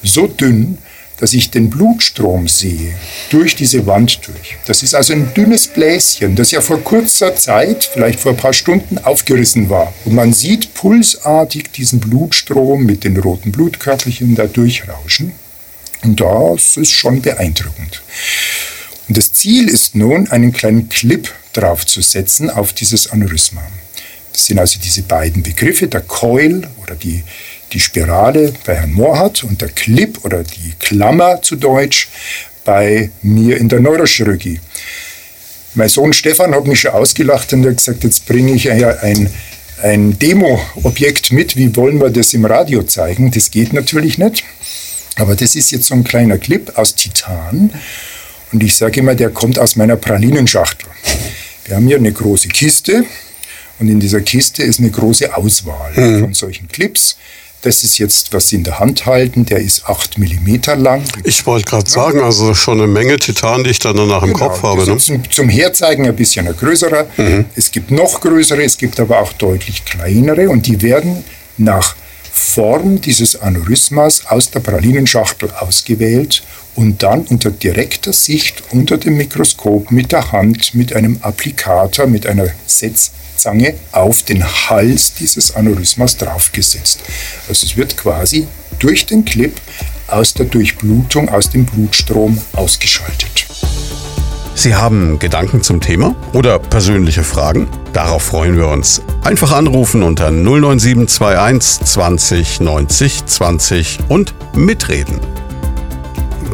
so 0.03 0.27
dünn, 0.27 0.79
dass 1.21 1.35
ich 1.35 1.51
den 1.51 1.68
Blutstrom 1.68 2.49
sehe 2.49 2.95
durch 3.29 3.55
diese 3.55 3.87
Wand 3.87 4.27
durch. 4.27 4.57
Das 4.66 4.83
ist 4.83 4.95
also 4.95 5.12
ein 5.12 5.33
dünnes 5.35 5.66
Bläschen, 5.66 6.35
das 6.35 6.51
ja 6.51 6.62
vor 6.62 6.83
kurzer 6.83 7.37
Zeit, 7.37 7.85
vielleicht 7.85 8.21
vor 8.21 8.33
ein 8.33 8.39
paar 8.39 8.55
Stunden, 8.55 8.97
aufgerissen 8.99 9.68
war. 9.68 9.93
Und 10.07 10.14
man 10.14 10.33
sieht 10.33 10.73
pulsartig 10.73 11.73
diesen 11.73 12.01
Blutstrom 12.01 12.85
mit 12.85 13.05
den 13.05 13.18
roten 13.18 13.53
Blutkörperchen 13.53 14.35
da 14.35 14.47
durchrauschen. 14.47 15.33
Und 16.03 16.21
das 16.21 16.79
ist 16.79 16.93
schon 16.93 17.21
beeindruckend. 17.21 18.03
Und 19.11 19.16
das 19.16 19.32
Ziel 19.32 19.68
ist 19.68 19.96
nun, 19.96 20.30
einen 20.30 20.52
kleinen 20.52 20.88
Clip 20.88 21.28
draufzusetzen 21.52 22.48
auf 22.48 22.72
dieses 22.72 23.11
Aneurysma. 23.11 23.61
Das 24.32 24.46
sind 24.46 24.61
also 24.61 24.78
diese 24.78 25.02
beiden 25.02 25.42
Begriffe, 25.42 25.88
der 25.88 26.02
Coil 26.02 26.62
oder 26.80 26.94
die, 26.94 27.24
die 27.72 27.80
Spirale 27.80 28.54
bei 28.64 28.76
Herrn 28.76 28.92
Mohrhardt 28.92 29.42
und 29.42 29.62
der 29.62 29.70
Clip 29.70 30.24
oder 30.24 30.44
die 30.44 30.74
Klammer 30.78 31.42
zu 31.42 31.56
Deutsch 31.56 32.06
bei 32.64 33.11
mir 33.20 33.56
in 33.56 33.68
der 33.68 33.80
Neurochirurgie. 33.80 34.61
Mein 35.74 35.88
Sohn 35.88 36.12
Stefan 36.12 36.54
hat 36.54 36.68
mich 36.68 36.78
schon 36.78 36.92
ausgelacht 36.92 37.52
und 37.52 37.66
hat 37.66 37.78
gesagt, 37.78 38.04
jetzt 38.04 38.26
bringe 38.26 38.52
ich 38.52 38.70
ein, 38.70 39.28
ein 39.82 40.20
Demo-Objekt 40.20 41.32
mit, 41.32 41.56
wie 41.56 41.74
wollen 41.74 42.00
wir 42.00 42.11
das 42.11 42.32
im 42.32 42.44
Radio 42.44 42.84
zeigen? 42.84 43.32
Das 43.32 43.50
geht 43.50 43.72
natürlich 43.72 44.18
nicht. 44.18 44.44
Aber 45.16 45.34
das 45.34 45.56
ist 45.56 45.72
jetzt 45.72 45.86
so 45.86 45.94
ein 45.94 46.04
kleiner 46.04 46.38
Clip 46.38 46.78
aus 46.78 46.94
Titan. 46.94 47.72
Und 48.53 48.62
ich 48.62 48.74
sage 48.74 49.01
immer, 49.01 49.14
der 49.14 49.30
kommt 49.30 49.59
aus 49.59 49.76
meiner 49.76 49.96
Pralinenschachtel. 49.96 50.88
Wir 51.64 51.76
haben 51.76 51.86
hier 51.86 51.96
eine 51.96 52.12
große 52.12 52.48
Kiste 52.48 53.05
und 53.78 53.88
in 53.88 54.01
dieser 54.01 54.20
Kiste 54.20 54.62
ist 54.62 54.80
eine 54.80 54.90
große 54.90 55.36
Auswahl 55.36 55.92
mhm. 55.94 56.20
von 56.20 56.34
solchen 56.34 56.68
Clips. 56.68 57.16
Das 57.62 57.84
ist 57.84 57.98
jetzt, 57.98 58.32
was 58.32 58.48
Sie 58.48 58.57
in 58.57 58.64
der 58.64 58.78
Hand 58.78 59.05
halten, 59.05 59.44
der 59.44 59.59
ist 59.59 59.84
8 59.86 60.16
mm 60.16 60.57
lang. 60.78 61.03
Ich 61.24 61.44
wollte 61.44 61.66
gerade 61.66 61.90
sagen, 61.90 62.22
also 62.22 62.55
schon 62.55 62.78
eine 62.78 62.86
Menge 62.86 63.18
Titan, 63.18 63.64
die 63.64 63.70
ich 63.70 63.78
dann 63.78 63.96
danach 63.96 64.22
im 64.22 64.32
genau, 64.32 64.48
Kopf 64.48 64.62
habe. 64.62 64.86
Ne? 64.86 64.96
Zum, 64.96 65.30
zum, 65.30 65.48
Herzeigen 65.51 66.07
ein 66.07 66.16
bisschen 66.16 66.48
ein 66.48 66.57
größerer. 66.57 67.07
Mhm. 67.18 67.44
Es 67.55 67.70
gibt 67.70 67.90
noch 67.90 68.20
größere, 68.22 68.62
es 68.62 68.78
gibt 68.78 68.98
aber 68.98 69.20
auch 69.20 69.34
deutlich 69.34 69.84
kleinere 69.84 70.48
und 70.48 70.66
die 70.66 70.80
werden 70.80 71.22
nach 71.59 71.96
Form 72.33 73.01
dieses 73.01 73.41
Aneurysmas 73.41 74.26
aus 74.26 74.51
der 74.51 74.61
Pralinenschachtel 74.61 75.51
ausgewählt 75.51 76.43
und 76.74 77.03
dann 77.03 77.22
unter 77.22 77.51
direkter 77.51 78.12
Sicht 78.12 78.62
unter 78.70 78.99
dem 78.99 79.16
Mikroskop 79.16 79.91
mit 79.91 80.12
der 80.12 80.33
Hand, 80.33 80.74
mit 80.74 80.95
einem 80.95 81.18
Applikator, 81.22 82.07
mit 82.07 82.26
einer 82.26 82.49
Setz 82.66 83.12
Zange 83.37 83.74
auf 83.93 84.22
den 84.22 84.45
Hals 84.45 85.14
dieses 85.14 85.55
Aneurysmas 85.55 86.16
draufgesetzt. 86.16 87.01
Also 87.49 87.66
es 87.66 87.76
wird 87.76 87.97
quasi 87.97 88.47
durch 88.78 89.07
den 89.07 89.24
Clip 89.24 89.59
aus 90.07 90.35
der 90.35 90.47
Durchblutung, 90.47 91.28
aus 91.28 91.51
dem 91.51 91.64
Blutstrom 91.64 92.39
ausgeschaltet. 92.53 93.47
Sie 94.61 94.74
haben 94.74 95.18
Gedanken 95.18 95.62
zum 95.62 95.80
Thema 95.80 96.14
oder 96.34 96.58
persönliche 96.58 97.24
Fragen? 97.24 97.66
Darauf 97.94 98.24
freuen 98.24 98.58
wir 98.58 98.68
uns. 98.68 99.00
Einfach 99.24 99.52
anrufen 99.52 100.02
unter 100.02 100.30
09721 100.30 101.86
20 101.86 102.61
90 102.61 103.24
20 103.24 103.98
und 104.11 104.34
mitreden. 104.54 105.18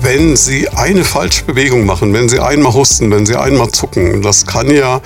Wenn 0.00 0.36
Sie 0.36 0.68
eine 0.68 1.02
Falschbewegung 1.02 1.84
machen, 1.84 2.14
wenn 2.14 2.28
Sie 2.28 2.38
einmal 2.38 2.74
husten, 2.74 3.10
wenn 3.10 3.26
Sie 3.26 3.34
einmal 3.34 3.70
zucken, 3.70 4.22
das 4.22 4.46
kann 4.46 4.70
ja 4.70 5.00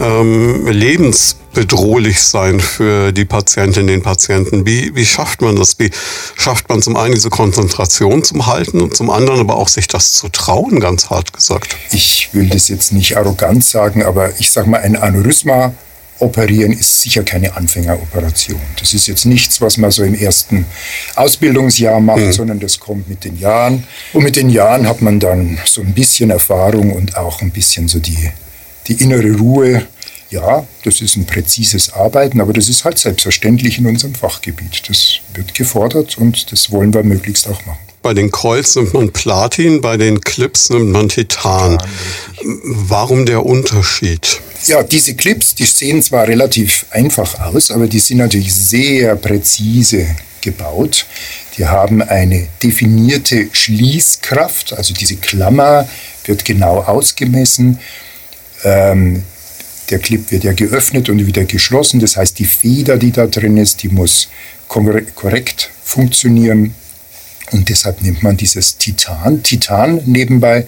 ähm, 0.00 0.66
lebensbedrohlich 0.66 2.20
sein 2.20 2.60
für 2.60 3.12
die 3.12 3.24
Patientin, 3.24 3.86
den 3.86 4.02
Patienten. 4.02 4.66
Wie, 4.66 4.94
wie 4.94 5.06
schafft 5.06 5.42
man 5.42 5.56
das? 5.56 5.78
Wie 5.78 5.90
schafft 6.36 6.68
man 6.68 6.82
zum 6.82 6.96
einen 6.96 7.14
diese 7.14 7.30
Konzentration 7.30 8.24
zum 8.24 8.46
Halten 8.46 8.80
und 8.80 8.96
zum 8.96 9.10
anderen 9.10 9.40
aber 9.40 9.56
auch 9.56 9.68
sich 9.68 9.88
das 9.88 10.12
zu 10.12 10.28
trauen, 10.28 10.80
ganz 10.80 11.10
hart 11.10 11.32
gesagt? 11.32 11.76
Ich 11.92 12.30
will 12.32 12.48
das 12.48 12.68
jetzt 12.68 12.92
nicht 12.92 13.16
arrogant 13.16 13.64
sagen, 13.64 14.02
aber 14.02 14.38
ich 14.38 14.50
sage 14.50 14.68
mal, 14.68 14.80
ein 14.80 14.96
Aneurysma 14.96 15.72
operieren 16.22 16.72
ist 16.72 17.02
sicher 17.02 17.24
keine 17.24 17.56
Anfängeroperation. 17.56 18.60
Das 18.78 18.94
ist 18.94 19.08
jetzt 19.08 19.26
nichts, 19.26 19.60
was 19.60 19.76
man 19.76 19.90
so 19.90 20.04
im 20.04 20.14
ersten 20.14 20.64
Ausbildungsjahr 21.16 22.00
macht, 22.00 22.20
mhm. 22.20 22.32
sondern 22.32 22.60
das 22.60 22.78
kommt 22.78 23.08
mit 23.08 23.24
den 23.24 23.38
Jahren. 23.38 23.84
Und 24.12 24.22
mit 24.22 24.36
den 24.36 24.48
Jahren 24.48 24.86
hat 24.88 25.02
man 25.02 25.18
dann 25.20 25.58
so 25.64 25.80
ein 25.80 25.92
bisschen 25.92 26.30
Erfahrung 26.30 26.92
und 26.92 27.16
auch 27.16 27.42
ein 27.42 27.50
bisschen 27.50 27.88
so 27.88 27.98
die 27.98 28.30
die 28.88 29.02
innere 29.02 29.32
Ruhe, 29.36 29.86
ja, 30.30 30.66
das 30.84 31.00
ist 31.00 31.16
ein 31.16 31.26
präzises 31.26 31.92
Arbeiten, 31.92 32.40
aber 32.40 32.52
das 32.52 32.68
ist 32.68 32.84
halt 32.84 32.98
selbstverständlich 32.98 33.78
in 33.78 33.86
unserem 33.86 34.14
Fachgebiet. 34.14 34.88
Das 34.88 35.18
wird 35.34 35.54
gefordert 35.54 36.16
und 36.16 36.50
das 36.50 36.70
wollen 36.70 36.94
wir 36.94 37.02
möglichst 37.02 37.46
auch 37.48 37.64
machen. 37.66 37.78
Bei 38.00 38.14
den 38.14 38.32
Coils 38.32 38.74
nimmt 38.74 38.94
man 38.94 39.12
Platin, 39.12 39.80
bei 39.80 39.96
den 39.96 40.20
Clips 40.20 40.70
nimmt 40.70 40.90
man 40.90 41.08
Titan. 41.08 41.78
Titan 41.78 42.58
Warum 42.64 43.26
der 43.26 43.46
Unterschied? 43.46 44.40
Ja, 44.66 44.82
diese 44.82 45.14
Clips, 45.14 45.54
die 45.54 45.66
sehen 45.66 46.02
zwar 46.02 46.26
relativ 46.26 46.86
einfach 46.90 47.38
aus, 47.40 47.70
aber 47.70 47.86
die 47.86 48.00
sind 48.00 48.18
natürlich 48.18 48.52
sehr 48.52 49.14
präzise 49.16 50.06
gebaut. 50.40 51.06
Die 51.56 51.66
haben 51.66 52.02
eine 52.02 52.48
definierte 52.62 53.48
Schließkraft, 53.52 54.72
also 54.72 54.94
diese 54.94 55.16
Klammer 55.16 55.88
wird 56.24 56.44
genau 56.44 56.78
ausgemessen 56.78 57.78
ähm, 58.64 59.22
der 59.90 59.98
Clip 59.98 60.30
wird 60.30 60.44
ja 60.44 60.52
geöffnet 60.52 61.08
und 61.08 61.26
wieder 61.26 61.44
geschlossen. 61.44 62.00
Das 62.00 62.16
heißt, 62.16 62.38
die 62.38 62.44
Feder, 62.44 62.96
die 62.96 63.12
da 63.12 63.26
drin 63.26 63.56
ist, 63.56 63.82
die 63.82 63.88
muss 63.88 64.28
korrekt 64.68 65.70
funktionieren. 65.84 66.74
Und 67.50 67.68
deshalb 67.68 68.00
nimmt 68.00 68.22
man 68.22 68.36
dieses 68.36 68.78
Titan. 68.78 69.42
Titan 69.42 70.00
nebenbei 70.06 70.66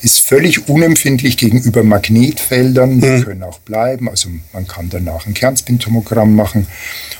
ist 0.00 0.20
völlig 0.20 0.68
unempfindlich 0.68 1.36
gegenüber 1.36 1.82
Magnetfeldern. 1.82 3.00
Die 3.00 3.06
mhm. 3.06 3.24
können 3.24 3.42
auch 3.42 3.58
bleiben. 3.60 4.08
Also 4.08 4.30
man 4.52 4.66
kann 4.66 4.88
danach 4.88 5.26
ein 5.26 5.34
Kernspintomogramm 5.34 6.34
machen. 6.34 6.66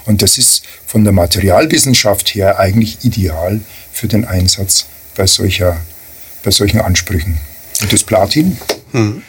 Und 0.07 0.23
das 0.23 0.39
ist 0.39 0.63
von 0.87 1.05
der 1.05 1.13
Materialwissenschaft 1.13 2.35
her 2.35 2.59
eigentlich 2.59 3.05
ideal 3.05 3.61
für 3.93 4.09
den 4.09 4.25
Einsatz 4.25 4.87
bei, 5.17 5.27
solcher, 5.27 5.77
bei 6.45 6.51
solchen 6.51 6.81
Ansprüchen. 6.81 7.39
Und 7.83 7.93
das 7.93 8.05
Platin? 8.05 8.57
Mhm. 8.93 9.23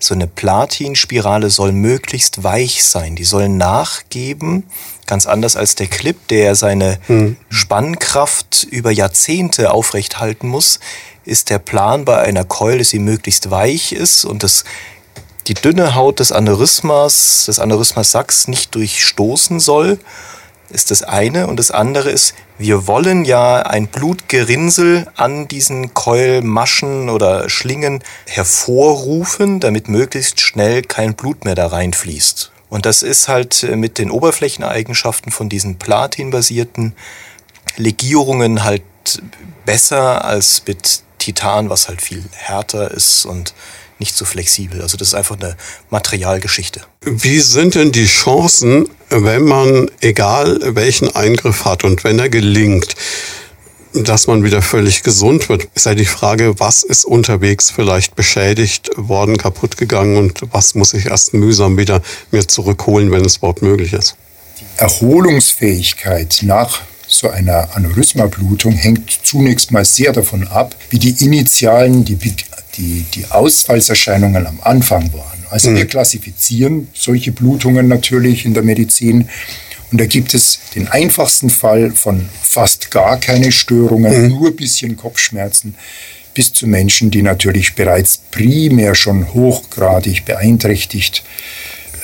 So 0.00 0.14
eine 0.14 0.26
Platinspirale 0.26 1.50
soll 1.50 1.72
möglichst 1.72 2.44
weich 2.44 2.84
sein. 2.84 3.16
Die 3.16 3.24
soll 3.24 3.48
nachgeben, 3.48 4.64
ganz 5.06 5.26
anders 5.26 5.56
als 5.56 5.74
der 5.74 5.88
Clip, 5.88 6.16
der 6.28 6.54
seine 6.54 6.98
mhm. 7.08 7.36
Spannkraft 7.48 8.66
über 8.70 8.90
Jahrzehnte 8.90 9.72
aufrechthalten 9.72 10.48
muss, 10.48 10.80
ist 11.24 11.50
der 11.50 11.58
Plan 11.58 12.04
bei 12.04 12.18
einer 12.18 12.44
Keule, 12.44 12.78
dass 12.78 12.90
sie 12.90 13.00
möglichst 13.00 13.50
weich 13.50 13.92
ist 13.92 14.24
und 14.24 14.42
das 14.42 14.64
die 15.46 15.54
dünne 15.54 15.94
Haut 15.94 16.20
des 16.20 16.30
Aneurysmas, 16.30 17.46
des 17.46 17.58
Aneurysmas 17.58 18.10
Sachs 18.10 18.48
nicht 18.48 18.74
durchstoßen 18.74 19.60
soll 19.60 19.98
ist 20.70 20.90
das 20.90 21.02
eine. 21.02 21.46
Und 21.46 21.58
das 21.58 21.70
andere 21.70 22.10
ist, 22.10 22.34
wir 22.58 22.86
wollen 22.86 23.24
ja 23.24 23.62
ein 23.62 23.86
Blutgerinnsel 23.86 25.06
an 25.16 25.48
diesen 25.48 25.94
Keulmaschen 25.94 27.08
oder 27.08 27.48
Schlingen 27.48 28.02
hervorrufen, 28.26 29.60
damit 29.60 29.88
möglichst 29.88 30.40
schnell 30.40 30.82
kein 30.82 31.14
Blut 31.14 31.44
mehr 31.44 31.54
da 31.54 31.68
reinfließt. 31.68 32.52
Und 32.68 32.84
das 32.84 33.02
ist 33.02 33.28
halt 33.28 33.66
mit 33.76 33.98
den 33.98 34.10
Oberflächeneigenschaften 34.10 35.32
von 35.32 35.48
diesen 35.48 35.78
platinbasierten 35.78 36.94
Legierungen 37.76 38.64
halt 38.64 38.82
besser 39.64 40.24
als 40.24 40.62
mit 40.66 41.02
Titan, 41.18 41.70
was 41.70 41.88
halt 41.88 42.02
viel 42.02 42.24
härter 42.32 42.90
ist 42.90 43.24
und 43.24 43.54
nicht 43.98 44.16
so 44.16 44.24
flexibel. 44.24 44.82
Also 44.82 44.96
das 44.96 45.08
ist 45.08 45.14
einfach 45.14 45.36
eine 45.40 45.56
Materialgeschichte. 45.90 46.82
Wie 47.02 47.40
sind 47.40 47.74
denn 47.74 47.90
die 47.92 48.06
Chancen, 48.06 48.88
wenn 49.10 49.44
man 49.44 49.90
egal 50.00 50.58
welchen 50.74 51.14
Eingriff 51.14 51.64
hat 51.64 51.84
und 51.84 52.04
wenn 52.04 52.18
er 52.18 52.28
gelingt, 52.28 52.94
dass 53.94 54.26
man 54.26 54.44
wieder 54.44 54.62
völlig 54.62 55.02
gesund 55.02 55.48
wird, 55.48 55.68
ist 55.74 55.86
ja 55.86 55.94
die 55.94 56.04
Frage, 56.04 56.60
was 56.60 56.82
ist 56.82 57.04
unterwegs 57.04 57.70
vielleicht 57.70 58.16
beschädigt 58.16 58.90
worden, 58.96 59.36
kaputt 59.36 59.76
gegangen 59.76 60.16
und 60.16 60.42
was 60.52 60.74
muss 60.74 60.94
ich 60.94 61.06
erst 61.06 61.34
mühsam 61.34 61.78
wieder 61.78 62.02
mir 62.30 62.46
zurückholen, 62.46 63.10
wenn 63.10 63.24
es 63.24 63.38
überhaupt 63.38 63.62
möglich 63.62 63.92
ist. 63.92 64.16
Die 64.60 64.80
Erholungsfähigkeit 64.80 66.40
nach 66.42 66.82
so 67.06 67.30
einer 67.30 67.74
Aneurysmablutung 67.74 68.72
hängt 68.72 69.10
zunächst 69.22 69.72
mal 69.72 69.84
sehr 69.84 70.12
davon 70.12 70.46
ab, 70.46 70.74
wie 70.90 70.98
die 70.98 71.24
initialen, 71.24 72.04
die 72.04 72.16
die, 72.16 73.04
die 73.14 73.26
Ausfallserscheinungen 73.30 74.46
am 74.46 74.60
Anfang 74.62 75.12
waren. 75.12 75.37
Also 75.50 75.70
mhm. 75.70 75.76
wir 75.76 75.86
klassifizieren 75.86 76.88
solche 76.94 77.32
Blutungen 77.32 77.88
natürlich 77.88 78.44
in 78.44 78.54
der 78.54 78.62
Medizin. 78.62 79.28
Und 79.90 80.00
da 80.00 80.06
gibt 80.06 80.34
es 80.34 80.60
den 80.74 80.88
einfachsten 80.88 81.50
Fall 81.50 81.90
von 81.90 82.28
fast 82.42 82.90
gar 82.90 83.18
keine 83.18 83.52
Störungen, 83.52 84.24
mhm. 84.24 84.28
nur 84.28 84.48
ein 84.48 84.56
bisschen 84.56 84.96
Kopfschmerzen, 84.96 85.74
bis 86.34 86.52
zu 86.52 86.66
Menschen, 86.66 87.10
die 87.10 87.22
natürlich 87.22 87.74
bereits 87.74 88.18
primär 88.30 88.94
schon 88.94 89.32
hochgradig 89.34 90.24
beeinträchtigt 90.24 91.24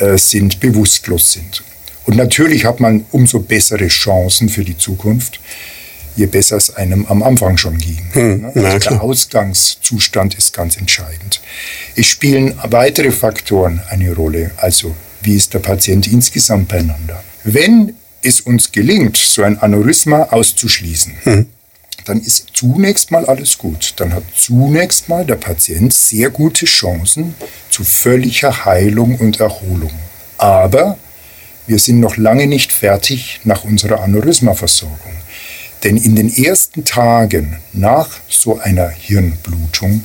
äh, 0.00 0.18
sind, 0.18 0.60
bewusstlos 0.60 1.32
sind. 1.32 1.62
Und 2.06 2.16
natürlich 2.16 2.64
hat 2.64 2.80
man 2.80 3.04
umso 3.12 3.40
bessere 3.40 3.88
Chancen 3.88 4.48
für 4.48 4.64
die 4.64 4.76
Zukunft, 4.76 5.40
je 6.16 6.26
besser 6.26 6.56
es 6.56 6.74
einem 6.76 7.06
am 7.06 7.22
Anfang 7.22 7.56
schon 7.56 7.78
ging. 7.78 8.06
Hm, 8.12 8.52
also 8.54 8.78
der 8.78 9.02
Ausgangszustand 9.02 10.34
ist 10.34 10.52
ganz 10.52 10.76
entscheidend. 10.76 11.40
Es 11.96 12.06
spielen 12.06 12.54
weitere 12.62 13.10
Faktoren 13.10 13.80
eine 13.88 14.14
Rolle, 14.14 14.52
also 14.56 14.94
wie 15.22 15.36
ist 15.36 15.54
der 15.54 15.58
Patient 15.60 16.06
insgesamt 16.06 16.68
beieinander. 16.68 17.22
Wenn 17.44 17.94
es 18.22 18.40
uns 18.40 18.72
gelingt, 18.72 19.16
so 19.16 19.42
ein 19.42 19.58
Aneurysma 19.58 20.28
auszuschließen, 20.30 21.14
hm. 21.24 21.46
dann 22.04 22.20
ist 22.20 22.48
zunächst 22.54 23.10
mal 23.10 23.26
alles 23.26 23.58
gut. 23.58 23.94
Dann 23.96 24.12
hat 24.12 24.24
zunächst 24.36 25.08
mal 25.08 25.24
der 25.24 25.36
Patient 25.36 25.92
sehr 25.92 26.30
gute 26.30 26.66
Chancen 26.66 27.34
zu 27.70 27.84
völliger 27.84 28.64
Heilung 28.64 29.16
und 29.16 29.40
Erholung. 29.40 29.92
Aber 30.38 30.98
wir 31.66 31.78
sind 31.78 32.00
noch 32.00 32.16
lange 32.16 32.46
nicht 32.46 32.72
fertig 32.72 33.40
nach 33.44 33.64
unserer 33.64 34.02
Aneurysmaversorgung. 34.02 35.23
Denn 35.84 35.98
in 35.98 36.16
den 36.16 36.34
ersten 36.34 36.84
Tagen 36.84 37.58
nach 37.74 38.08
so 38.28 38.58
einer 38.58 38.88
Hirnblutung 38.88 40.02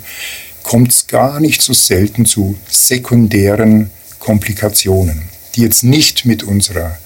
kommt 0.61 0.91
es 0.91 1.07
gar 1.07 1.39
nicht 1.39 1.61
so 1.61 1.73
selten 1.73 2.25
zu 2.25 2.57
sekundären 2.69 3.89
Komplikationen, 4.19 5.23
die 5.55 5.61
jetzt 5.61 5.83
nicht 5.83 6.25
mit 6.25 6.43
unserer 6.43 6.97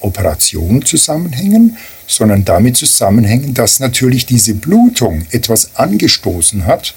Operation 0.00 0.84
zusammenhängen, 0.84 1.76
sondern 2.06 2.44
damit 2.44 2.76
zusammenhängen, 2.78 3.52
dass 3.52 3.78
natürlich 3.78 4.24
diese 4.24 4.54
Blutung 4.54 5.26
etwas 5.30 5.76
angestoßen 5.76 6.64
hat, 6.64 6.94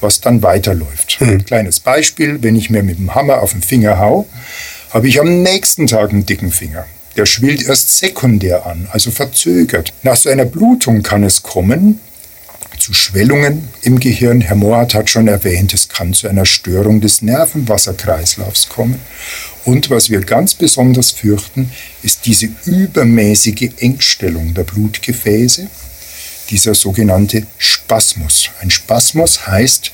was 0.00 0.20
dann 0.20 0.42
weiterläuft. 0.42 1.20
Mhm. 1.20 1.28
Ein 1.28 1.44
kleines 1.44 1.80
Beispiel, 1.80 2.42
wenn 2.42 2.54
ich 2.54 2.70
mir 2.70 2.82
mit 2.82 2.98
dem 2.98 3.14
Hammer 3.14 3.42
auf 3.42 3.52
den 3.52 3.62
Finger 3.62 3.98
hau, 3.98 4.28
habe 4.90 5.08
ich 5.08 5.20
am 5.20 5.42
nächsten 5.42 5.86
Tag 5.86 6.10
einen 6.10 6.26
dicken 6.26 6.52
Finger. 6.52 6.86
Der 7.16 7.26
schwillt 7.26 7.62
erst 7.62 7.98
sekundär 7.98 8.66
an, 8.66 8.88
also 8.90 9.10
verzögert. 9.10 9.92
Nach 10.02 10.16
so 10.16 10.30
einer 10.30 10.46
Blutung 10.46 11.02
kann 11.02 11.24
es 11.24 11.42
kommen 11.42 12.00
zu 12.82 12.92
Schwellungen 12.94 13.68
im 13.82 14.00
Gehirn. 14.00 14.40
Herr 14.40 14.56
Mohat 14.56 14.94
hat 14.94 15.08
schon 15.08 15.28
erwähnt, 15.28 15.72
es 15.72 15.88
kann 15.88 16.14
zu 16.14 16.26
einer 16.26 16.44
Störung 16.44 17.00
des 17.00 17.22
Nervenwasserkreislaufs 17.22 18.68
kommen. 18.68 18.98
Und 19.64 19.88
was 19.90 20.10
wir 20.10 20.20
ganz 20.20 20.54
besonders 20.54 21.12
fürchten, 21.12 21.70
ist 22.02 22.26
diese 22.26 22.48
übermäßige 22.64 23.70
Engstellung 23.78 24.54
der 24.54 24.64
Blutgefäße, 24.64 25.68
dieser 26.50 26.74
sogenannte 26.74 27.46
Spasmus. 27.56 28.50
Ein 28.60 28.70
Spasmus 28.70 29.46
heißt, 29.46 29.92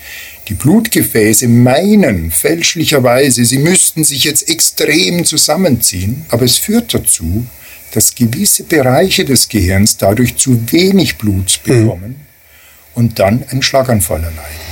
die 0.48 0.54
Blutgefäße 0.54 1.46
meinen 1.46 2.30
fälschlicherweise, 2.30 3.44
sie 3.44 3.58
müssten 3.58 4.02
sich 4.02 4.24
jetzt 4.24 4.48
extrem 4.48 5.24
zusammenziehen, 5.24 6.24
aber 6.30 6.44
es 6.44 6.56
führt 6.56 6.94
dazu, 6.94 7.46
dass 7.92 8.14
gewisse 8.14 8.64
Bereiche 8.64 9.24
des 9.24 9.48
Gehirns 9.48 9.96
dadurch 9.96 10.36
zu 10.36 10.72
wenig 10.72 11.18
Blut 11.18 11.60
mhm. 11.64 11.70
bekommen 11.70 12.08
mhm. 12.08 12.16
und 12.94 13.18
dann 13.18 13.44
einen 13.48 13.62
Schlaganfall 13.62 14.22
erleiden. 14.24 14.68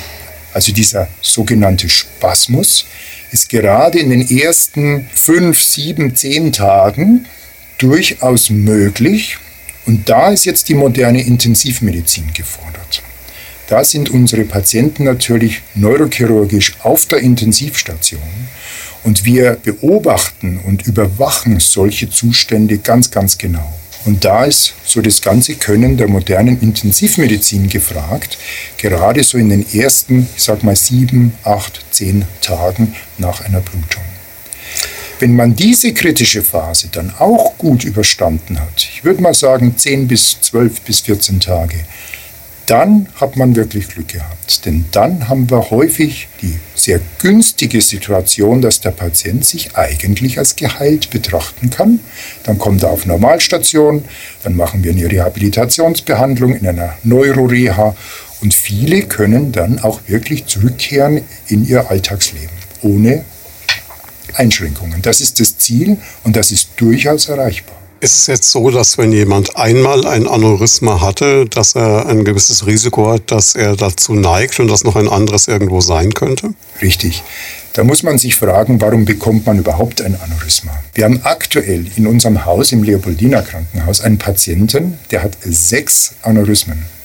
Also 0.55 0.73
dieser 0.73 1.09
sogenannte 1.21 1.91
Spasmus 1.91 2.87
ist 3.31 3.51
gerade 3.51 3.99
in 3.99 4.09
den 4.09 4.27
ersten 4.27 5.07
fünf, 5.13 5.63
sieben, 5.63 6.17
zehn 6.17 6.53
Tagen 6.53 7.27
durchaus 7.77 8.49
möglich. 8.49 9.37
Und 9.85 10.09
da 10.09 10.31
ist 10.31 10.47
jetzt 10.47 10.71
die 10.71 10.75
moderne 10.75 11.21
Intensivmedizin 11.23 12.33
gefordert. 12.33 13.03
Da 13.69 13.85
sind 13.85 14.11
unsere 14.11 14.45
Patienten 14.45 15.05
natürlich 15.05 15.63
neurochirurgisch 15.75 16.75
auf 16.83 17.07
der 17.07 17.19
Intensivstation 17.19 18.21
und 19.03 19.25
wir 19.25 19.57
beobachten 19.63 20.61
und 20.65 20.87
überwachen 20.87 21.59
solche 21.61 22.09
Zustände 22.09 22.79
ganz, 22.79 23.11
ganz 23.11 23.39
genau. 23.39 23.73
Und 24.05 24.25
da 24.25 24.45
ist 24.45 24.75
so 24.85 25.01
das 25.01 25.21
ganze 25.21 25.57
Können 25.57 25.97
der 25.97 26.07
modernen 26.07 26.61
Intensivmedizin 26.61 27.69
gefragt, 27.69 28.39
gerade 28.79 29.25
so 29.25 29.37
in 29.37 29.49
den 29.49 29.67
ersten, 29.75 30.29
ich 30.37 30.45
sag 30.45 30.63
mal, 30.63 30.77
sieben, 30.77 31.33
acht, 31.43 31.85
zehn 31.91 32.25
Tagen 32.41 32.95
nach 33.19 33.41
einer 33.41 33.61
Blutung. 33.61 34.05
Wenn 35.19 35.35
man 35.35 35.57
diese 35.57 35.93
kritische 35.93 36.43
Phase 36.43 36.89
dann 36.93 37.13
auch 37.19 37.59
gut 37.59 37.85
überstanden 37.85 38.61
hat, 38.61 38.89
ich 38.93 39.03
würde 39.03 39.23
mal 39.23 39.35
sagen 39.35 39.77
10 39.77 40.07
bis 40.07 40.41
12 40.41 40.83
bis 40.83 41.01
14 41.01 41.41
Tage, 41.41 41.79
dann 42.67 43.09
hat 43.15 43.37
man 43.37 43.57
wirklich 43.57 43.89
Glück 43.89 44.09
gehabt. 44.09 44.67
Denn 44.67 44.85
dann 44.93 45.29
haben 45.29 45.49
wir 45.51 45.71
häufig 45.71 46.29
die 46.43 46.59
sehr 46.75 47.01
günstige 47.21 47.81
Situation, 47.81 48.61
dass 48.61 48.81
der 48.81 48.91
Patient 48.91 49.45
sich 49.45 49.77
eigentlich 49.77 50.39
als 50.39 50.57
geheilt 50.57 51.11
betrachten 51.11 51.71
kann. 51.71 52.01
Dann 52.45 52.59
kommt 52.59 52.83
er 52.83 52.91
auf 52.91 53.07
Normalstation, 53.07 54.05
dann 54.43 54.57
machen 54.57 54.85
wir 54.85 54.93
eine 54.93 55.11
Rehabilitationsbehandlung 55.11 56.57
in 56.57 56.67
einer 56.67 56.95
Neuroreha 57.05 57.97
und 58.41 58.55
viele 58.55 59.03
können 59.03 59.53
dann 59.53 59.79
auch 59.79 60.01
wirklich 60.07 60.47
zurückkehren 60.47 61.23
in 61.47 61.67
ihr 61.67 61.91
Alltagsleben 61.91 62.51
ohne 62.83 63.25
Einschränkungen. 64.35 65.03
Das 65.03 65.21
ist 65.21 65.41
das 65.41 65.57
Ziel 65.59 65.97
und 66.25 66.37
das 66.37 66.51
ist 66.51 66.71
durchaus 66.77 67.29
erreichbar. 67.29 67.77
Ist 68.01 68.17
es 68.17 68.27
jetzt 68.27 68.51
so, 68.51 68.71
dass 68.71 68.99
wenn 68.99 69.11
jemand 69.11 69.57
einmal 69.57 70.07
ein 70.07 70.27
Aneurysma 70.27 71.01
hatte, 71.01 71.47
dass 71.47 71.75
er 71.75 72.07
ein 72.07 72.25
gewisses 72.25 72.67
Risiko 72.67 73.11
hat, 73.11 73.31
dass 73.31 73.55
er 73.55 73.75
dazu 73.75 74.15
neigt 74.15 74.61
und 74.61 74.69
dass 74.69 74.85
noch 74.85 74.97
ein 74.97 75.09
anderes 75.09 75.49
irgendwo 75.49 75.81
sein 75.81 76.13
könnte? 76.13 76.51
Richtig. 76.83 77.23
Da 77.73 77.85
muss 77.85 78.03
man 78.03 78.19
sich 78.19 78.37
fragen, 78.37 78.81
warum 78.81 79.05
bekommt 79.07 79.47
man 79.47 79.59
überhaupt 79.59 80.03
ein 80.03 80.19
Aneurysma? 80.21 80.73
Wir 80.95 81.05
haben 81.05 81.21
aktuell 81.25 81.87
in 81.97 82.07
unserem 82.07 82.45
Haus, 82.45 82.73
im 82.73 82.83
Leopoldiner 82.83 83.43
Krankenhaus, 83.43 84.01
einen 84.01 84.19
Patienten, 84.19 84.99
der 85.11 85.23
hat 85.23 85.37
sechs 85.43 86.15
Aneurysmen. 86.23 86.96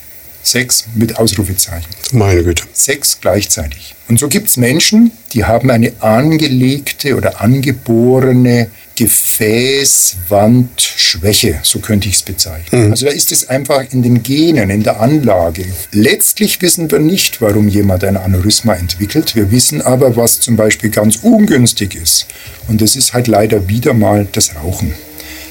Sechs 0.42 0.86
mit 0.94 1.18
Ausrufezeichen. 1.18 1.88
Meine 2.12 2.42
Güte. 2.42 2.64
Sechs 2.72 3.18
gleichzeitig. 3.20 3.94
Und 4.08 4.18
so 4.18 4.28
gibt 4.28 4.48
es 4.48 4.56
Menschen, 4.56 5.12
die 5.32 5.44
haben 5.44 5.70
eine 5.70 5.92
angelegte 6.00 7.16
oder 7.16 7.40
angeborene 7.40 8.68
Gefäßwandschwäche, 8.94 11.60
so 11.62 11.78
könnte 11.78 12.08
ich 12.08 12.16
es 12.16 12.22
bezeichnen. 12.22 12.86
Mhm. 12.86 12.90
Also 12.90 13.06
da 13.06 13.12
ist 13.12 13.32
es 13.32 13.48
einfach 13.48 13.84
in 13.90 14.02
den 14.02 14.22
Genen, 14.22 14.68
in 14.68 14.82
der 14.82 15.00
Anlage. 15.00 15.64
Letztlich 15.92 16.60
wissen 16.60 16.90
wir 16.90 16.98
nicht, 16.98 17.40
warum 17.40 17.68
jemand 17.68 18.04
ein 18.04 18.18
Aneurysma 18.18 18.74
entwickelt. 18.74 19.34
Wir 19.34 19.50
wissen 19.50 19.80
aber, 19.80 20.14
was 20.16 20.40
zum 20.40 20.56
Beispiel 20.56 20.90
ganz 20.90 21.16
ungünstig 21.16 21.94
ist. 21.94 22.26
Und 22.68 22.82
das 22.82 22.96
ist 22.96 23.14
halt 23.14 23.28
leider 23.28 23.66
wieder 23.68 23.94
mal 23.94 24.28
das 24.30 24.56
Rauchen. 24.56 24.92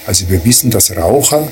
Also 0.05 0.29
wir 0.29 0.45
wissen, 0.45 0.69
dass 0.69 0.95
Raucher 0.95 1.47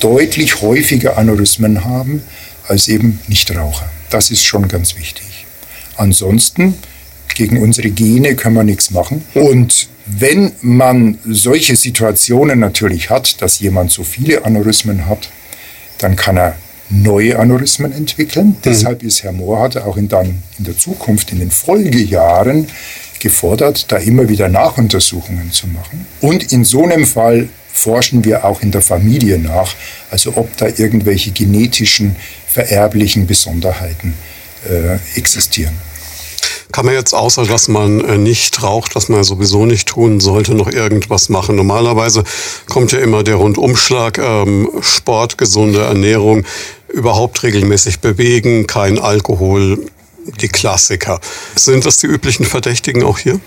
deutlich 0.00 0.62
häufiger 0.62 1.18
Aneurysmen 1.18 1.84
haben 1.84 2.22
als 2.68 2.88
eben 2.88 3.20
Nichtraucher. 3.28 3.88
Das 4.10 4.30
ist 4.30 4.44
schon 4.44 4.68
ganz 4.68 4.96
wichtig. 4.96 5.46
Ansonsten, 5.96 6.74
gegen 7.34 7.60
unsere 7.62 7.90
Gene 7.90 8.34
können 8.34 8.56
wir 8.56 8.64
nichts 8.64 8.90
machen. 8.90 9.24
Und 9.34 9.88
wenn 10.06 10.52
man 10.60 11.18
solche 11.24 11.76
Situationen 11.76 12.60
natürlich 12.60 13.10
hat, 13.10 13.42
dass 13.42 13.58
jemand 13.58 13.90
so 13.90 14.04
viele 14.04 14.44
Aneurysmen 14.44 15.06
hat, 15.06 15.30
dann 15.98 16.16
kann 16.16 16.36
er 16.36 16.56
neue 16.88 17.38
Aneurysmen 17.38 17.92
entwickeln. 17.92 18.48
Mhm. 18.48 18.56
Deshalb 18.64 19.02
ist 19.02 19.22
Herr 19.22 19.32
Mohrhardt 19.32 19.76
auch 19.78 19.96
in, 19.96 20.08
dann 20.08 20.42
in 20.58 20.64
der 20.64 20.78
Zukunft, 20.78 21.32
in 21.32 21.40
den 21.40 21.50
Folgejahren, 21.50 22.68
gefordert, 23.18 23.90
da 23.90 23.96
immer 23.96 24.28
wieder 24.28 24.48
Nachuntersuchungen 24.48 25.50
zu 25.50 25.66
machen. 25.68 26.06
Und 26.20 26.52
in 26.52 26.64
so 26.64 26.84
einem 26.84 27.06
Fall 27.06 27.48
forschen 27.76 28.24
wir 28.24 28.44
auch 28.44 28.62
in 28.62 28.70
der 28.70 28.82
Familie 28.82 29.38
nach, 29.38 29.74
also 30.10 30.36
ob 30.36 30.56
da 30.56 30.66
irgendwelche 30.66 31.30
genetischen, 31.30 32.16
vererblichen 32.48 33.26
Besonderheiten 33.26 34.14
äh, 34.68 34.98
existieren. 35.18 35.76
Kann 36.72 36.86
man 36.86 36.94
jetzt 36.94 37.14
außer, 37.14 37.44
dass 37.44 37.68
man 37.68 38.00
äh, 38.00 38.18
nicht 38.18 38.62
raucht, 38.62 38.96
was 38.96 39.08
man 39.08 39.22
sowieso 39.24 39.66
nicht 39.66 39.88
tun 39.88 40.20
sollte, 40.20 40.54
noch 40.54 40.70
irgendwas 40.70 41.28
machen? 41.28 41.56
Normalerweise 41.56 42.24
kommt 42.66 42.92
ja 42.92 42.98
immer 42.98 43.22
der 43.22 43.36
Rundumschlag, 43.36 44.18
ähm, 44.18 44.68
Sport, 44.80 45.38
gesunde 45.38 45.82
Ernährung, 45.82 46.44
überhaupt 46.88 47.42
regelmäßig 47.42 48.00
bewegen, 48.00 48.66
kein 48.66 48.98
Alkohol, 48.98 49.78
die 50.40 50.48
Klassiker. 50.48 51.20
Sind 51.54 51.86
das 51.86 51.98
die 51.98 52.06
üblichen 52.06 52.44
Verdächtigen 52.44 53.04
auch 53.04 53.18
hier? 53.18 53.38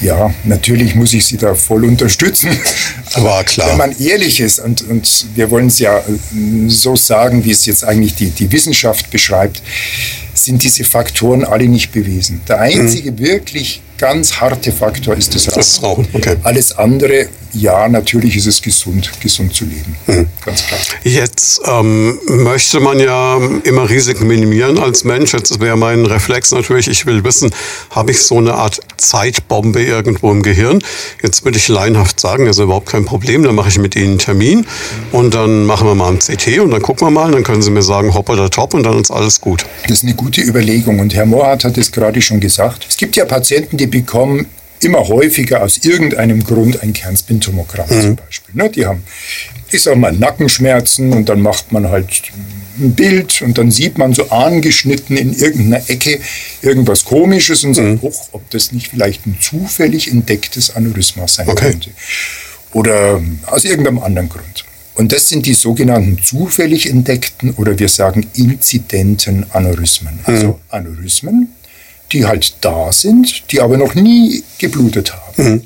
Ja, 0.00 0.32
natürlich 0.44 0.94
muss 0.94 1.12
ich 1.12 1.26
Sie 1.26 1.36
da 1.36 1.54
voll 1.54 1.84
unterstützen. 1.84 2.48
Aber 3.14 3.44
klar. 3.44 3.70
Wenn 3.70 3.76
man 3.76 3.98
ehrlich 3.98 4.40
ist, 4.40 4.58
und, 4.58 4.82
und 4.88 5.26
wir 5.34 5.50
wollen 5.50 5.66
es 5.66 5.78
ja 5.78 5.98
äh, 5.98 6.02
so 6.68 6.96
sagen, 6.96 7.44
wie 7.44 7.50
es 7.50 7.66
jetzt 7.66 7.84
eigentlich 7.84 8.14
die, 8.14 8.30
die 8.30 8.50
Wissenschaft 8.50 9.10
beschreibt, 9.10 9.62
sind 10.34 10.62
diese 10.62 10.84
Faktoren 10.84 11.44
alle 11.44 11.68
nicht 11.68 11.92
bewiesen. 11.92 12.40
Der 12.48 12.60
einzige 12.60 13.12
mhm. 13.12 13.18
wirklich 13.18 13.82
ganz 14.00 14.40
harte 14.40 14.72
Faktor 14.72 15.14
ist 15.14 15.34
das 15.34 15.48
Rauchen. 15.48 15.56
Das 15.56 15.82
Rauchen, 15.82 16.08
okay. 16.14 16.36
Alles 16.42 16.72
andere, 16.72 17.28
ja, 17.52 17.86
natürlich 17.86 18.36
ist 18.36 18.46
es 18.46 18.62
gesund, 18.62 19.10
gesund 19.20 19.54
zu 19.54 19.66
leben. 19.66 19.94
Mhm. 20.06 20.26
Ganz 20.42 20.66
klar. 20.66 20.80
Jetzt 21.04 21.60
ähm, 21.66 22.18
möchte 22.26 22.80
man 22.80 22.98
ja 22.98 23.38
immer 23.64 23.90
Risiken 23.90 24.26
minimieren 24.26 24.78
als 24.78 25.04
Mensch. 25.04 25.34
Jetzt 25.34 25.60
wäre 25.60 25.76
mein 25.76 26.06
Reflex 26.06 26.50
natürlich, 26.52 26.88
ich 26.88 27.04
will 27.04 27.22
wissen, 27.24 27.50
habe 27.90 28.12
ich 28.12 28.22
so 28.22 28.38
eine 28.38 28.54
Art 28.54 28.80
Zeitbombe 28.96 29.82
irgendwo 29.82 30.30
im 30.30 30.42
Gehirn? 30.42 30.82
Jetzt 31.22 31.44
würde 31.44 31.58
ich 31.58 31.68
laienhaft 31.68 32.20
sagen, 32.20 32.46
das 32.46 32.56
ist 32.56 32.62
überhaupt 32.62 32.88
kein 32.88 33.04
Problem, 33.04 33.42
dann 33.42 33.54
mache 33.54 33.68
ich 33.68 33.78
mit 33.78 33.96
Ihnen 33.96 34.10
einen 34.10 34.18
Termin 34.18 34.66
und 35.12 35.34
dann 35.34 35.66
machen 35.66 35.86
wir 35.86 35.94
mal 35.94 36.12
ein 36.12 36.20
CT 36.20 36.60
und 36.60 36.70
dann 36.70 36.80
gucken 36.80 37.06
wir 37.06 37.10
mal, 37.10 37.30
dann 37.32 37.42
können 37.42 37.60
Sie 37.60 37.70
mir 37.70 37.82
sagen, 37.82 38.14
hopp 38.14 38.30
oder 38.30 38.48
top 38.48 38.72
und 38.72 38.84
dann 38.84 38.98
ist 38.98 39.10
alles 39.10 39.42
gut. 39.42 39.66
Das 39.82 39.98
ist 39.98 40.04
eine 40.04 40.14
gute 40.14 40.40
Überlegung 40.40 41.00
und 41.00 41.14
Herr 41.14 41.26
Mohrhardt 41.26 41.64
hat 41.64 41.76
es 41.76 41.92
gerade 41.92 42.22
schon 42.22 42.40
gesagt. 42.40 42.86
Es 42.88 42.96
gibt 42.96 43.16
ja 43.16 43.26
Patienten, 43.26 43.76
die 43.76 43.89
bekommen 43.90 44.46
immer 44.80 45.08
häufiger 45.08 45.62
aus 45.62 45.78
irgendeinem 45.78 46.42
Grund 46.44 46.82
ein 46.82 46.92
Kernspintomogramm 46.92 47.88
mhm. 47.90 48.00
zum 48.00 48.16
Beispiel. 48.16 48.54
Ne? 48.54 48.70
Die 48.70 48.86
haben, 48.86 49.02
ich 49.70 49.82
sag 49.82 49.96
mal, 49.96 50.12
Nackenschmerzen 50.12 51.12
und 51.12 51.28
dann 51.28 51.40
macht 51.40 51.72
man 51.72 51.88
halt 51.88 52.08
ein 52.78 52.94
Bild 52.94 53.42
und 53.42 53.58
dann 53.58 53.70
sieht 53.70 53.98
man 53.98 54.14
so 54.14 54.30
angeschnitten 54.30 55.16
in 55.16 55.34
irgendeiner 55.34 55.88
Ecke 55.88 56.20
irgendwas 56.62 57.04
Komisches 57.04 57.62
und 57.64 57.74
sagt, 57.74 58.02
mhm. 58.02 58.10
ob 58.32 58.50
das 58.50 58.72
nicht 58.72 58.88
vielleicht 58.88 59.26
ein 59.26 59.36
zufällig 59.40 60.10
entdecktes 60.10 60.74
Aneurysma 60.74 61.28
sein 61.28 61.48
okay. 61.48 61.72
könnte. 61.72 61.90
Oder 62.72 63.20
aus 63.46 63.64
irgendeinem 63.64 63.98
anderen 63.98 64.28
Grund. 64.28 64.64
Und 64.94 65.12
das 65.12 65.28
sind 65.28 65.46
die 65.46 65.54
sogenannten 65.54 66.18
zufällig 66.22 66.88
entdeckten 66.88 67.52
oder 67.54 67.78
wir 67.78 67.88
sagen 67.88 68.26
inzidenten 68.34 69.46
Aneurysmen. 69.50 70.20
Also 70.24 70.48
mhm. 70.48 70.54
Aneurysmen, 70.68 71.48
die 72.12 72.26
halt 72.26 72.54
da 72.60 72.92
sind, 72.92 73.50
die 73.50 73.60
aber 73.60 73.76
noch 73.76 73.94
nie 73.94 74.42
geblutet 74.58 75.12
haben. 75.14 75.44
Mhm. 75.44 75.62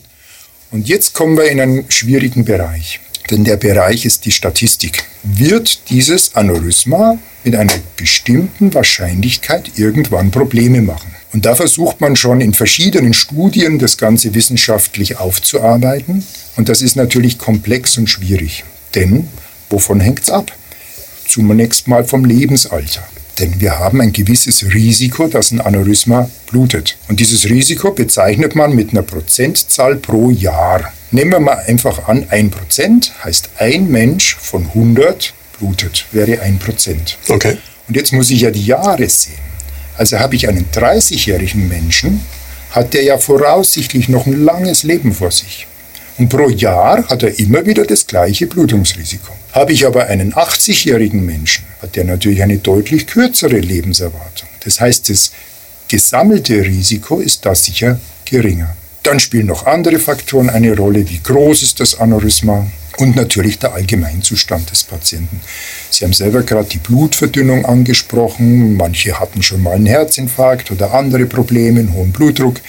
Und 0.70 0.88
jetzt 0.88 1.14
kommen 1.14 1.36
wir 1.36 1.44
in 1.50 1.60
einen 1.60 1.90
schwierigen 1.90 2.44
Bereich. 2.44 3.00
Denn 3.30 3.44
der 3.44 3.56
Bereich 3.56 4.04
ist 4.04 4.26
die 4.26 4.32
Statistik. 4.32 5.04
Wird 5.22 5.88
dieses 5.88 6.34
Aneurysma 6.34 7.18
mit 7.42 7.56
einer 7.56 7.72
bestimmten 7.96 8.74
Wahrscheinlichkeit 8.74 9.72
irgendwann 9.76 10.30
Probleme 10.30 10.82
machen? 10.82 11.14
Und 11.32 11.46
da 11.46 11.54
versucht 11.54 12.00
man 12.00 12.16
schon 12.16 12.40
in 12.40 12.54
verschiedenen 12.54 13.14
Studien 13.14 13.78
das 13.78 13.96
Ganze 13.96 14.34
wissenschaftlich 14.34 15.16
aufzuarbeiten. 15.16 16.24
Und 16.56 16.68
das 16.68 16.82
ist 16.82 16.96
natürlich 16.96 17.38
komplex 17.38 17.96
und 17.96 18.08
schwierig. 18.08 18.64
Denn 18.94 19.28
wovon 19.70 20.00
hängt 20.00 20.20
es 20.20 20.30
ab? 20.30 20.52
Zunächst 21.26 21.88
mal 21.88 22.04
vom 22.04 22.24
Lebensalter. 22.24 23.02
Denn 23.38 23.60
wir 23.60 23.78
haben 23.78 24.00
ein 24.00 24.12
gewisses 24.12 24.64
Risiko, 24.74 25.26
dass 25.26 25.50
ein 25.50 25.60
Aneurysma 25.60 26.30
blutet. 26.50 26.96
Und 27.08 27.20
dieses 27.20 27.48
Risiko 27.48 27.90
bezeichnet 27.90 28.54
man 28.54 28.74
mit 28.74 28.90
einer 28.90 29.02
Prozentzahl 29.02 29.96
pro 29.96 30.30
Jahr. 30.30 30.92
Nehmen 31.10 31.32
wir 31.32 31.40
mal 31.40 31.58
einfach 31.66 32.08
an, 32.08 32.24
1% 32.24 33.10
heißt 33.24 33.50
ein 33.58 33.88
Mensch 33.90 34.36
von 34.36 34.66
100 34.66 35.34
blutet, 35.58 36.06
wäre 36.12 36.42
1%. 36.42 36.58
Okay. 37.28 37.56
Und 37.88 37.96
jetzt 37.96 38.12
muss 38.12 38.30
ich 38.30 38.42
ja 38.42 38.50
die 38.50 38.64
Jahre 38.64 39.08
sehen. 39.08 39.34
Also 39.96 40.18
habe 40.18 40.34
ich 40.34 40.48
einen 40.48 40.66
30-jährigen 40.72 41.68
Menschen, 41.68 42.20
hat 42.70 42.94
der 42.94 43.04
ja 43.04 43.18
voraussichtlich 43.18 44.08
noch 44.08 44.26
ein 44.26 44.44
langes 44.44 44.82
Leben 44.82 45.12
vor 45.12 45.30
sich. 45.30 45.66
Und 46.16 46.28
pro 46.28 46.48
Jahr 46.48 47.08
hat 47.08 47.22
er 47.22 47.38
immer 47.38 47.66
wieder 47.66 47.84
das 47.84 48.06
gleiche 48.06 48.46
Blutungsrisiko. 48.46 49.32
Habe 49.52 49.72
ich 49.72 49.86
aber 49.86 50.06
einen 50.06 50.32
80-jährigen 50.34 51.24
Menschen, 51.24 51.64
hat 51.82 51.96
der 51.96 52.04
natürlich 52.04 52.42
eine 52.42 52.58
deutlich 52.58 53.06
kürzere 53.06 53.58
Lebenserwartung. 53.58 54.48
Das 54.64 54.80
heißt, 54.80 55.10
das 55.10 55.32
gesammelte 55.88 56.64
Risiko 56.64 57.18
ist 57.18 57.44
da 57.44 57.54
sicher 57.54 57.98
geringer. 58.24 58.76
Dann 59.02 59.20
spielen 59.20 59.46
noch 59.46 59.66
andere 59.66 59.98
Faktoren 59.98 60.48
eine 60.50 60.76
Rolle, 60.76 61.08
wie 61.10 61.20
groß 61.22 61.62
ist 61.62 61.80
das 61.80 61.98
Aneurysma 62.00 62.66
und 62.96 63.16
natürlich 63.16 63.58
der 63.58 63.74
Allgemeinzustand 63.74 64.70
des 64.70 64.84
Patienten. 64.84 65.40
Sie 65.90 66.04
haben 66.04 66.12
selber 66.12 66.42
gerade 66.42 66.68
die 66.68 66.78
Blutverdünnung 66.78 67.66
angesprochen. 67.66 68.76
Manche 68.76 69.18
hatten 69.18 69.42
schon 69.42 69.62
mal 69.62 69.74
einen 69.74 69.86
Herzinfarkt 69.86 70.70
oder 70.70 70.94
andere 70.94 71.26
Probleme, 71.26 71.80
einen 71.80 71.92
hohen 71.92 72.12
Blutdruck. 72.12 72.60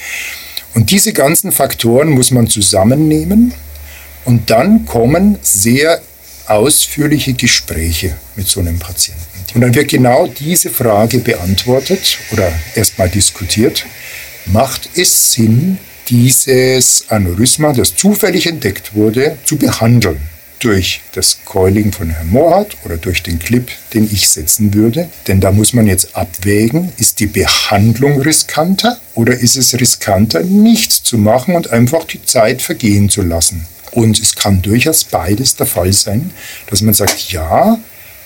Und 0.76 0.90
diese 0.90 1.14
ganzen 1.14 1.52
Faktoren 1.52 2.10
muss 2.10 2.30
man 2.30 2.48
zusammennehmen 2.48 3.54
und 4.26 4.50
dann 4.50 4.84
kommen 4.84 5.38
sehr 5.40 6.02
ausführliche 6.48 7.32
Gespräche 7.32 8.14
mit 8.34 8.46
so 8.46 8.60
einem 8.60 8.78
Patienten. 8.78 9.22
Und 9.54 9.62
dann 9.62 9.74
wird 9.74 9.88
genau 9.88 10.26
diese 10.26 10.68
Frage 10.68 11.20
beantwortet 11.20 12.18
oder 12.30 12.52
erstmal 12.74 13.08
diskutiert. 13.08 13.86
Macht 14.44 14.90
es 14.94 15.32
Sinn, 15.32 15.78
dieses 16.08 17.06
Aneurysma, 17.08 17.72
das 17.72 17.96
zufällig 17.96 18.46
entdeckt 18.46 18.94
wurde, 18.94 19.38
zu 19.46 19.56
behandeln? 19.56 20.20
Durch 20.58 21.00
das 21.12 21.38
Coiling 21.44 21.92
von 21.92 22.10
Herrn 22.10 22.30
Mohrhardt 22.30 22.76
oder 22.84 22.96
durch 22.96 23.22
den 23.22 23.38
Clip, 23.38 23.70
den 23.92 24.04
ich 24.10 24.28
setzen 24.28 24.74
würde. 24.74 25.08
Denn 25.26 25.40
da 25.40 25.52
muss 25.52 25.72
man 25.72 25.86
jetzt 25.86 26.16
abwägen, 26.16 26.92
ist 26.96 27.20
die 27.20 27.26
Behandlung 27.26 28.20
riskanter 28.20 28.98
oder 29.14 29.34
ist 29.34 29.56
es 29.56 29.78
riskanter, 29.78 30.42
nichts 30.42 31.02
zu 31.02 31.18
machen 31.18 31.54
und 31.54 31.70
einfach 31.70 32.04
die 32.04 32.24
Zeit 32.24 32.62
vergehen 32.62 33.08
zu 33.08 33.22
lassen. 33.22 33.66
Und 33.92 34.18
es 34.18 34.34
kann 34.34 34.62
durchaus 34.62 35.04
beides 35.04 35.56
der 35.56 35.66
Fall 35.66 35.92
sein, 35.92 36.30
dass 36.68 36.82
man 36.82 36.94
sagt, 36.94 37.32
ja, 37.32 37.78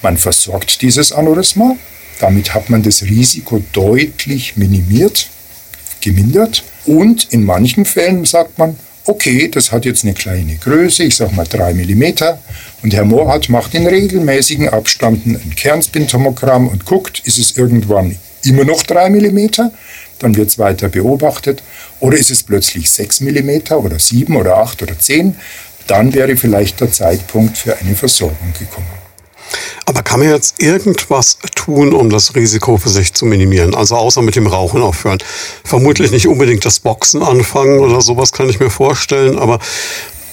man 0.03 0.17
versorgt 0.17 0.83
dieses 0.83 1.13
Aneurysma, 1.13 1.77
damit 2.19 2.55
hat 2.55 2.71
man 2.71 2.83
das 2.83 3.03
Risiko 3.03 3.63
deutlich 3.73 4.57
minimiert, 4.57 5.29
gemindert. 6.01 6.65
Und 6.87 7.33
in 7.33 7.45
manchen 7.45 7.85
Fällen 7.85 8.25
sagt 8.25 8.59
man, 8.59 8.77
okay, 9.07 9.49
das 9.49 9.73
hat 9.73 9.85
jetzt 9.85 10.05
eine 10.05 10.15
kleine 10.15 10.57
Größe, 10.57 11.05
ich 11.05 11.17
sage 11.17 11.35
mal 11.35 11.47
3 11.47 11.75
mm, 11.75 12.05
und 12.83 12.95
Herr 12.95 13.05
Mohrhardt 13.05 13.49
macht 13.49 13.75
in 13.75 13.87
regelmäßigen 13.87 14.69
Abständen 14.69 15.37
ein 15.37 15.55
Kernspintomogramm 15.55 16.69
und 16.69 16.85
guckt, 16.85 17.21
ist 17.25 17.39
es 17.39 17.57
irgendwann 17.57 18.17
immer 18.45 18.65
noch 18.65 18.83
3 18.83 19.11
mm, 19.11 19.51
dann 20.19 20.37
wird 20.37 20.49
es 20.49 20.59
weiter 20.59 20.89
beobachtet, 20.89 21.63
oder 21.99 22.17
ist 22.17 22.31
es 22.31 22.43
plötzlich 22.43 22.91
6 22.91 23.23
mm 23.23 23.73
oder 23.73 23.99
7 23.99 24.37
oder 24.37 24.59
8 24.59 24.83
oder 24.83 24.99
10, 24.99 25.37
dann 25.87 26.15
wäre 26.15 26.37
vielleicht 26.37 26.81
der 26.81 26.93
Zeitpunkt 26.93 27.59
für 27.59 27.77
eine 27.77 27.97
Versorgung 27.97 28.53
gekommen. 28.59 29.00
Aber 29.87 30.03
kann 30.03 30.21
man 30.21 30.29
jetzt 30.29 30.63
irgendwas 30.63 31.39
tun, 31.55 31.93
um 31.93 32.11
das 32.11 32.35
Risiko 32.35 32.77
für 32.77 32.89
sich 32.89 33.15
zu 33.15 33.27
minimieren? 33.27 33.75
Also 33.75 33.97
außer 33.97 34.23
mit 34.23 34.37
dem 34.37 34.47
Rauchen 34.47 34.83
aufhören. 34.83 35.19
Vermutlich 35.65 36.11
nicht 36.11 36.27
unbedingt 36.29 36.65
das 36.65 36.81
Boxen 36.81 37.23
anfangen 37.23 37.81
oder 37.81 38.01
sowas 38.01 38.33
kann 38.33 38.49
ich 38.49 38.61
mir 38.61 38.71
vorstellen, 38.71 39.39
aber. 39.39 39.59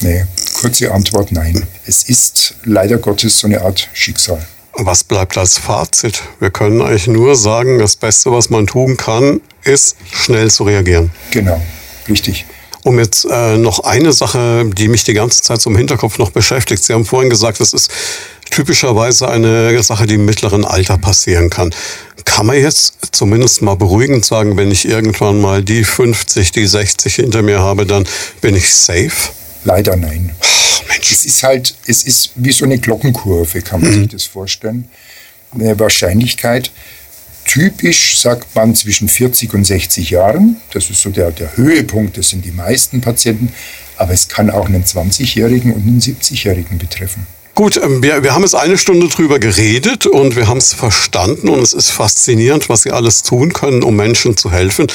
Nee, 0.01 0.25
kurze 0.59 0.91
Antwort 0.91 1.31
nein. 1.31 1.65
Es 1.85 2.03
ist 2.03 2.55
leider 2.63 2.97
Gottes 2.97 3.39
so 3.39 3.47
eine 3.47 3.61
Art 3.61 3.89
Schicksal. 3.93 4.45
Was 4.79 5.03
bleibt 5.03 5.35
als 5.39 5.57
Fazit? 5.57 6.21
Wir 6.39 6.51
können 6.51 6.81
eigentlich 6.83 7.07
nur 7.07 7.35
sagen, 7.35 7.79
das 7.79 7.95
Beste, 7.95 8.31
was 8.31 8.51
man 8.51 8.67
tun 8.67 8.95
kann, 8.95 9.41
ist 9.63 9.95
schnell 10.11 10.51
zu 10.51 10.65
reagieren. 10.65 11.11
Genau, 11.31 11.59
richtig. 12.07 12.45
Um 12.83 12.99
jetzt 12.99 13.25
äh, 13.25 13.57
noch 13.57 13.79
eine 13.79 14.13
Sache, 14.13 14.69
die 14.71 14.87
mich 14.87 15.03
die 15.03 15.15
ganze 15.15 15.41
Zeit 15.41 15.61
so 15.61 15.71
im 15.71 15.75
Hinterkopf 15.77 16.19
noch 16.19 16.29
beschäftigt. 16.29 16.83
Sie 16.83 16.93
haben 16.93 17.05
vorhin 17.05 17.31
gesagt, 17.31 17.59
das 17.59 17.73
ist 17.73 17.91
typischerweise 18.49 19.29
eine 19.29 19.81
Sache, 19.83 20.07
die 20.07 20.15
im 20.15 20.25
mittleren 20.25 20.65
Alter 20.65 20.97
passieren 20.97 21.49
kann. 21.49 21.73
Kann 22.25 22.45
man 22.45 22.57
jetzt 22.57 22.93
zumindest 23.11 23.61
mal 23.61 23.75
beruhigend 23.75 24.25
sagen, 24.25 24.57
wenn 24.57 24.71
ich 24.71 24.87
irgendwann 24.87 25.39
mal 25.39 25.63
die 25.63 25.83
50, 25.83 26.51
die 26.51 26.67
60 26.67 27.15
hinter 27.15 27.41
mir 27.41 27.59
habe, 27.59 27.85
dann 27.85 28.07
bin 28.41 28.55
ich 28.55 28.73
safe? 28.73 29.31
Leider 29.63 29.95
nein. 29.95 30.35
Oh, 30.39 30.83
Mensch. 30.87 31.11
Es 31.11 31.25
ist 31.25 31.43
halt, 31.43 31.75
es 31.85 32.03
ist 32.03 32.31
wie 32.35 32.51
so 32.51 32.65
eine 32.65 32.77
Glockenkurve, 32.77 33.61
kann 33.61 33.81
man 33.81 33.91
mhm. 33.91 33.99
sich 34.01 34.07
das 34.09 34.23
vorstellen. 34.25 34.87
Eine 35.51 35.79
Wahrscheinlichkeit, 35.79 36.71
typisch 37.45 38.19
sagt 38.19 38.53
man 38.55 38.75
zwischen 38.75 39.07
40 39.07 39.53
und 39.53 39.65
60 39.65 40.09
Jahren. 40.09 40.57
Das 40.73 40.89
ist 40.89 41.01
so 41.01 41.09
der, 41.09 41.31
der 41.31 41.55
Höhepunkt, 41.57 42.17
das 42.17 42.29
sind 42.29 42.45
die 42.45 42.51
meisten 42.51 43.01
Patienten. 43.01 43.53
Aber 43.95 44.13
es 44.13 44.27
kann 44.27 44.49
auch 44.49 44.67
einen 44.67 44.83
20-Jährigen 44.83 45.73
und 45.73 45.81
einen 45.81 46.01
70-Jährigen 46.01 46.77
betreffen. 46.77 47.25
Gut, 47.57 47.75
ähm, 47.83 48.03
wir, 48.03 48.21
wir 48.21 48.35
haben 48.35 48.43
jetzt 48.43 48.53
eine 48.53 48.77
Stunde 48.77 49.07
drüber 49.07 49.39
geredet 49.39 50.05
und 50.05 50.35
wir 50.35 50.47
haben 50.47 50.59
es 50.59 50.75
verstanden 50.75 51.49
und 51.49 51.59
es 51.59 51.73
ist 51.73 51.89
faszinierend, 51.89 52.69
was 52.69 52.83
Sie 52.83 52.91
alles 52.91 53.23
tun 53.23 53.51
können, 53.51 53.81
um 53.81 53.95
Menschen 53.95 54.37
zu 54.37 54.51
helfen 54.51 54.85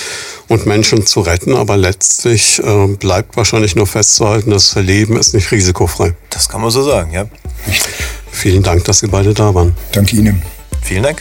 und 0.47 0.65
Menschen 0.65 1.05
zu 1.05 1.23
retten. 1.23 1.57
Aber 1.57 1.77
letztlich 1.77 2.61
äh, 2.63 2.87
bleibt 2.87 3.37
wahrscheinlich 3.37 3.75
nur 3.75 3.89
festzuhalten, 3.89 4.51
das 4.51 4.77
Leben 4.77 5.17
ist 5.17 5.35
nicht 5.35 5.51
risikofrei. 5.51 6.15
Das 6.31 6.49
kann 6.49 6.61
man 6.61 6.71
so 6.71 6.85
sagen, 6.85 7.13
ja. 7.13 7.25
Vielen 8.31 8.63
Dank, 8.63 8.85
dass 8.85 9.01
Sie 9.01 9.09
beide 9.09 9.35
da 9.35 9.53
waren. 9.53 9.75
Danke 9.91 10.15
Ihnen. 10.15 10.41
Vielen 10.83 11.03
Dank. 11.03 11.21